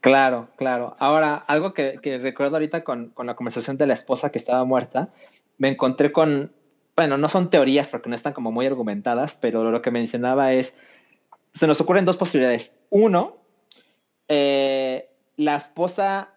Claro, 0.00 0.48
claro. 0.56 0.96
Ahora, 0.98 1.36
algo 1.46 1.72
que, 1.74 2.00
recuerdo 2.20 2.56
ahorita 2.56 2.82
con, 2.82 3.10
con, 3.10 3.28
la 3.28 3.36
conversación 3.36 3.78
de 3.78 3.86
la 3.86 3.94
esposa 3.94 4.30
que 4.30 4.38
estaba 4.38 4.64
muerta, 4.64 5.10
me 5.58 5.68
encontré 5.68 6.10
con, 6.10 6.50
bueno, 6.96 7.16
no 7.18 7.28
son 7.28 7.50
teorías 7.50 7.88
porque 7.88 8.08
no 8.08 8.16
están 8.16 8.32
como 8.32 8.52
muy 8.52 8.66
argumentadas, 8.66 9.38
pero 9.40 9.70
lo 9.70 9.82
que 9.82 9.90
mencionaba 9.90 10.52
es, 10.52 10.76
se 11.54 11.66
nos 11.66 11.80
ocurren 11.80 12.04
dos 12.04 12.16
posibilidades. 12.16 12.74
Uno, 12.90 13.36
eh, 14.28 15.08
la 15.36 15.56
esposa 15.56 16.30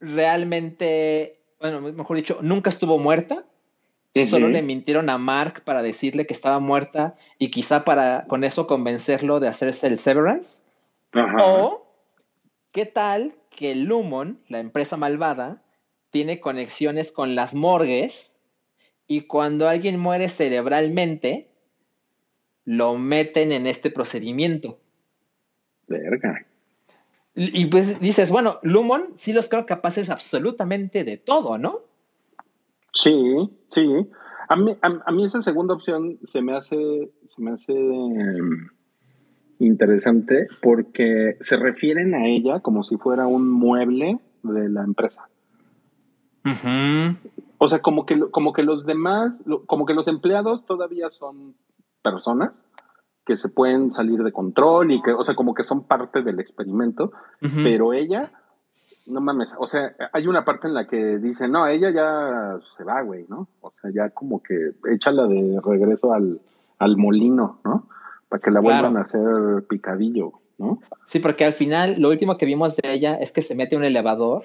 realmente 0.00 1.42
bueno, 1.62 1.80
mejor 1.80 2.16
dicho, 2.16 2.38
nunca 2.42 2.68
estuvo 2.68 2.98
muerta. 2.98 3.44
Solo 4.28 4.48
le 4.48 4.60
mintieron 4.60 5.08
a 5.08 5.16
Mark 5.16 5.62
para 5.64 5.80
decirle 5.80 6.26
que 6.26 6.34
estaba 6.34 6.58
muerta 6.58 7.16
y 7.38 7.50
quizá 7.50 7.84
para 7.84 8.26
con 8.26 8.44
eso 8.44 8.66
convencerlo 8.66 9.40
de 9.40 9.48
hacerse 9.48 9.86
el 9.86 9.96
Severance. 9.96 10.60
O, 11.40 11.86
¿qué 12.72 12.84
tal 12.84 13.34
que 13.48 13.74
Lumon, 13.74 14.40
la 14.48 14.58
empresa 14.58 14.98
malvada, 14.98 15.62
tiene 16.10 16.40
conexiones 16.40 17.10
con 17.10 17.34
las 17.34 17.54
morgues 17.54 18.31
y 19.06 19.22
cuando 19.22 19.68
alguien 19.68 19.98
muere 19.98 20.28
cerebralmente, 20.28 21.48
lo 22.64 22.96
meten 22.96 23.52
en 23.52 23.66
este 23.66 23.90
procedimiento? 23.90 24.78
Verga. 25.88 26.46
Y 27.34 27.66
pues 27.66 27.98
dices, 27.98 28.30
bueno, 28.30 28.58
Lumon 28.62 29.14
sí 29.16 29.32
los 29.32 29.48
creo 29.48 29.64
capaces 29.64 30.10
absolutamente 30.10 31.02
de 31.02 31.16
todo, 31.16 31.56
¿no? 31.56 31.78
Sí, 32.92 33.50
sí. 33.68 33.88
A 34.48 34.56
mí, 34.56 34.76
a, 34.82 35.12
mí 35.12 35.24
esa 35.24 35.40
segunda 35.40 35.72
opción 35.72 36.18
se 36.24 36.42
me 36.42 36.54
hace, 36.54 37.10
se 37.24 37.40
me 37.40 37.52
hace 37.52 37.72
em, 37.72 38.68
interesante 39.58 40.46
porque 40.60 41.38
se 41.40 41.56
refieren 41.56 42.14
a 42.14 42.26
ella 42.26 42.60
como 42.60 42.82
si 42.82 42.98
fuera 42.98 43.26
un 43.26 43.48
mueble 43.48 44.18
de 44.42 44.68
la 44.68 44.82
empresa. 44.82 45.22
O 47.64 47.68
sea, 47.68 47.78
como 47.78 48.04
que, 48.06 48.18
como 48.18 48.52
que 48.52 48.64
los 48.64 48.84
demás, 48.86 49.34
como 49.66 49.86
que 49.86 49.94
los 49.94 50.08
empleados 50.08 50.66
todavía 50.66 51.10
son 51.10 51.54
personas 52.02 52.64
que 53.24 53.36
se 53.36 53.50
pueden 53.50 53.92
salir 53.92 54.24
de 54.24 54.32
control 54.32 54.90
y 54.90 55.00
que, 55.00 55.12
o 55.12 55.22
sea, 55.22 55.36
como 55.36 55.54
que 55.54 55.62
son 55.62 55.84
parte 55.84 56.22
del 56.22 56.40
experimento, 56.40 57.12
pero 57.62 57.92
ella, 57.92 58.32
no 59.06 59.20
mames, 59.20 59.54
o 59.60 59.68
sea, 59.68 59.94
hay 60.12 60.26
una 60.26 60.44
parte 60.44 60.66
en 60.66 60.74
la 60.74 60.88
que 60.88 61.18
dice, 61.18 61.46
no, 61.46 61.68
ella 61.68 61.92
ya 61.92 62.58
se 62.76 62.82
va, 62.82 63.00
güey, 63.02 63.26
¿no? 63.28 63.46
O 63.60 63.72
sea, 63.80 63.92
ya 63.94 64.10
como 64.10 64.42
que 64.42 64.72
échala 64.90 65.28
de 65.28 65.60
regreso 65.64 66.12
al, 66.12 66.40
al 66.80 66.96
molino, 66.96 67.60
¿no? 67.64 67.86
Para 68.28 68.40
que 68.40 68.50
la 68.50 68.58
vuelvan 68.58 68.96
a 68.96 69.02
hacer 69.02 69.22
picadillo, 69.68 70.32
¿no? 70.58 70.80
Sí, 71.06 71.20
porque 71.20 71.44
al 71.44 71.52
final 71.52 71.94
lo 72.00 72.08
último 72.08 72.36
que 72.38 72.46
vimos 72.46 72.74
de 72.74 72.92
ella 72.92 73.14
es 73.14 73.30
que 73.30 73.42
se 73.42 73.54
mete 73.54 73.76
un 73.76 73.84
elevador, 73.84 74.42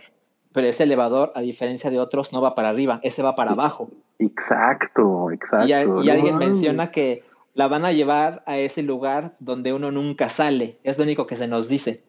pero 0.52 0.68
ese 0.68 0.84
elevador, 0.84 1.32
a 1.36 1.42
diferencia 1.42 1.90
de 1.90 2.00
otros, 2.00 2.34
no 2.34 2.42
va 2.42 2.56
para 2.56 2.70
arriba, 2.70 3.00
ese 3.04 3.22
va 3.22 3.36
para 3.36 3.52
abajo. 3.52 3.90
Exacto, 4.20 5.32
exacto. 5.32 5.68
Y, 5.68 6.10
alguien 6.10 6.38
menciona 6.38 6.92
que 6.92 7.24
la 7.54 7.68
van 7.68 7.86
a 7.86 7.92
llevar 7.92 8.44
a 8.46 8.58
ese 8.58 8.84
lugar 8.84 9.36
donde 9.40 9.74
uno 9.74 9.92
nunca 9.92 10.30
sale. 10.30 10.78
Es 10.84 10.98
lo 10.98 11.04
único 11.04 11.28
que 11.28 11.36
se 11.36 11.48
nos 11.48 11.68
dice. 11.68 12.04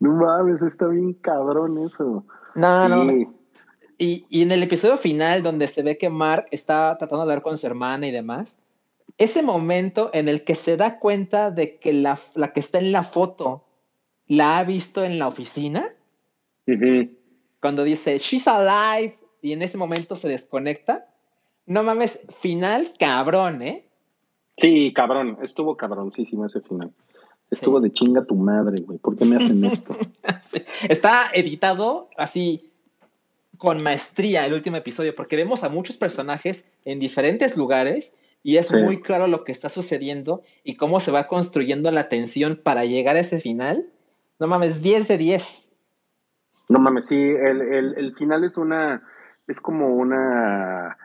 No 0.00 0.12
mames, 0.12 0.62
está 0.62 0.86
bien 0.86 1.14
cabrón 1.14 1.78
eso. 1.78 2.24
No, 2.54 2.88
no. 2.88 3.10
Y, 3.98 4.26
y, 4.28 4.42
en 4.42 4.52
el 4.52 4.62
episodio 4.62 4.96
final, 4.96 5.42
donde 5.42 5.66
se 5.66 5.82
ve 5.82 5.98
que 5.98 6.08
Mark 6.08 6.46
está 6.52 6.96
tratando 6.98 7.24
de 7.24 7.32
hablar 7.32 7.42
con 7.42 7.58
su 7.58 7.66
hermana 7.66 8.06
y 8.06 8.12
demás, 8.12 8.60
ese 9.16 9.42
momento 9.42 10.10
en 10.12 10.28
el 10.28 10.44
que 10.44 10.54
se 10.54 10.76
da 10.76 11.00
cuenta 11.00 11.50
de 11.50 11.78
que 11.78 11.92
la, 11.92 12.18
la 12.34 12.52
que 12.52 12.60
está 12.60 12.78
en 12.78 12.92
la 12.92 13.02
foto 13.02 13.64
la 14.28 14.58
ha 14.58 14.64
visto 14.64 15.02
en 15.02 15.18
la 15.18 15.26
oficina, 15.26 15.92
cuando 17.60 17.84
dice, 17.84 18.18
she's 18.18 18.46
alive, 18.46 19.18
y 19.42 19.52
en 19.52 19.62
ese 19.62 19.76
momento 19.76 20.16
se 20.16 20.28
desconecta, 20.28 21.06
no 21.66 21.82
mames, 21.82 22.20
final 22.40 22.92
cabrón, 22.98 23.62
¿eh? 23.62 23.84
Sí, 24.56 24.92
cabrón, 24.92 25.38
estuvo 25.42 25.76
cabroncísimo 25.76 26.46
ese 26.46 26.60
final. 26.60 26.92
Estuvo 27.50 27.80
de 27.80 27.92
chinga 27.92 28.24
tu 28.24 28.34
madre, 28.34 28.82
güey. 28.82 28.98
¿Por 28.98 29.16
qué 29.16 29.24
me 29.24 29.36
hacen 29.36 29.64
esto? 29.64 29.96
Está 30.88 31.30
editado 31.32 32.10
así 32.16 32.70
con 33.56 33.82
maestría 33.82 34.44
el 34.46 34.52
último 34.52 34.76
episodio, 34.76 35.14
porque 35.14 35.36
vemos 35.36 35.64
a 35.64 35.68
muchos 35.68 35.96
personajes 35.96 36.64
en 36.84 36.98
diferentes 36.98 37.56
lugares 37.56 38.14
y 38.42 38.56
es 38.56 38.72
muy 38.72 39.00
claro 39.00 39.26
lo 39.26 39.44
que 39.44 39.52
está 39.52 39.68
sucediendo 39.68 40.42
y 40.62 40.76
cómo 40.76 41.00
se 41.00 41.10
va 41.10 41.26
construyendo 41.26 41.90
la 41.90 42.08
tensión 42.08 42.60
para 42.62 42.84
llegar 42.84 43.16
a 43.16 43.20
ese 43.20 43.40
final. 43.40 43.86
No 44.38 44.46
mames, 44.46 44.80
10 44.80 45.08
de 45.08 45.18
10. 45.18 45.67
No 46.68 46.78
mames, 46.78 47.06
sí, 47.06 47.18
el, 47.18 47.60
el 47.96 48.14
final 48.14 48.44
es 48.44 48.56
una, 48.56 49.02
es 49.46 49.60
como 49.60 49.88
una 49.88 50.96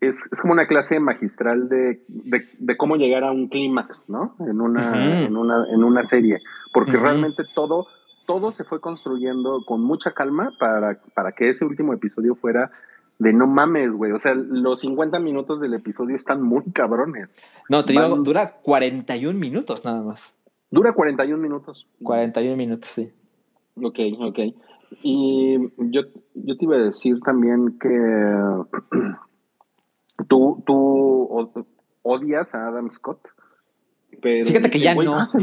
es, 0.00 0.28
como 0.40 0.52
una 0.52 0.66
clase 0.66 1.00
magistral 1.00 1.68
de, 1.68 2.02
cómo 2.76 2.96
llegar 2.96 3.24
a 3.24 3.32
un 3.32 3.48
clímax, 3.48 4.08
¿no? 4.08 4.36
En 4.40 4.60
una, 4.60 5.24
en 5.24 5.36
una, 5.36 5.64
en 5.72 5.84
una 5.84 6.02
serie. 6.02 6.38
Porque 6.72 6.96
realmente 6.96 7.44
todo, 7.54 7.86
todo 8.26 8.52
se 8.52 8.64
fue 8.64 8.80
construyendo 8.80 9.64
con 9.66 9.82
mucha 9.82 10.12
calma 10.12 10.52
para, 10.58 11.00
para 11.14 11.32
que 11.32 11.48
ese 11.48 11.64
último 11.64 11.92
episodio 11.92 12.34
fuera 12.34 12.70
de 13.18 13.32
no 13.32 13.46
mames, 13.46 13.90
güey. 13.90 14.12
O 14.12 14.18
sea, 14.18 14.34
los 14.34 14.80
50 14.80 15.18
minutos 15.20 15.60
del 15.60 15.74
episodio 15.74 16.16
están 16.16 16.42
muy 16.42 16.64
cabrones. 16.72 17.28
No, 17.68 17.84
te 17.84 17.92
digo, 17.92 18.16
dura 18.16 18.58
41 18.62 19.38
minutos 19.38 19.84
nada 19.84 20.02
más. 20.02 20.36
Dura 20.70 20.92
41 20.92 21.40
minutos. 21.42 21.86
41 22.02 22.56
minutos, 22.56 22.90
sí. 22.90 23.12
Ok, 23.76 23.98
ok. 24.18 24.38
Y 25.02 25.58
yo, 25.76 26.02
yo 26.34 26.56
te 26.56 26.64
iba 26.64 26.76
a 26.76 26.82
decir 26.82 27.20
también 27.20 27.78
que 27.78 27.88
Tú, 30.26 30.62
tú 30.66 31.66
odias 32.02 32.54
a 32.54 32.68
Adam 32.68 32.90
Scott. 32.90 33.20
Pero 34.20 34.46
Fíjate 34.46 34.70
que 34.70 34.80
ya 34.80 34.94
no. 34.94 35.02
Lo 35.02 35.14
hace, 35.14 35.38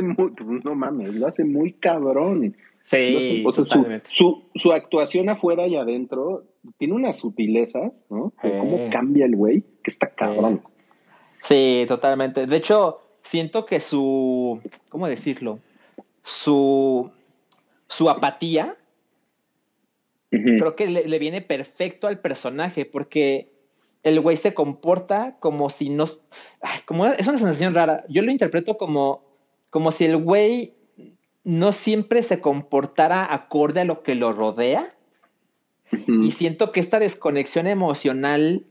muy, 0.00 0.30
pues 0.30 0.48
no 0.64 0.74
mames, 0.74 1.14
lo 1.14 1.26
hace 1.26 1.44
muy 1.44 1.74
cabrón. 1.74 2.56
Sí. 2.82 3.44
o 3.46 3.52
sea, 3.52 3.64
su, 4.08 4.44
su, 4.54 4.72
actuación 4.72 5.28
afuera 5.28 5.66
y 5.66 5.76
adentro 5.76 6.44
tiene 6.78 6.94
unas 6.94 7.18
sutilezas, 7.18 8.06
¿no? 8.08 8.32
cómo 8.40 8.88
cambia 8.90 9.26
el 9.26 9.36
güey, 9.36 9.60
que 9.60 9.90
está 9.90 10.08
cabrón. 10.08 10.62
Sí, 11.42 11.84
totalmente. 11.86 12.46
De 12.46 12.56
hecho, 12.56 13.00
siento 13.22 13.66
que 13.66 13.80
su, 13.80 14.60
¿cómo 14.88 15.06
decirlo? 15.06 15.58
Su, 16.22 17.10
su 17.90 18.08
apatía 18.08 18.76
creo 20.30 20.76
que 20.76 20.86
le, 20.86 21.18
viene 21.18 21.42
perfecto 21.42 22.06
al 22.06 22.20
personaje 22.20 22.84
porque 22.84 23.52
el 24.04 24.20
güey 24.20 24.36
se 24.36 24.54
comporta 24.54 25.36
como 25.40 25.70
si 25.70 25.90
no... 25.90 26.06
como 26.86 27.06
es 27.06 27.26
una 27.26 27.38
sensación 27.38 27.74
rara. 27.74 28.04
Yo 28.08 28.22
lo 28.22 28.30
interpreto 28.30 28.78
como, 28.78 29.24
como 29.70 29.90
si 29.90 30.04
el 30.04 30.16
güey 30.16 30.74
no 31.42 31.72
siempre 31.72 32.22
se 32.22 32.40
comportara 32.40 33.34
acorde 33.34 33.80
a 33.80 33.84
lo 33.84 34.02
que 34.02 34.14
lo 34.14 34.32
rodea. 34.32 34.88
Y 36.06 36.30
siento 36.30 36.70
que 36.70 36.78
esta 36.78 37.00
desconexión 37.00 37.66
emocional 37.66 38.64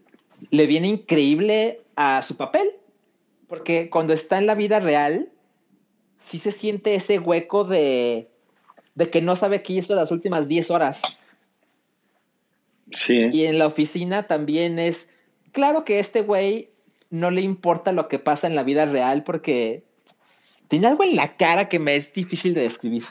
le 0.52 0.68
viene 0.68 0.88
increíble 0.88 1.82
a 1.98 2.22
su 2.22 2.38
papel. 2.38 2.72
Porque 3.48 3.90
cuando 3.90 4.14
está 4.14 4.38
en 4.38 4.48
la 4.48 4.56
vida 4.56 4.80
real, 4.80 5.30
sí 6.20 6.40
se 6.40 6.54
siente 6.54 6.96
ese 6.96 7.20
hueco 7.20 7.66
de, 7.66 8.30
de 8.96 9.10
que 9.10 9.22
no 9.22 9.36
sabe 9.36 9.62
qué 9.62 9.74
hizo 9.74 9.96
las 9.96 10.12
últimas 10.12 10.48
10 10.48 10.72
horas. 10.72 11.02
Sí. 12.92 13.30
Y 13.32 13.46
en 13.46 13.60
la 13.60 13.68
oficina 13.68 14.24
también 14.24 14.80
es, 14.80 15.10
claro 15.52 15.86
que 15.86 16.00
este 16.00 16.22
güey 16.22 16.70
no 17.10 17.32
le 17.32 17.42
importa 17.42 17.92
lo 17.92 18.08
que 18.08 18.20
pasa 18.20 18.48
en 18.48 18.56
la 18.56 18.64
vida 18.64 18.86
real 18.86 19.24
porque 19.24 19.84
tiene 20.68 20.88
algo 20.88 21.04
en 21.04 21.16
la 21.16 21.36
cara 21.36 21.70
que 21.70 21.80
me 21.80 21.96
es 21.96 22.14
difícil 22.14 22.54
de 22.54 22.62
describir. 22.62 23.04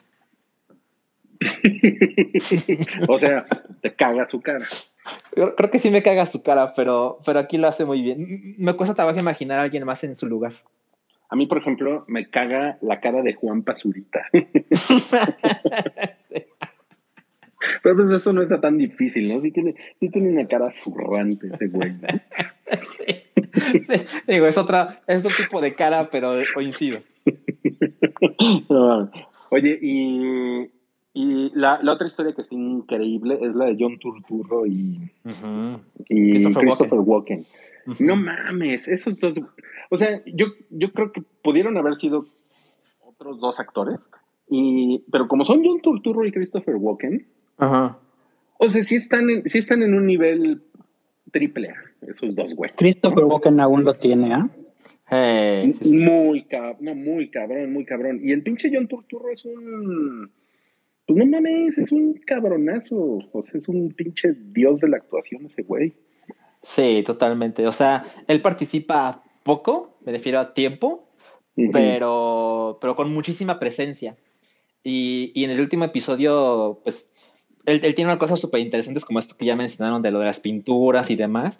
o 3.08 3.18
sea, 3.18 3.46
te 3.80 3.94
caga 3.94 4.26
su 4.26 4.40
cara. 4.40 4.64
Creo, 5.30 5.70
que 5.70 5.78
sí 5.78 5.90
me 5.90 6.02
caga 6.02 6.26
su 6.26 6.42
cara, 6.42 6.72
pero, 6.74 7.18
pero 7.24 7.38
aquí 7.38 7.56
lo 7.56 7.68
hace 7.68 7.84
muy 7.84 8.02
bien. 8.02 8.54
Me 8.58 8.74
cuesta 8.74 8.94
trabajo 8.94 9.18
imaginar 9.18 9.58
a 9.58 9.62
alguien 9.62 9.84
más 9.84 10.04
en 10.04 10.16
su 10.16 10.26
lugar. 10.26 10.52
A 11.30 11.36
mí, 11.36 11.46
por 11.46 11.58
ejemplo, 11.58 12.04
me 12.08 12.30
caga 12.30 12.78
la 12.80 13.00
cara 13.00 13.22
de 13.22 13.34
Juan 13.34 13.62
Pazurita. 13.62 14.26
Pero 17.82 17.96
pues 17.96 18.10
eso 18.12 18.32
no 18.32 18.40
está 18.40 18.60
tan 18.60 18.78
difícil, 18.78 19.28
¿no? 19.28 19.40
Sí 19.40 19.50
tiene, 19.50 19.74
sí 19.98 20.08
tiene 20.10 20.30
una 20.30 20.46
cara 20.46 20.70
zurrante 20.70 21.48
ese 21.52 21.66
güey, 21.68 21.92
Digo, 24.26 24.46
es 24.46 24.56
otra, 24.56 25.00
es 25.06 25.24
otro 25.24 25.36
tipo 25.36 25.60
de 25.60 25.74
cara, 25.74 26.08
pero 26.10 26.34
coincido. 26.54 27.00
Oye, 29.50 29.78
y, 29.82 30.70
y 31.14 31.50
la, 31.54 31.80
la, 31.82 31.92
otra 31.92 32.06
historia 32.06 32.32
que 32.34 32.42
es 32.42 32.52
increíble 32.52 33.38
es 33.42 33.54
la 33.54 33.66
de 33.66 33.76
John 33.78 33.98
Turturro 33.98 34.66
y, 34.66 35.10
y 36.08 36.54
Christopher, 36.54 37.00
Walken. 37.00 37.44
No 37.98 38.16
mames, 38.16 38.86
esos 38.86 39.18
dos. 39.18 39.40
O 39.90 39.96
sea, 39.96 40.22
yo, 40.26 40.46
yo 40.70 40.92
creo 40.92 41.12
que 41.12 41.22
pudieron 41.42 41.76
haber 41.76 41.94
sido 41.94 42.26
otros 43.04 43.40
dos 43.40 43.58
actores, 43.60 44.08
y, 44.48 45.04
pero 45.10 45.28
como 45.28 45.44
son 45.44 45.62
John 45.64 45.80
Turturro 45.80 46.24
y 46.24 46.32
Christopher 46.32 46.76
Walken, 46.76 47.26
Ajá. 47.56 47.98
o 48.58 48.68
sea, 48.68 48.82
sí 48.82 48.96
están, 48.96 49.28
en, 49.30 49.48
sí 49.48 49.58
están 49.58 49.82
en 49.82 49.94
un 49.94 50.06
nivel 50.06 50.62
triple 51.32 51.70
A, 51.70 51.76
esos 52.08 52.34
dos 52.34 52.54
güey. 52.54 52.70
Christopher 52.76 53.24
Walken 53.24 53.60
aún 53.60 53.84
lo 53.84 53.94
tiene, 53.94 54.32
¿ah? 54.34 54.48
Muy 55.10 56.42
cabrón, 56.44 56.76
no, 56.80 56.94
muy 56.94 57.30
cabrón, 57.30 57.72
muy 57.72 57.84
cabrón. 57.84 58.20
Y 58.22 58.32
el 58.32 58.42
pinche 58.42 58.70
John 58.72 58.88
Turturro 58.88 59.30
es 59.30 59.44
un. 59.44 60.30
Pues 61.06 61.18
no 61.18 61.24
mames, 61.24 61.78
es 61.78 61.90
un 61.92 62.14
cabronazo. 62.26 63.18
O 63.32 63.42
sea, 63.42 63.58
es 63.58 63.68
un 63.68 63.90
pinche 63.92 64.34
dios 64.52 64.80
de 64.80 64.90
la 64.90 64.98
actuación 64.98 65.46
ese 65.46 65.62
güey. 65.62 65.94
Sí, 66.62 67.02
totalmente. 67.06 67.66
O 67.66 67.72
sea, 67.72 68.04
él 68.26 68.42
participa 68.42 69.22
poco, 69.48 69.96
me 70.04 70.12
refiero 70.12 70.40
a 70.40 70.52
tiempo, 70.52 71.08
pero, 71.72 72.76
pero 72.82 72.94
con 72.94 73.10
muchísima 73.10 73.58
presencia. 73.58 74.14
Y, 74.84 75.32
y, 75.34 75.44
en 75.44 75.50
el 75.50 75.60
último 75.60 75.84
episodio, 75.84 76.82
pues, 76.84 77.10
él, 77.64 77.80
él 77.82 77.94
tiene 77.94 78.10
unas 78.10 78.20
cosas 78.20 78.38
súper 78.38 78.60
interesantes 78.60 79.06
como 79.06 79.18
esto 79.18 79.38
que 79.38 79.46
ya 79.46 79.56
mencionaron 79.56 80.02
de 80.02 80.10
lo 80.10 80.18
de 80.18 80.26
las 80.26 80.40
pinturas 80.40 81.10
y 81.10 81.16
demás, 81.16 81.58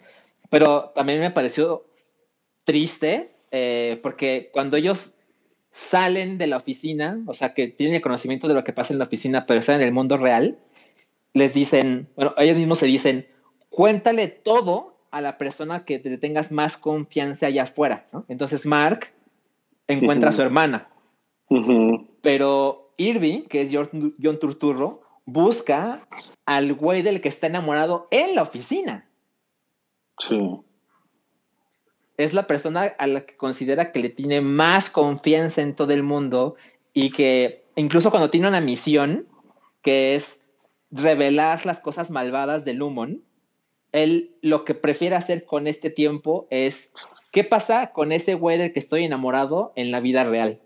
pero 0.51 0.91
también 0.93 1.19
me 1.19 1.31
pareció 1.31 1.87
triste 2.63 3.31
eh, 3.49 3.99
porque 4.03 4.51
cuando 4.53 4.77
ellos 4.77 5.15
salen 5.71 6.37
de 6.37 6.45
la 6.45 6.57
oficina, 6.57 7.19
o 7.25 7.33
sea, 7.33 7.55
que 7.55 7.69
tienen 7.69 8.01
conocimiento 8.01 8.47
de 8.47 8.53
lo 8.53 8.63
que 8.63 8.73
pasa 8.73 8.93
en 8.93 8.99
la 8.99 9.05
oficina, 9.05 9.47
pero 9.47 9.61
están 9.61 9.81
en 9.81 9.87
el 9.87 9.93
mundo 9.93 10.15
real, 10.15 10.59
les 11.33 11.55
dicen, 11.55 12.07
bueno, 12.15 12.35
ellos 12.37 12.55
mismos 12.55 12.77
se 12.77 12.85
dicen, 12.85 13.27
cuéntale 13.71 14.27
todo 14.27 14.98
a 15.11 15.21
la 15.21 15.37
persona 15.37 15.85
que 15.85 15.99
te 15.99 16.17
tengas 16.17 16.51
más 16.51 16.77
confianza 16.77 17.47
allá 17.47 17.63
afuera, 17.63 18.07
¿no? 18.11 18.25
Entonces 18.27 18.65
Mark 18.65 19.07
encuentra 19.87 20.29
a 20.29 20.33
su 20.33 20.41
hermana, 20.41 20.89
pero 22.21 22.93
Irving, 22.97 23.43
que 23.43 23.61
es 23.61 23.69
John, 23.73 24.15
John 24.21 24.39
Turturro, 24.39 25.01
busca 25.25 26.07
al 26.45 26.73
güey 26.73 27.01
del 27.01 27.21
que 27.21 27.29
está 27.29 27.47
enamorado 27.47 28.07
en 28.11 28.35
la 28.35 28.43
oficina. 28.43 29.05
Sí 30.17 30.37
es 32.19 32.33
la 32.33 32.47
persona 32.47 32.83
a 32.97 33.07
la 33.07 33.21
que 33.21 33.37
considera 33.37 33.93
que 33.93 33.99
le 33.99 34.09
tiene 34.09 34.41
más 34.41 34.89
confianza 34.89 35.61
en 35.61 35.73
todo 35.73 35.93
el 35.93 36.03
mundo 36.03 36.57
y 36.93 37.11
que 37.11 37.63
incluso 37.77 38.11
cuando 38.11 38.29
tiene 38.29 38.49
una 38.49 38.59
misión, 38.59 39.25
que 39.81 40.15
es 40.15 40.41
revelar 40.91 41.65
las 41.65 41.79
cosas 41.79 42.11
malvadas 42.11 42.65
de 42.65 42.73
Lumon, 42.73 43.23
él 43.91 44.35
lo 44.41 44.65
que 44.65 44.75
prefiere 44.75 45.15
hacer 45.15 45.45
con 45.45 45.67
este 45.67 45.89
tiempo 45.89 46.47
es 46.49 47.31
qué 47.33 47.43
pasa 47.43 47.91
con 47.91 48.11
ese 48.11 48.35
güey 48.35 48.57
del 48.57 48.73
que 48.73 48.79
estoy 48.79 49.03
enamorado 49.03 49.73
en 49.75 49.91
la 49.91 49.99
vida 49.99 50.23
real. 50.23 50.59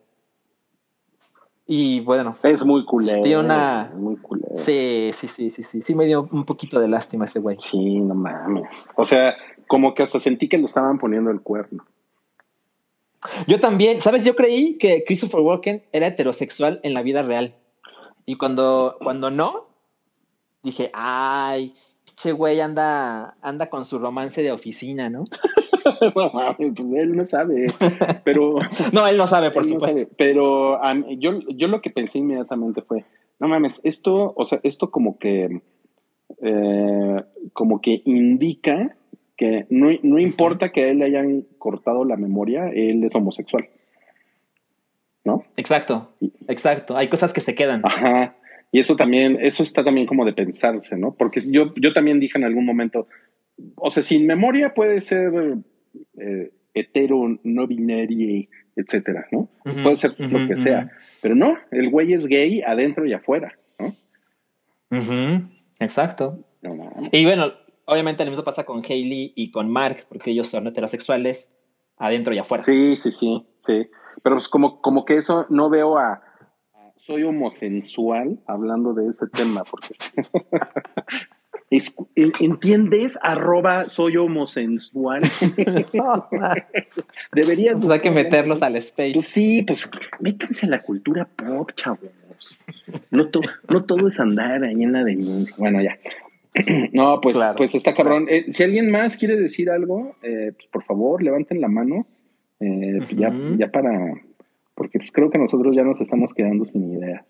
Y 1.65 2.01
bueno. 2.01 2.36
Es 2.43 2.65
muy 2.65 2.84
culero. 2.86 3.24
Tiene 3.24 3.39
una. 3.39 3.91
Muy 3.95 4.17
culero. 4.17 4.57
Sí, 4.57 5.11
sí, 5.17 5.28
sí, 5.28 5.49
sí, 5.49 5.63
sí. 5.63 5.82
Sí 5.82 5.95
me 5.95 6.05
dio 6.05 6.28
un 6.32 6.43
poquito 6.43 6.80
de 6.80 6.89
lástima 6.89 7.26
ese 7.26 7.39
güey. 7.39 7.57
Sí, 7.57 7.99
no 7.99 8.13
mames. 8.15 8.65
O 8.95 9.05
sea, 9.05 9.34
como 9.67 9.93
que 9.93 10.03
hasta 10.03 10.19
sentí 10.19 10.49
que 10.49 10.57
lo 10.57 10.65
estaban 10.65 10.99
poniendo 10.99 11.32
el 11.32 11.41
cuerno. 11.41 11.86
Yo 13.47 13.61
también, 13.61 14.01
¿sabes? 14.01 14.26
Yo 14.26 14.36
creí 14.36 14.78
que 14.78 15.05
Christopher 15.05 15.39
Walken 15.39 15.84
era 15.93 16.07
heterosexual 16.07 16.82
en 16.84 16.93
la 16.93 17.01
vida 17.01 17.24
real. 17.24 17.55
Y 18.26 18.36
cuando, 18.36 18.97
cuando 19.01 19.32
no, 19.32 19.67
dije, 20.61 20.91
ay, 20.93 21.74
pinche 22.14 22.32
güey 22.32 22.61
anda, 22.61 23.36
anda 23.41 23.70
con 23.70 23.86
su 23.86 23.99
romance 23.99 24.41
de 24.41 24.51
oficina, 24.51 25.09
¿no? 25.09 25.26
no 26.16 26.32
pues 26.57 26.72
él 26.95 27.16
no 27.16 27.24
sabe. 27.24 27.68
Pero. 28.24 28.55
no, 28.93 29.07
él 29.07 29.18
no 29.18 29.28
sabe, 29.28 29.51
por 29.51 29.66
supuesto. 29.66 30.09
pero 30.18 30.80
yo, 31.11 31.39
yo 31.49 31.68
lo 31.68 31.82
que 31.82 31.89
pensé 31.89 32.20
inmediatamente 32.20 32.82
fue: 32.82 33.05
no 33.39 33.47
mames, 33.47 33.82
esto, 33.84 34.34
o 34.36 34.45
sea, 34.45 34.59
esto 34.64 34.91
como 34.91 35.18
que. 35.18 35.61
Eh, 36.41 37.24
como 37.53 37.80
que 37.80 38.01
indica 38.05 38.95
que 39.38 39.66
no, 39.70 39.89
no 40.01 40.20
importa 40.20 40.72
que 40.72 40.84
a 40.84 40.88
él 40.89 40.99
le 40.99 41.05
hayan 41.05 41.45
cortado 41.57 42.05
la 42.05 42.18
memoria, 42.18 42.70
él 42.70 43.03
es 43.03 43.16
homosexual. 43.16 43.70
¿No? 45.26 45.43
Exacto, 45.55 46.09
exacto. 46.47 46.97
Hay 46.97 47.07
cosas 47.07 47.34
que 47.34 47.39
se 47.39 47.55
quedan. 47.55 47.82
Ajá. 47.86 48.36
Y 48.74 48.80
eso 48.80 48.95
también, 48.95 49.38
eso 49.39 49.61
está 49.61 49.84
también 49.84 50.07
como 50.07 50.26
de 50.26 50.34
pensarse, 50.34 50.97
¿no? 50.97 51.13
Porque 51.13 51.41
yo, 51.41 51.71
yo 51.76 51.93
también 51.93 52.19
dije 52.19 52.39
en 52.39 52.43
algún 52.43 52.65
momento, 52.65 53.07
o 53.76 53.91
sea, 53.91 54.01
sin 54.01 54.26
memoria 54.26 54.74
puede 54.74 54.99
ser 54.99 55.32
eh, 56.17 56.51
hetero, 56.74 57.39
no 57.43 57.67
binario, 57.67 58.47
etcétera, 58.76 59.28
¿no? 59.32 59.47
puede 59.84 59.95
ser 59.95 60.15
lo 60.17 60.47
que 60.47 60.55
sea. 60.55 60.89
Pero 61.21 61.36
no, 61.36 61.55
el 61.69 61.91
güey 61.91 62.13
es 62.13 62.26
gay 62.26 62.63
adentro 62.63 63.05
y 63.05 63.13
afuera, 63.13 63.59
¿no? 63.78 63.93
Exacto. 65.80 66.43
y 67.11 67.26
bueno, 67.26 67.53
obviamente 67.86 68.26
lo 68.26 68.32
mismo 68.32 68.43
pasa 68.43 68.63
con 68.63 68.82
Hailey 68.84 69.34
y 69.36 69.51
con 69.51 69.69
Mark, 69.69 70.07
porque 70.09 70.32
ellos 70.32 70.47
son 70.47 70.65
heterosexuales 70.65 71.51
adentro 71.97 72.34
y 72.34 72.39
afuera. 72.39 72.63
Sí, 72.63 72.97
sí, 72.97 73.11
sí, 73.11 73.45
sí. 73.59 73.88
Pero 74.24 74.38
pues 74.38 74.47
como, 74.47 74.82
como 74.82 75.05
que 75.05 75.17
eso 75.17 75.45
no 75.51 75.69
veo 75.69 75.99
a, 75.99 76.24
soy 77.06 77.24
homosensual 77.24 78.39
hablando 78.47 78.93
de 78.93 79.10
ese 79.10 79.28
tema, 79.28 79.64
porque 79.64 79.89
¿entiendes? 82.39 83.20
Arroba 83.22 83.89
soy 83.89 84.16
homosensual. 84.18 85.22
Deberías. 87.34 87.82
Pues 87.82 87.89
hay 87.89 87.99
que 87.99 88.12
meterlos 88.12 88.62
al 88.62 88.78
space. 88.78 89.14
Pues 89.14 89.26
sí, 89.26 89.64
pues 89.64 89.89
métanse 90.20 90.66
a 90.68 90.70
la 90.70 90.80
cultura 90.80 91.28
pop, 91.36 91.72
chavos. 91.76 92.10
No, 93.12 93.30
no 93.70 93.84
todo 93.84 94.08
es 94.08 94.20
andar 94.20 94.64
ahí 94.64 94.82
en 94.84 94.93
la 94.93 95.04
de. 95.04 95.45
Bueno, 95.58 95.82
ya. 95.82 95.97
No, 96.93 97.20
pues, 97.20 97.36
pues 97.58 97.74
está 97.74 97.95
cabrón. 97.95 98.28
Eh, 98.30 98.45
si 98.49 98.62
alguien 98.62 98.91
más 98.91 99.18
quiere 99.18 99.36
decir 99.36 99.72
algo, 99.72 100.16
eh, 100.22 100.51
pues 100.56 100.68
por 100.72 100.84
favor, 100.84 101.24
levanten 101.24 101.60
la 101.60 101.68
mano. 101.68 102.06
Eh, 102.60 102.99
ya, 103.18 103.34
ya 103.58 103.72
para. 103.72 103.91
Porque 104.84 104.99
pues 104.99 105.13
creo 105.13 105.29
que 105.29 105.38
nosotros 105.38 105.73
ya 105.73 105.84
nos 105.84 106.01
estamos 106.01 106.34
quedando 106.34 106.65
sin 106.65 106.91
ideas. 106.91 107.25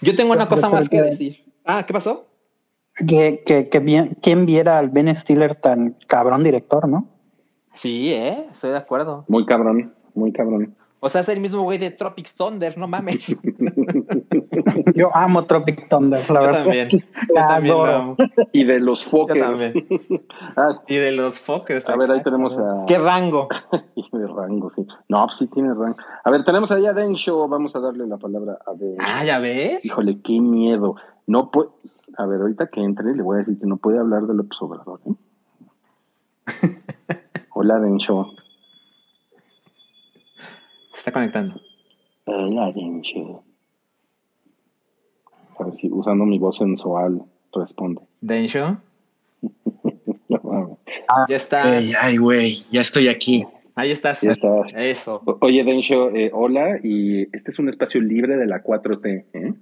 Yo 0.00 0.16
tengo 0.16 0.32
una 0.32 0.48
cosa 0.48 0.68
más 0.68 0.88
que 0.88 1.00
decir. 1.00 1.44
Ah, 1.64 1.84
¿qué 1.86 1.92
pasó? 1.92 2.26
Que, 3.06 3.44
que, 3.46 3.68
que 3.68 3.78
bien, 3.78 4.16
¿quién 4.20 4.44
viera 4.44 4.76
al 4.76 4.90
Ben 4.90 5.14
Stiller 5.14 5.54
tan 5.54 5.96
cabrón 6.08 6.42
director, 6.42 6.88
no? 6.88 7.06
Sí, 7.74 8.12
eh, 8.12 8.46
estoy 8.50 8.70
de 8.70 8.76
acuerdo. 8.76 9.24
Muy 9.28 9.46
cabrón, 9.46 9.94
muy 10.14 10.32
cabrón. 10.32 10.74
O 11.04 11.08
sea, 11.08 11.22
es 11.22 11.28
el 11.30 11.40
mismo 11.40 11.62
güey 11.62 11.78
de 11.78 11.90
Tropic 11.90 12.32
Thunder, 12.32 12.78
no 12.78 12.86
mames. 12.86 13.36
Yo 14.94 15.10
amo 15.16 15.44
Tropic 15.46 15.88
Thunder, 15.88 16.20
la 16.30 16.40
Yo 16.40 16.46
verdad. 16.46 16.62
también. 16.62 16.88
Yo 17.28 17.34
La 17.34 17.46
también 17.48 17.74
lo 17.76 17.84
amo. 17.86 18.16
Y 18.52 18.62
de 18.64 18.78
los 18.78 19.04
Yo 19.06 19.10
Fockers. 19.10 19.40
también. 19.40 19.86
Ah, 20.56 20.80
Y 20.86 20.96
de 20.96 21.10
los 21.12 21.40
Fockers. 21.40 21.88
A 21.88 21.96
ver, 21.96 22.12
ahí 22.12 22.22
tenemos 22.22 22.56
a- 22.56 22.84
¿Qué 22.86 22.98
rango? 22.98 23.48
y 23.96 24.04
de 24.16 24.26
rango, 24.28 24.70
sí. 24.70 24.86
No, 25.08 25.24
pues 25.26 25.38
sí 25.38 25.46
tiene 25.48 25.70
rango. 25.74 25.96
A 26.22 26.30
ver, 26.30 26.44
tenemos 26.44 26.70
ahí 26.70 26.86
a 26.86 26.92
Densho. 26.92 27.48
Vamos 27.48 27.74
a 27.74 27.80
darle 27.80 28.06
la 28.06 28.18
palabra 28.18 28.58
a 28.64 28.72
Densho. 28.74 29.02
Ah, 29.04 29.24
ya 29.24 29.40
ves. 29.40 29.84
Híjole, 29.84 30.20
qué 30.22 30.40
miedo. 30.40 30.94
No 31.26 31.50
puede. 31.50 31.70
A 32.16 32.26
ver, 32.26 32.42
ahorita 32.42 32.68
que 32.68 32.80
entre, 32.80 33.12
le 33.16 33.22
voy 33.22 33.36
a 33.36 33.38
decir 33.38 33.58
que 33.58 33.66
no 33.66 33.76
puede 33.78 33.98
hablar 33.98 34.22
de 34.22 34.34
López 34.34 34.56
Obrador. 34.60 35.00
¿eh? 35.06 35.12
Hola, 37.54 37.78
Densho. 37.80 38.32
Está 41.02 41.10
conectando. 41.10 41.60
Hola, 42.26 42.70
Densho. 42.70 43.42
A 45.58 45.64
ver 45.64 45.74
si 45.74 45.90
usando 45.90 46.24
mi 46.24 46.38
voz 46.38 46.58
sensual 46.58 47.24
responde. 47.52 48.02
Densho. 48.20 48.78
Ya 51.28 51.36
está. 51.36 51.74
Ay, 51.76 51.92
ay, 52.00 52.16
güey, 52.18 52.54
ya 52.70 52.80
estoy 52.82 53.08
aquí. 53.08 53.44
Ahí 53.74 53.90
estás. 53.90 54.20
Ya 54.20 54.30
estás. 54.30 54.72
Eso. 54.74 55.20
O- 55.24 55.38
Oye, 55.40 55.64
Densho, 55.64 56.10
eh, 56.10 56.30
hola, 56.32 56.78
y 56.82 57.22
este 57.36 57.50
es 57.50 57.58
un 57.58 57.68
espacio 57.68 58.00
libre 58.00 58.36
de 58.36 58.46
la 58.46 58.62
4T. 58.62 59.24
¿eh? 59.32 59.54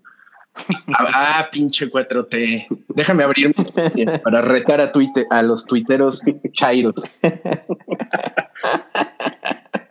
Ah, 0.89 1.07
ah, 1.15 1.49
pinche 1.51 1.87
4T. 1.91 2.67
Déjame 2.89 3.23
abrir 3.25 3.53
para 4.25 4.43
retar 4.43 4.81
a, 4.81 4.93
Twitter, 4.93 5.25
a 5.31 5.43
los 5.43 5.65
tuiteros 5.67 6.23
chairos. 6.53 6.95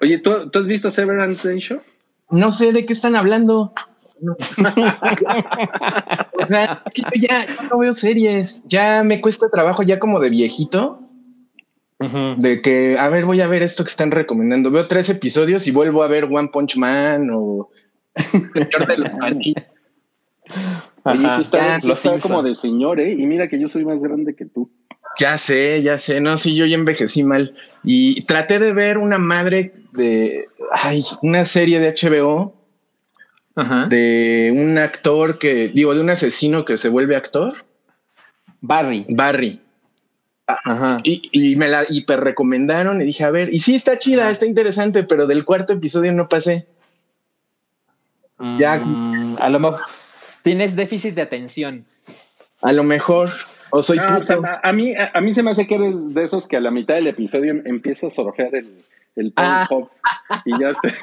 Oye, 0.02 0.18
¿tú, 0.20 0.50
tú 0.50 0.60
has 0.60 0.68
visto 0.68 0.92
Severance, 0.92 1.48
Densho? 1.48 1.82
No 2.32 2.52
sé 2.52 2.72
de 2.74 2.86
qué 2.86 2.94
están 2.94 3.16
hablando. 3.16 3.74
No. 4.22 4.36
o 6.40 6.46
sea, 6.46 6.84
es 6.86 6.94
que 6.94 7.02
yo 7.02 7.28
ya 7.28 7.46
yo 7.46 7.70
no 7.72 7.80
veo 7.80 7.94
series. 7.94 8.64
Ya 8.68 9.04
me 9.04 9.22
cuesta 9.22 9.50
trabajo, 9.50 9.84
ya 9.84 10.00
como 10.00 10.20
de 10.20 10.30
viejito, 10.30 11.02
de 12.38 12.62
que, 12.62 12.98
a 12.98 13.10
ver, 13.10 13.26
voy 13.26 13.42
a 13.42 13.48
ver 13.48 13.64
esto 13.64 13.84
que 13.84 13.90
están 13.90 14.12
recomendando. 14.12 14.72
Veo 14.72 14.88
tres 14.88 15.10
episodios 15.10 15.68
y 15.68 15.72
vuelvo 15.72 16.04
a 16.04 16.08
ver 16.08 16.26
One 16.26 16.50
Punch 16.52 16.78
Man 16.78 17.30
o 17.32 17.70
Señor 18.16 18.88
de 18.88 18.98
los 18.98 19.14
Anillos. 19.22 19.64
Oye, 21.04 21.28
sí 21.36 21.42
está, 21.42 21.58
Ya, 21.58 21.80
sí 21.80 21.92
está 21.92 22.20
como 22.20 22.44
de 22.44 22.56
señor, 22.56 23.00
¿eh? 23.00 23.12
Y 23.12 23.26
mira 23.26 23.48
que 23.48 23.60
yo 23.60 23.68
soy 23.68 23.86
más 23.86 24.02
grande 24.02 24.36
que 24.36 24.46
tú. 24.46 24.70
Ya 25.18 25.38
sé, 25.38 25.82
ya 25.82 25.98
sé, 25.98 26.22
no, 26.22 26.38
sí, 26.38 26.56
yo 26.56 26.66
ya 26.66 26.76
envejecí 26.76 27.24
mal 27.24 27.54
y 27.84 28.22
traté 28.22 28.60
de 28.60 28.74
ver 28.74 28.98
una 28.98 29.18
madre 29.18 29.74
de, 29.94 30.48
ay, 30.72 31.04
una 31.24 31.46
serie 31.46 31.80
de 31.80 31.94
HBO 31.94 32.56
Ajá. 33.56 33.88
de 33.88 34.54
un 34.56 34.78
actor 34.78 35.40
que, 35.40 35.70
digo, 35.70 35.94
de 35.94 36.02
un 36.02 36.10
asesino 36.10 36.64
que 36.64 36.78
se 36.78 36.90
vuelve 36.90 37.16
actor, 37.16 37.54
Barry. 38.62 39.06
Barry, 39.10 39.62
Ajá. 40.48 41.00
y, 41.04 41.22
y 41.32 41.56
me 41.56 41.68
la 41.68 41.86
hiper 41.90 42.22
recomendaron 42.22 43.02
y 43.02 43.06
dije, 43.06 43.24
a 43.24 43.32
ver, 43.32 43.54
y 43.54 43.60
sí 43.60 43.76
está 43.76 43.98
chida, 43.98 44.30
está 44.30 44.46
interesante, 44.46 45.04
pero 45.04 45.28
del 45.28 45.44
cuarto 45.44 45.74
episodio 45.74 46.14
no 46.14 46.30
pasé. 46.30 46.68
Ya. 48.58 48.78
Mm, 48.78 49.38
a 49.40 49.50
lo 49.50 49.60
mejor 49.60 49.82
tienes 50.44 50.76
déficit 50.76 51.16
de 51.16 51.22
atención. 51.22 51.86
A 52.62 52.72
lo 52.72 52.84
mejor, 52.84 53.30
o 53.72 53.82
soy 53.84 53.98
Ah, 54.00 54.18
o 54.20 54.24
sea, 54.24 54.38
puto. 54.38 54.48
a, 54.64 54.72
mí, 54.74 54.94
a, 54.96 55.12
a 55.14 55.22
mí 55.22 55.34
se 55.34 55.44
me 55.44 55.52
hace 55.52 55.68
que 55.68 55.76
eres 55.76 56.14
de 56.14 56.24
esos 56.24 56.48
que 56.48 56.58
a 56.58 56.62
la 56.62 56.72
mitad 56.72 56.96
del 56.96 57.08
episodio 57.08 57.52
em- 57.52 57.64
empieza 57.66 58.08
a 58.08 58.10
surfear 58.10 58.56
el, 58.56 58.68
el 59.16 59.34
Ah. 59.36 59.66
Pornhub 59.70 59.90
y 60.46 60.60
ya 60.60 60.74
se, 60.74 60.94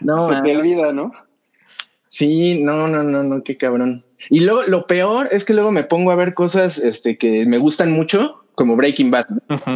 No, 0.00 0.32
se 0.32 0.40
te 0.42 0.54
ah, 0.54 0.58
olvida, 0.58 0.92
¿no? 0.92 1.12
Sí, 2.08 2.62
no, 2.62 2.86
no, 2.88 3.02
no, 3.02 3.22
no, 3.22 3.42
qué 3.42 3.56
cabrón. 3.56 4.04
Y 4.30 4.40
luego 4.40 4.62
lo 4.68 4.86
peor 4.86 5.28
es 5.32 5.44
que 5.44 5.54
luego 5.54 5.70
me 5.72 5.84
pongo 5.84 6.10
a 6.10 6.14
ver 6.14 6.34
cosas 6.34 6.78
este, 6.78 7.18
que 7.18 7.44
me 7.46 7.58
gustan 7.58 7.92
mucho, 7.92 8.44
como 8.54 8.76
Breaking 8.76 9.10
Bad, 9.10 9.26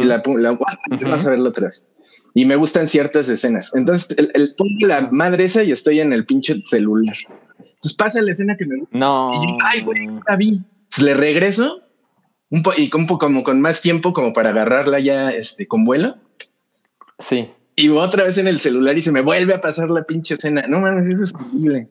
y 0.01 0.03
la, 0.05 0.21
la 0.37 0.57
es 0.99 1.07
más 1.07 1.25
a 1.25 1.29
verlo 1.31 1.49
otra 1.49 1.67
vez. 1.67 1.87
Y 2.33 2.45
me 2.45 2.55
gustan 2.55 2.87
ciertas 2.87 3.27
escenas. 3.29 3.71
Entonces, 3.75 4.17
el, 4.17 4.31
el 4.33 4.55
pongo 4.55 4.87
la 4.87 5.09
madre 5.11 5.43
esa 5.43 5.63
y 5.63 5.71
estoy 5.71 5.99
en 5.99 6.13
el 6.13 6.25
pinche 6.25 6.55
celular. 6.65 7.15
Entonces 7.59 7.93
pasa 7.95 8.21
la 8.21 8.31
escena 8.31 8.55
que 8.57 8.65
me 8.65 8.77
gusta. 8.77 8.97
No. 8.97 9.31
Y 9.33 9.47
yo, 9.47 9.57
ay, 9.63 9.81
güey, 9.81 10.07
no 10.07 10.21
la 10.27 10.35
vi. 10.37 10.61
Entonces, 10.91 11.05
le 11.05 11.13
regreso 11.13 11.81
un 12.49 12.63
po 12.63 12.73
y 12.75 12.89
con, 12.89 13.07
como 13.07 13.43
con 13.43 13.61
más 13.61 13.81
tiempo 13.81 14.11
como 14.11 14.33
para 14.33 14.49
agarrarla 14.49 14.99
ya 14.99 15.29
este, 15.29 15.65
con 15.65 15.85
vuelo. 15.85 16.17
Sí. 17.19 17.49
Y 17.77 17.87
otra 17.87 18.25
vez 18.25 18.37
en 18.37 18.49
el 18.49 18.59
celular 18.59 18.97
y 18.97 19.01
se 19.01 19.13
me 19.13 19.21
vuelve 19.21 19.53
a 19.53 19.61
pasar 19.61 19.89
la 19.89 20.03
pinche 20.03 20.33
escena. 20.33 20.65
No 20.67 20.81
mames, 20.81 21.09
eso 21.09 21.23
es 21.23 21.33
horrible. 21.33 21.87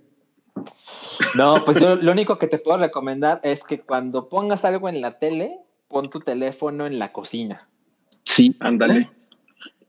No, 1.34 1.64
pues 1.64 1.80
yo 1.80 1.96
lo 1.96 2.12
único 2.12 2.38
que 2.38 2.46
te 2.46 2.58
puedo 2.58 2.76
recomendar 2.76 3.40
es 3.42 3.64
que 3.64 3.80
cuando 3.80 4.28
pongas 4.28 4.66
algo 4.66 4.90
en 4.90 5.00
la 5.00 5.18
tele, 5.18 5.56
pon 5.88 6.10
tu 6.10 6.20
teléfono 6.20 6.86
en 6.86 6.98
la 6.98 7.10
cocina. 7.10 7.70
Sí. 8.24 8.54
Ándale. 8.60 9.08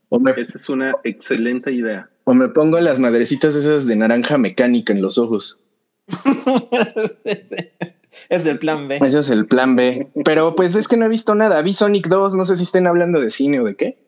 O 0.08 0.18
me, 0.18 0.30
Esa 0.30 0.56
es 0.56 0.70
una 0.70 0.92
excelente 1.04 1.70
idea. 1.70 2.08
o 2.24 2.32
me 2.32 2.48
pongo 2.48 2.80
las 2.80 2.98
madrecitas 2.98 3.56
esas 3.56 3.86
de 3.86 3.94
naranja 3.96 4.38
mecánica 4.38 4.94
en 4.94 5.02
los 5.02 5.18
ojos. 5.18 5.62
es 8.32 8.44
del 8.44 8.58
plan 8.58 8.88
B. 8.88 8.98
Ese 9.02 9.18
es 9.18 9.28
el 9.28 9.46
plan 9.46 9.76
B. 9.76 10.10
Pero 10.24 10.54
pues 10.54 10.74
es 10.74 10.88
que 10.88 10.96
no 10.96 11.04
he 11.04 11.08
visto 11.08 11.34
nada. 11.34 11.60
Vi 11.60 11.74
Sonic 11.74 12.08
2, 12.08 12.34
no 12.34 12.44
sé 12.44 12.56
si 12.56 12.62
estén 12.62 12.86
hablando 12.86 13.20
de 13.20 13.28
cine 13.28 13.60
o 13.60 13.64
de 13.64 13.76
qué. 13.76 13.98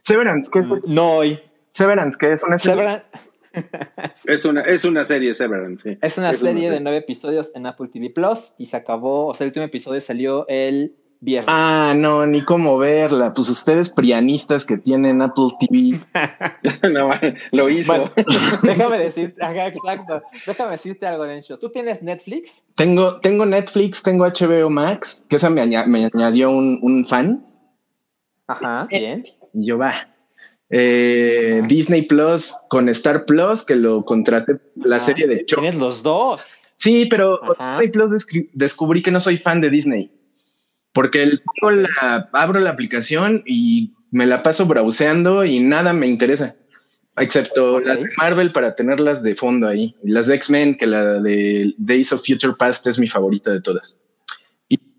Severance, 0.00 0.48
¿qué, 0.52 0.62
No 0.86 1.16
hoy. 1.16 1.40
Severance, 1.72 2.16
que 2.16 2.32
es 2.32 2.44
una 2.44 2.56
serie? 2.56 2.76
Severance 2.76 3.06
Es 4.26 4.44
una, 4.44 4.62
es 4.62 4.84
una 4.84 5.04
serie 5.04 5.34
Severance, 5.34 5.90
sí. 5.90 5.98
es 6.00 6.18
una 6.18 6.30
Es 6.30 6.40
una 6.40 6.52
serie 6.52 6.70
de 6.70 6.78
nueve 6.78 6.98
episodios 6.98 7.50
en 7.56 7.66
Apple 7.66 7.88
TV 7.92 8.10
Plus 8.10 8.54
y 8.58 8.66
se 8.66 8.76
acabó, 8.76 9.26
o 9.26 9.34
sea, 9.34 9.44
el 9.44 9.48
último 9.48 9.64
episodio 9.64 10.00
salió 10.00 10.46
el 10.46 10.94
viernes. 11.20 11.46
Ah, 11.48 11.94
no, 11.96 12.26
ni 12.26 12.42
cómo 12.42 12.78
verla. 12.78 13.32
Pues 13.34 13.48
ustedes 13.48 13.90
prianistas 13.90 14.64
que 14.64 14.76
tienen 14.78 15.22
Apple 15.22 15.48
TV. 15.60 16.00
No, 16.92 17.10
lo 17.52 17.68
hizo. 17.68 17.86
Bueno, 17.92 18.10
déjame 18.62 18.98
decirte, 18.98 19.42
ajá, 19.44 19.66
exacto. 19.68 20.22
Déjame 20.46 20.72
decirte 20.72 21.06
algo, 21.06 21.24
Dencho. 21.24 21.58
¿Tú 21.58 21.70
tienes 21.70 22.02
Netflix? 22.02 22.62
Tengo, 22.74 23.16
tengo 23.20 23.44
Netflix, 23.46 24.02
tengo 24.02 24.24
HBO 24.26 24.70
Max, 24.70 25.26
que 25.28 25.36
esa 25.36 25.50
me, 25.50 25.60
aña- 25.60 25.86
me 25.86 26.08
añadió 26.12 26.50
un, 26.50 26.78
un 26.82 27.04
fan. 27.04 27.46
Ajá, 28.46 28.86
bien. 28.90 29.22
Y 29.54 29.66
yo 29.66 29.78
va. 29.78 29.94
Eh, 30.70 31.62
Disney 31.66 32.02
Plus 32.02 32.56
con 32.68 32.88
Star 32.88 33.24
Plus, 33.26 33.64
que 33.64 33.74
lo 33.76 34.04
contraté 34.04 34.60
la 34.76 34.96
Ah, 34.96 35.00
serie 35.00 35.26
de 35.26 35.44
Chuck. 35.44 35.60
Tienes 35.60 35.78
los 35.78 36.02
dos. 36.02 36.62
Sí, 36.76 37.06
pero. 37.10 37.40
Disney 37.58 37.88
Plus 37.90 38.10
descubrí 38.54 39.02
que 39.02 39.10
no 39.10 39.20
soy 39.20 39.36
fan 39.36 39.60
de 39.60 39.68
Disney. 39.70 40.10
Porque 40.92 41.22
el- 41.22 41.42
pongo 41.60 41.70
la- 41.72 42.28
abro 42.32 42.60
la 42.60 42.70
aplicación 42.70 43.42
y 43.46 43.92
me 44.10 44.26
la 44.26 44.42
paso 44.42 44.66
browseando 44.66 45.44
y 45.44 45.60
nada 45.60 45.92
me 45.92 46.06
interesa. 46.06 46.56
Excepto 47.16 47.80
las 47.80 48.00
de 48.00 48.08
Marvel 48.16 48.50
para 48.52 48.74
tenerlas 48.74 49.22
de 49.22 49.34
fondo 49.36 49.68
ahí. 49.68 49.94
Y 50.02 50.10
las 50.10 50.26
de 50.26 50.36
X-Men, 50.36 50.76
que 50.78 50.86
la 50.86 51.20
de 51.20 51.74
Days 51.76 52.12
of 52.12 52.24
Future 52.26 52.54
Past 52.58 52.86
es 52.86 52.98
mi 52.98 53.06
favorita 53.08 53.50
de 53.52 53.60
todas. 53.60 54.00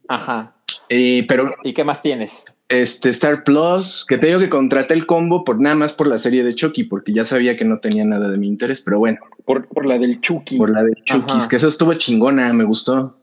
Ajá. 0.07 0.55
Eh, 0.89 1.25
pero 1.27 1.53
¿Y 1.63 1.73
qué 1.73 1.83
más 1.83 2.01
tienes? 2.01 2.43
este 2.67 3.09
Star 3.09 3.43
Plus, 3.43 4.05
que 4.07 4.17
te 4.17 4.27
digo 4.27 4.39
que 4.39 4.49
contraté 4.49 4.93
el 4.93 5.05
combo 5.05 5.43
por 5.43 5.59
nada 5.61 5.75
más 5.75 5.93
por 5.93 6.07
la 6.07 6.17
serie 6.17 6.43
de 6.43 6.53
Chucky, 6.55 6.83
porque 6.85 7.11
ya 7.13 7.23
sabía 7.25 7.55
que 7.57 7.65
no 7.65 7.79
tenía 7.79 8.05
nada 8.05 8.29
de 8.29 8.37
mi 8.37 8.47
interés, 8.47 8.81
pero 8.81 8.99
bueno, 8.99 9.19
Por, 9.45 9.67
por 9.67 9.85
la 9.85 9.97
del 9.97 10.19
Chucky. 10.21 10.57
por 10.57 10.69
la 10.69 10.83
de 10.83 10.93
Chucky, 11.05 11.33
Ajá. 11.37 11.47
que 11.49 11.55
eso 11.57 11.67
estuvo 11.69 11.93
chingona, 11.95 12.51
me 12.53 12.63
gustó. 12.65 13.20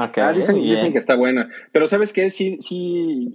Ok, 0.00 0.18
Ah, 0.18 0.32
dicen, 0.32 0.54
dicen 0.62 0.92
que 0.92 0.98
está 0.98 1.16
buena. 1.16 1.50
Pero 1.72 1.88
¿sabes 1.88 2.12
qué? 2.12 2.30
Sí, 2.30 2.58
sí. 2.60 3.34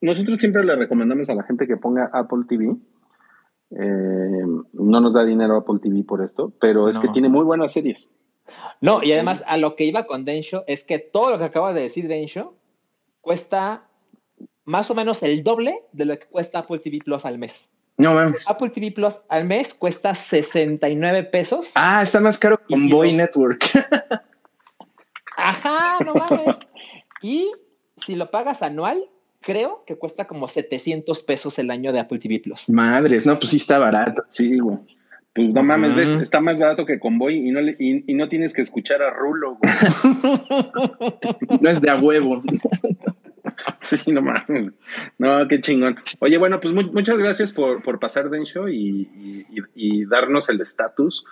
Nosotros 0.00 0.38
siempre 0.38 0.62
le 0.64 0.76
recomendamos 0.76 1.28
a 1.28 1.34
la 1.34 1.42
gente 1.42 1.66
que 1.66 1.76
ponga 1.76 2.08
Apple 2.12 2.44
TV. 2.48 2.76
Eh, 3.72 4.44
no 4.74 5.00
nos 5.00 5.14
da 5.14 5.24
dinero 5.24 5.56
Apple 5.56 5.80
TV 5.82 6.04
por 6.04 6.22
esto, 6.22 6.52
pero 6.60 6.88
es 6.88 6.96
No. 6.96 7.02
que 7.02 7.08
tiene 7.08 7.28
muy 7.28 7.42
buenas 7.44 7.72
series. 7.72 8.08
No, 8.80 9.02
y 9.02 9.12
además 9.12 9.42
a 9.48 9.56
lo 9.56 9.74
que 9.74 9.84
iba 9.84 10.06
con 10.06 10.24
Densho 10.24 10.62
es 10.68 10.84
que 10.84 10.98
todo 11.00 11.30
lo 11.30 11.38
que 11.38 11.44
acaba 11.44 11.72
de 11.72 11.82
decir 11.82 12.06
Densho 12.06 12.54
cuesta 13.20 13.84
más 14.64 14.90
o 14.90 14.94
menos 14.94 15.22
el 15.24 15.42
doble 15.42 15.82
de 15.92 16.04
lo 16.04 16.18
que 16.18 16.26
cuesta 16.26 16.60
Apple 16.60 16.78
TV 16.78 16.98
Plus 17.04 17.24
al 17.24 17.38
mes. 17.38 17.72
No 17.96 18.14
mames. 18.14 18.48
Apple 18.48 18.70
TV 18.70 18.92
Plus 18.92 19.20
al 19.28 19.46
mes 19.46 19.74
cuesta 19.74 20.14
69 20.14 21.24
pesos. 21.24 21.72
Ah, 21.74 22.02
está 22.02 22.20
más 22.20 22.38
caro 22.38 22.60
con 22.68 22.78
Y 22.84 22.90
Boy 22.92 23.10
yo- 23.10 23.16
Network. 23.16 23.64
Ajá, 25.44 25.98
no 26.04 26.14
mames. 26.14 26.56
Y 27.22 27.50
si 27.96 28.16
lo 28.16 28.30
pagas 28.30 28.62
anual, 28.62 29.04
creo 29.40 29.84
que 29.86 29.96
cuesta 29.96 30.26
como 30.26 30.48
700 30.48 31.22
pesos 31.22 31.58
el 31.58 31.70
año 31.70 31.92
de 31.92 32.00
Apple 32.00 32.18
TV 32.18 32.40
Plus. 32.40 32.68
Madres, 32.70 33.26
no, 33.26 33.38
pues 33.38 33.50
sí 33.50 33.56
está 33.58 33.78
barato. 33.78 34.22
Sí, 34.30 34.58
güey. 34.58 34.78
Pues 35.34 35.48
no 35.52 35.64
mames, 35.64 35.96
ves, 35.96 36.08
está 36.22 36.40
más 36.40 36.60
barato 36.60 36.86
que 36.86 37.00
Convoy 37.00 37.34
y 37.48 37.50
no, 37.50 37.60
le- 37.60 37.74
y, 37.78 38.04
y 38.10 38.14
no 38.14 38.28
tienes 38.28 38.54
que 38.54 38.62
escuchar 38.62 39.02
a 39.02 39.10
Rulo, 39.10 39.58
güey. 39.60 39.72
No 41.60 41.68
es 41.68 41.80
de 41.80 41.90
a 41.90 41.96
huevo. 41.96 42.42
Sí, 43.80 44.10
no 44.10 44.22
mames. 44.22 44.72
No, 45.18 45.46
qué 45.46 45.60
chingón. 45.60 45.96
Oye, 46.20 46.38
bueno, 46.38 46.60
pues 46.60 46.72
mu- 46.74 46.90
muchas 46.92 47.18
gracias 47.18 47.52
por, 47.52 47.82
por 47.82 47.98
pasar, 48.00 48.30
Densho, 48.30 48.68
y, 48.68 49.08
y- 49.50 49.62
y 49.74 50.04
darnos 50.06 50.48
el 50.48 50.60
estatus 50.62 51.24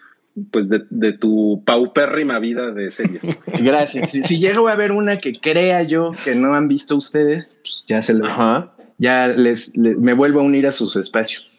pues 0.51 0.69
de, 0.69 0.83
de, 0.91 1.13
tu 1.13 1.63
paupérrima 1.65 2.39
vida 2.39 2.71
de 2.71 2.91
series. 2.91 3.23
Gracias. 3.61 4.11
Si, 4.11 4.39
llego 4.39 4.69
a 4.69 4.77
ver 4.77 4.93
una 4.93 5.19
que 5.19 5.33
crea 5.33 5.83
yo 5.83 6.13
que 6.25 6.35
no 6.35 6.55
han 6.55 6.69
visto 6.69 6.97
ustedes, 6.97 7.57
pues 7.63 7.85
ya 7.87 8.03
se 8.03 8.15
lo. 8.15 8.27
Ya 8.99 9.29
les, 9.29 9.77
me 9.77 10.13
vuelvo 10.13 10.41
a 10.41 10.43
unir 10.43 10.67
a 10.67 10.73
sus 10.73 10.97
espacios. 10.97 11.53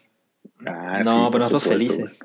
Ah, 0.66 1.02
no, 1.04 1.30
pero 1.30 1.46
nosotros 1.46 1.68
felices. 1.68 2.20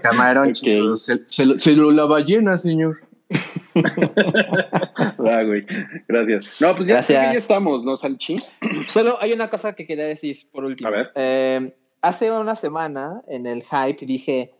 Camarón, 0.00 0.54
se, 0.54 1.76
lo, 1.76 1.90
la 1.90 2.06
ballena, 2.06 2.56
señor. 2.56 2.96
ah, 3.74 5.42
güey. 5.44 5.66
Gracias. 6.08 6.60
No, 6.60 6.74
pues 6.74 6.88
ya, 6.88 7.00
ya 7.02 7.32
estamos, 7.32 7.84
¿no, 7.84 7.96
Salchi? 7.96 8.36
Solo 8.86 9.18
hay 9.20 9.32
una 9.32 9.50
cosa 9.50 9.74
que 9.74 9.86
quería 9.86 10.06
decir 10.06 10.38
por 10.52 10.64
último. 10.64 10.88
A 10.88 10.92
ver. 10.92 11.12
Eh, 11.14 11.74
hace 12.00 12.30
una 12.30 12.54
semana 12.54 13.22
en 13.28 13.46
el 13.46 13.62
hype 13.62 14.06
dije, 14.06 14.54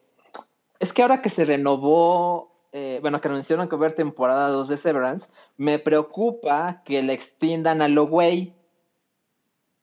es 0.79 0.93
que 0.93 1.03
ahora 1.03 1.23
que 1.23 1.31
se 1.31 1.45
renovó, 1.45 2.53
eh, 2.73 2.99
bueno, 3.01 3.21
que 3.21 3.29
anunciaron 3.29 3.69
que 3.69 3.77
va 3.77 3.83
a 3.83 3.85
haber 3.87 3.97
temporada 3.97 4.49
2 4.49 4.69
de 4.69 4.77
Severance, 4.77 5.29
me 5.57 5.79
preocupa 5.79 6.83
que 6.85 7.03
le 7.03 7.13
extiendan 7.13 7.83
a 7.83 7.89
lo 7.89 8.07
güey. 8.07 8.55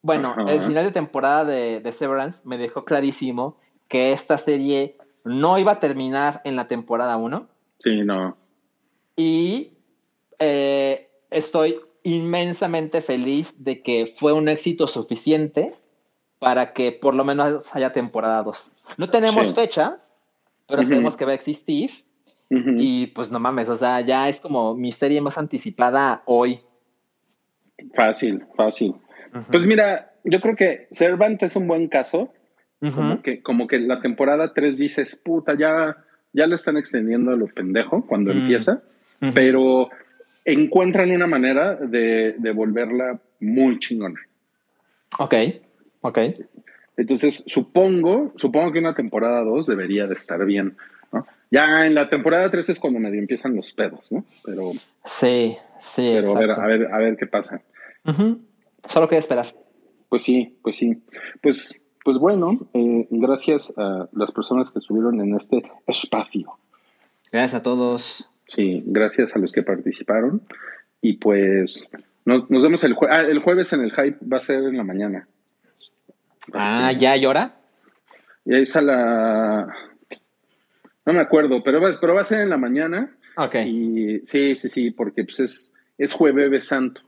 Bueno, 0.02 0.34
el 0.48 0.60
final 0.60 0.84
de 0.84 0.90
temporada 0.90 1.44
de, 1.44 1.92
Severance 1.92 2.40
me 2.44 2.58
dejó 2.58 2.84
clarísimo 2.84 3.56
que 3.88 4.12
esta 4.12 4.36
serie 4.36 4.96
no 5.24 5.58
iba 5.58 5.72
a 5.72 5.80
terminar 5.80 6.40
en 6.44 6.56
la 6.56 6.66
temporada 6.66 7.16
1. 7.16 7.48
Sí, 7.78 8.02
no. 8.02 8.36
Y 9.16 9.72
eh, 10.40 11.08
estoy 11.30 11.80
inmensamente 12.02 13.00
feliz 13.00 13.62
de 13.62 13.80
que 13.80 14.06
fue 14.06 14.32
un 14.32 14.48
éxito 14.48 14.86
suficiente 14.86 15.74
para 16.38 16.72
que 16.72 16.90
por 16.90 17.14
lo 17.14 17.24
menos 17.24 17.74
haya 17.74 17.92
temporada 17.92 18.42
2. 18.42 18.72
No 18.96 19.08
tenemos 19.08 19.54
fecha, 19.54 19.98
pero 20.72 20.88
sabemos 20.88 21.16
que 21.16 21.24
va 21.24 21.32
a 21.32 21.34
existir. 21.34 21.90
Y 22.50 23.06
pues 23.08 23.30
no 23.30 23.40
mames, 23.40 23.70
o 23.70 23.76
sea, 23.76 24.02
ya 24.02 24.28
es 24.28 24.38
como 24.40 24.74
mi 24.74 24.92
serie 24.92 25.22
más 25.22 25.38
anticipada 25.38 26.22
hoy. 26.26 26.60
Fácil, 27.94 28.44
fácil. 28.54 28.94
Pues 29.50 29.66
mira, 29.66 30.10
yo 30.24 30.40
creo 30.40 30.54
que 30.54 30.86
Servant 30.90 31.42
es 31.42 31.56
un 31.56 31.66
buen 31.66 31.88
caso. 31.88 32.30
como, 32.80 33.22
que, 33.22 33.42
como 33.42 33.66
que 33.68 33.78
la 33.78 34.00
temporada 34.00 34.52
3 34.52 34.76
dices, 34.76 35.16
puta, 35.16 35.56
ya, 35.56 35.96
ya 36.32 36.46
le 36.46 36.56
están 36.56 36.76
extendiendo 36.76 37.30
a 37.30 37.36
lo 37.36 37.46
pendejo 37.46 38.06
cuando 38.06 38.32
empieza, 38.32 38.82
pero 39.34 39.88
encuentran 40.44 41.10
una 41.10 41.26
manera 41.26 41.76
de, 41.76 42.34
de 42.38 42.50
volverla 42.50 43.18
muy 43.40 43.78
chingona. 43.78 44.20
Ok. 45.18 45.34
Ok. 46.02 46.18
Entonces, 46.96 47.44
supongo, 47.46 48.32
supongo 48.36 48.72
que 48.72 48.78
una 48.78 48.94
temporada 48.94 49.42
2 49.44 49.66
debería 49.66 50.06
de 50.06 50.14
estar 50.14 50.44
bien, 50.44 50.76
¿no? 51.12 51.26
Ya 51.50 51.86
en 51.86 51.94
la 51.94 52.08
temporada 52.08 52.50
3 52.50 52.70
es 52.70 52.80
cuando 52.80 52.98
medio 52.98 53.18
empiezan 53.18 53.56
los 53.56 53.72
pedos, 53.72 54.10
¿no? 54.10 54.24
Pero. 54.44 54.72
Sí, 55.04 55.56
sí. 55.80 56.10
Pero 56.14 56.36
a 56.36 56.38
ver, 56.38 56.50
a 56.50 56.66
ver, 56.66 56.88
a 56.92 56.98
ver 56.98 57.16
qué 57.16 57.26
pasa. 57.26 57.62
Solo 58.88 59.08
queda 59.08 59.20
esperar. 59.20 59.46
Pues 60.08 60.22
sí, 60.22 60.58
pues 60.62 60.76
sí. 60.76 61.02
Pues, 61.40 61.80
pues 62.04 62.18
bueno, 62.18 62.58
eh, 62.74 63.06
gracias 63.10 63.72
a 63.76 64.08
las 64.12 64.32
personas 64.32 64.70
que 64.70 64.78
estuvieron 64.78 65.20
en 65.20 65.34
este 65.34 65.62
espacio. 65.86 66.58
Gracias 67.30 67.60
a 67.60 67.62
todos. 67.62 68.28
Sí, 68.46 68.82
gracias 68.84 69.34
a 69.34 69.38
los 69.38 69.52
que 69.52 69.62
participaron. 69.62 70.42
Y 71.00 71.14
pues 71.14 71.88
nos, 72.24 72.48
vemos 72.48 72.84
el 72.84 72.94
jueves. 72.94 73.16
Ah, 73.16 73.22
el 73.22 73.38
jueves 73.38 73.72
en 73.72 73.82
el 73.82 73.92
hype 73.92 74.18
va 74.30 74.36
a 74.36 74.40
ser 74.40 74.64
en 74.64 74.76
la 74.76 74.84
mañana. 74.84 75.28
Ah, 76.52 76.92
¿ya 76.92 77.16
llora? 77.16 77.56
Y 78.44 78.54
ahí 78.54 78.64
a 78.74 78.80
la... 78.80 79.74
No 81.04 81.12
me 81.12 81.20
acuerdo, 81.20 81.62
pero 81.62 81.80
va, 81.80 81.90
pero 82.00 82.14
va 82.14 82.22
a 82.22 82.26
ser 82.26 82.40
en 82.40 82.50
la 82.50 82.56
mañana. 82.56 83.16
Ok. 83.36 83.56
Y 83.66 84.20
sí, 84.24 84.56
sí, 84.56 84.68
sí, 84.68 84.90
porque 84.90 85.24
pues 85.24 85.40
es, 85.40 85.72
es 85.98 86.12
jueves 86.12 86.66
santo. 86.66 87.02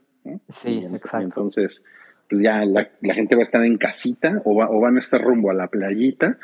Sí, 0.49 0.83
exacto. 0.83 1.21
Entonces, 1.21 1.83
pues 2.29 2.41
ya 2.41 2.65
la, 2.65 2.89
gente 3.13 3.35
va 3.35 3.41
a 3.41 3.43
estar 3.43 3.63
en 3.63 3.77
casita 3.77 4.41
o, 4.43 4.61
o 4.61 4.79
van 4.79 4.95
a 4.95 4.99
estar 4.99 5.21
rumbo 5.21 5.51
a 5.51 5.53
la 5.53 5.67
playita 5.67 6.37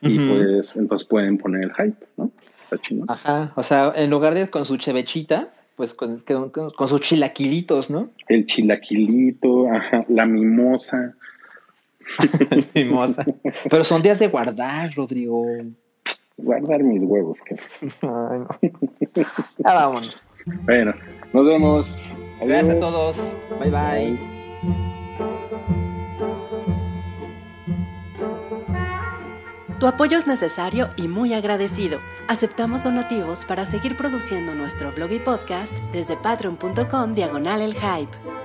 y 0.00 0.18
pues 0.18 0.76
entonces 0.76 1.06
pueden 1.08 1.38
poner 1.38 1.64
el 1.64 1.74
hype, 1.74 2.06
¿no? 2.16 2.30
Está 2.64 2.78
chido. 2.78 3.04
Ajá, 3.08 3.52
o 3.56 3.62
sea, 3.62 3.92
en 3.96 4.10
lugar 4.10 4.34
de 4.34 4.48
con 4.48 4.64
su 4.64 4.76
chevechita, 4.76 5.48
pues 5.76 5.94
con, 5.94 6.20
con, 6.20 6.50
con, 6.50 6.88
sus 6.88 7.00
chilaquilitos, 7.00 7.90
¿no? 7.90 8.10
El 8.28 8.46
chilaquilito, 8.46 9.70
ajá, 9.70 10.00
la 10.08 10.26
mimosa. 10.26 11.14
Pero 13.70 13.84
son 13.84 14.02
días 14.02 14.18
de 14.18 14.28
guardar, 14.28 14.90
Rodrigo. 14.94 15.44
Guardar 16.36 16.82
mis 16.82 17.04
huevos. 17.04 17.42
Que... 17.42 17.56
Ay, 19.64 19.74
vámonos. 19.74 20.26
Bueno, 20.64 20.94
nos 21.32 21.46
vemos. 21.46 22.12
Gracias 22.40 22.76
a 22.76 22.78
todos. 22.78 23.36
Bye 23.60 23.70
bye. 23.70 24.38
Tu 29.78 29.86
apoyo 29.86 30.18
es 30.18 30.26
necesario 30.26 30.88
y 30.96 31.06
muy 31.06 31.34
agradecido. 31.34 32.00
Aceptamos 32.26 32.82
donativos 32.82 33.44
para 33.44 33.64
seguir 33.64 33.96
produciendo 33.96 34.54
nuestro 34.56 34.90
blog 34.92 35.12
y 35.12 35.20
podcast 35.20 35.72
desde 35.92 36.16
patreon.com 36.16 37.14
diagonal 37.14 37.60
el 37.60 37.74
hype. 37.74 38.37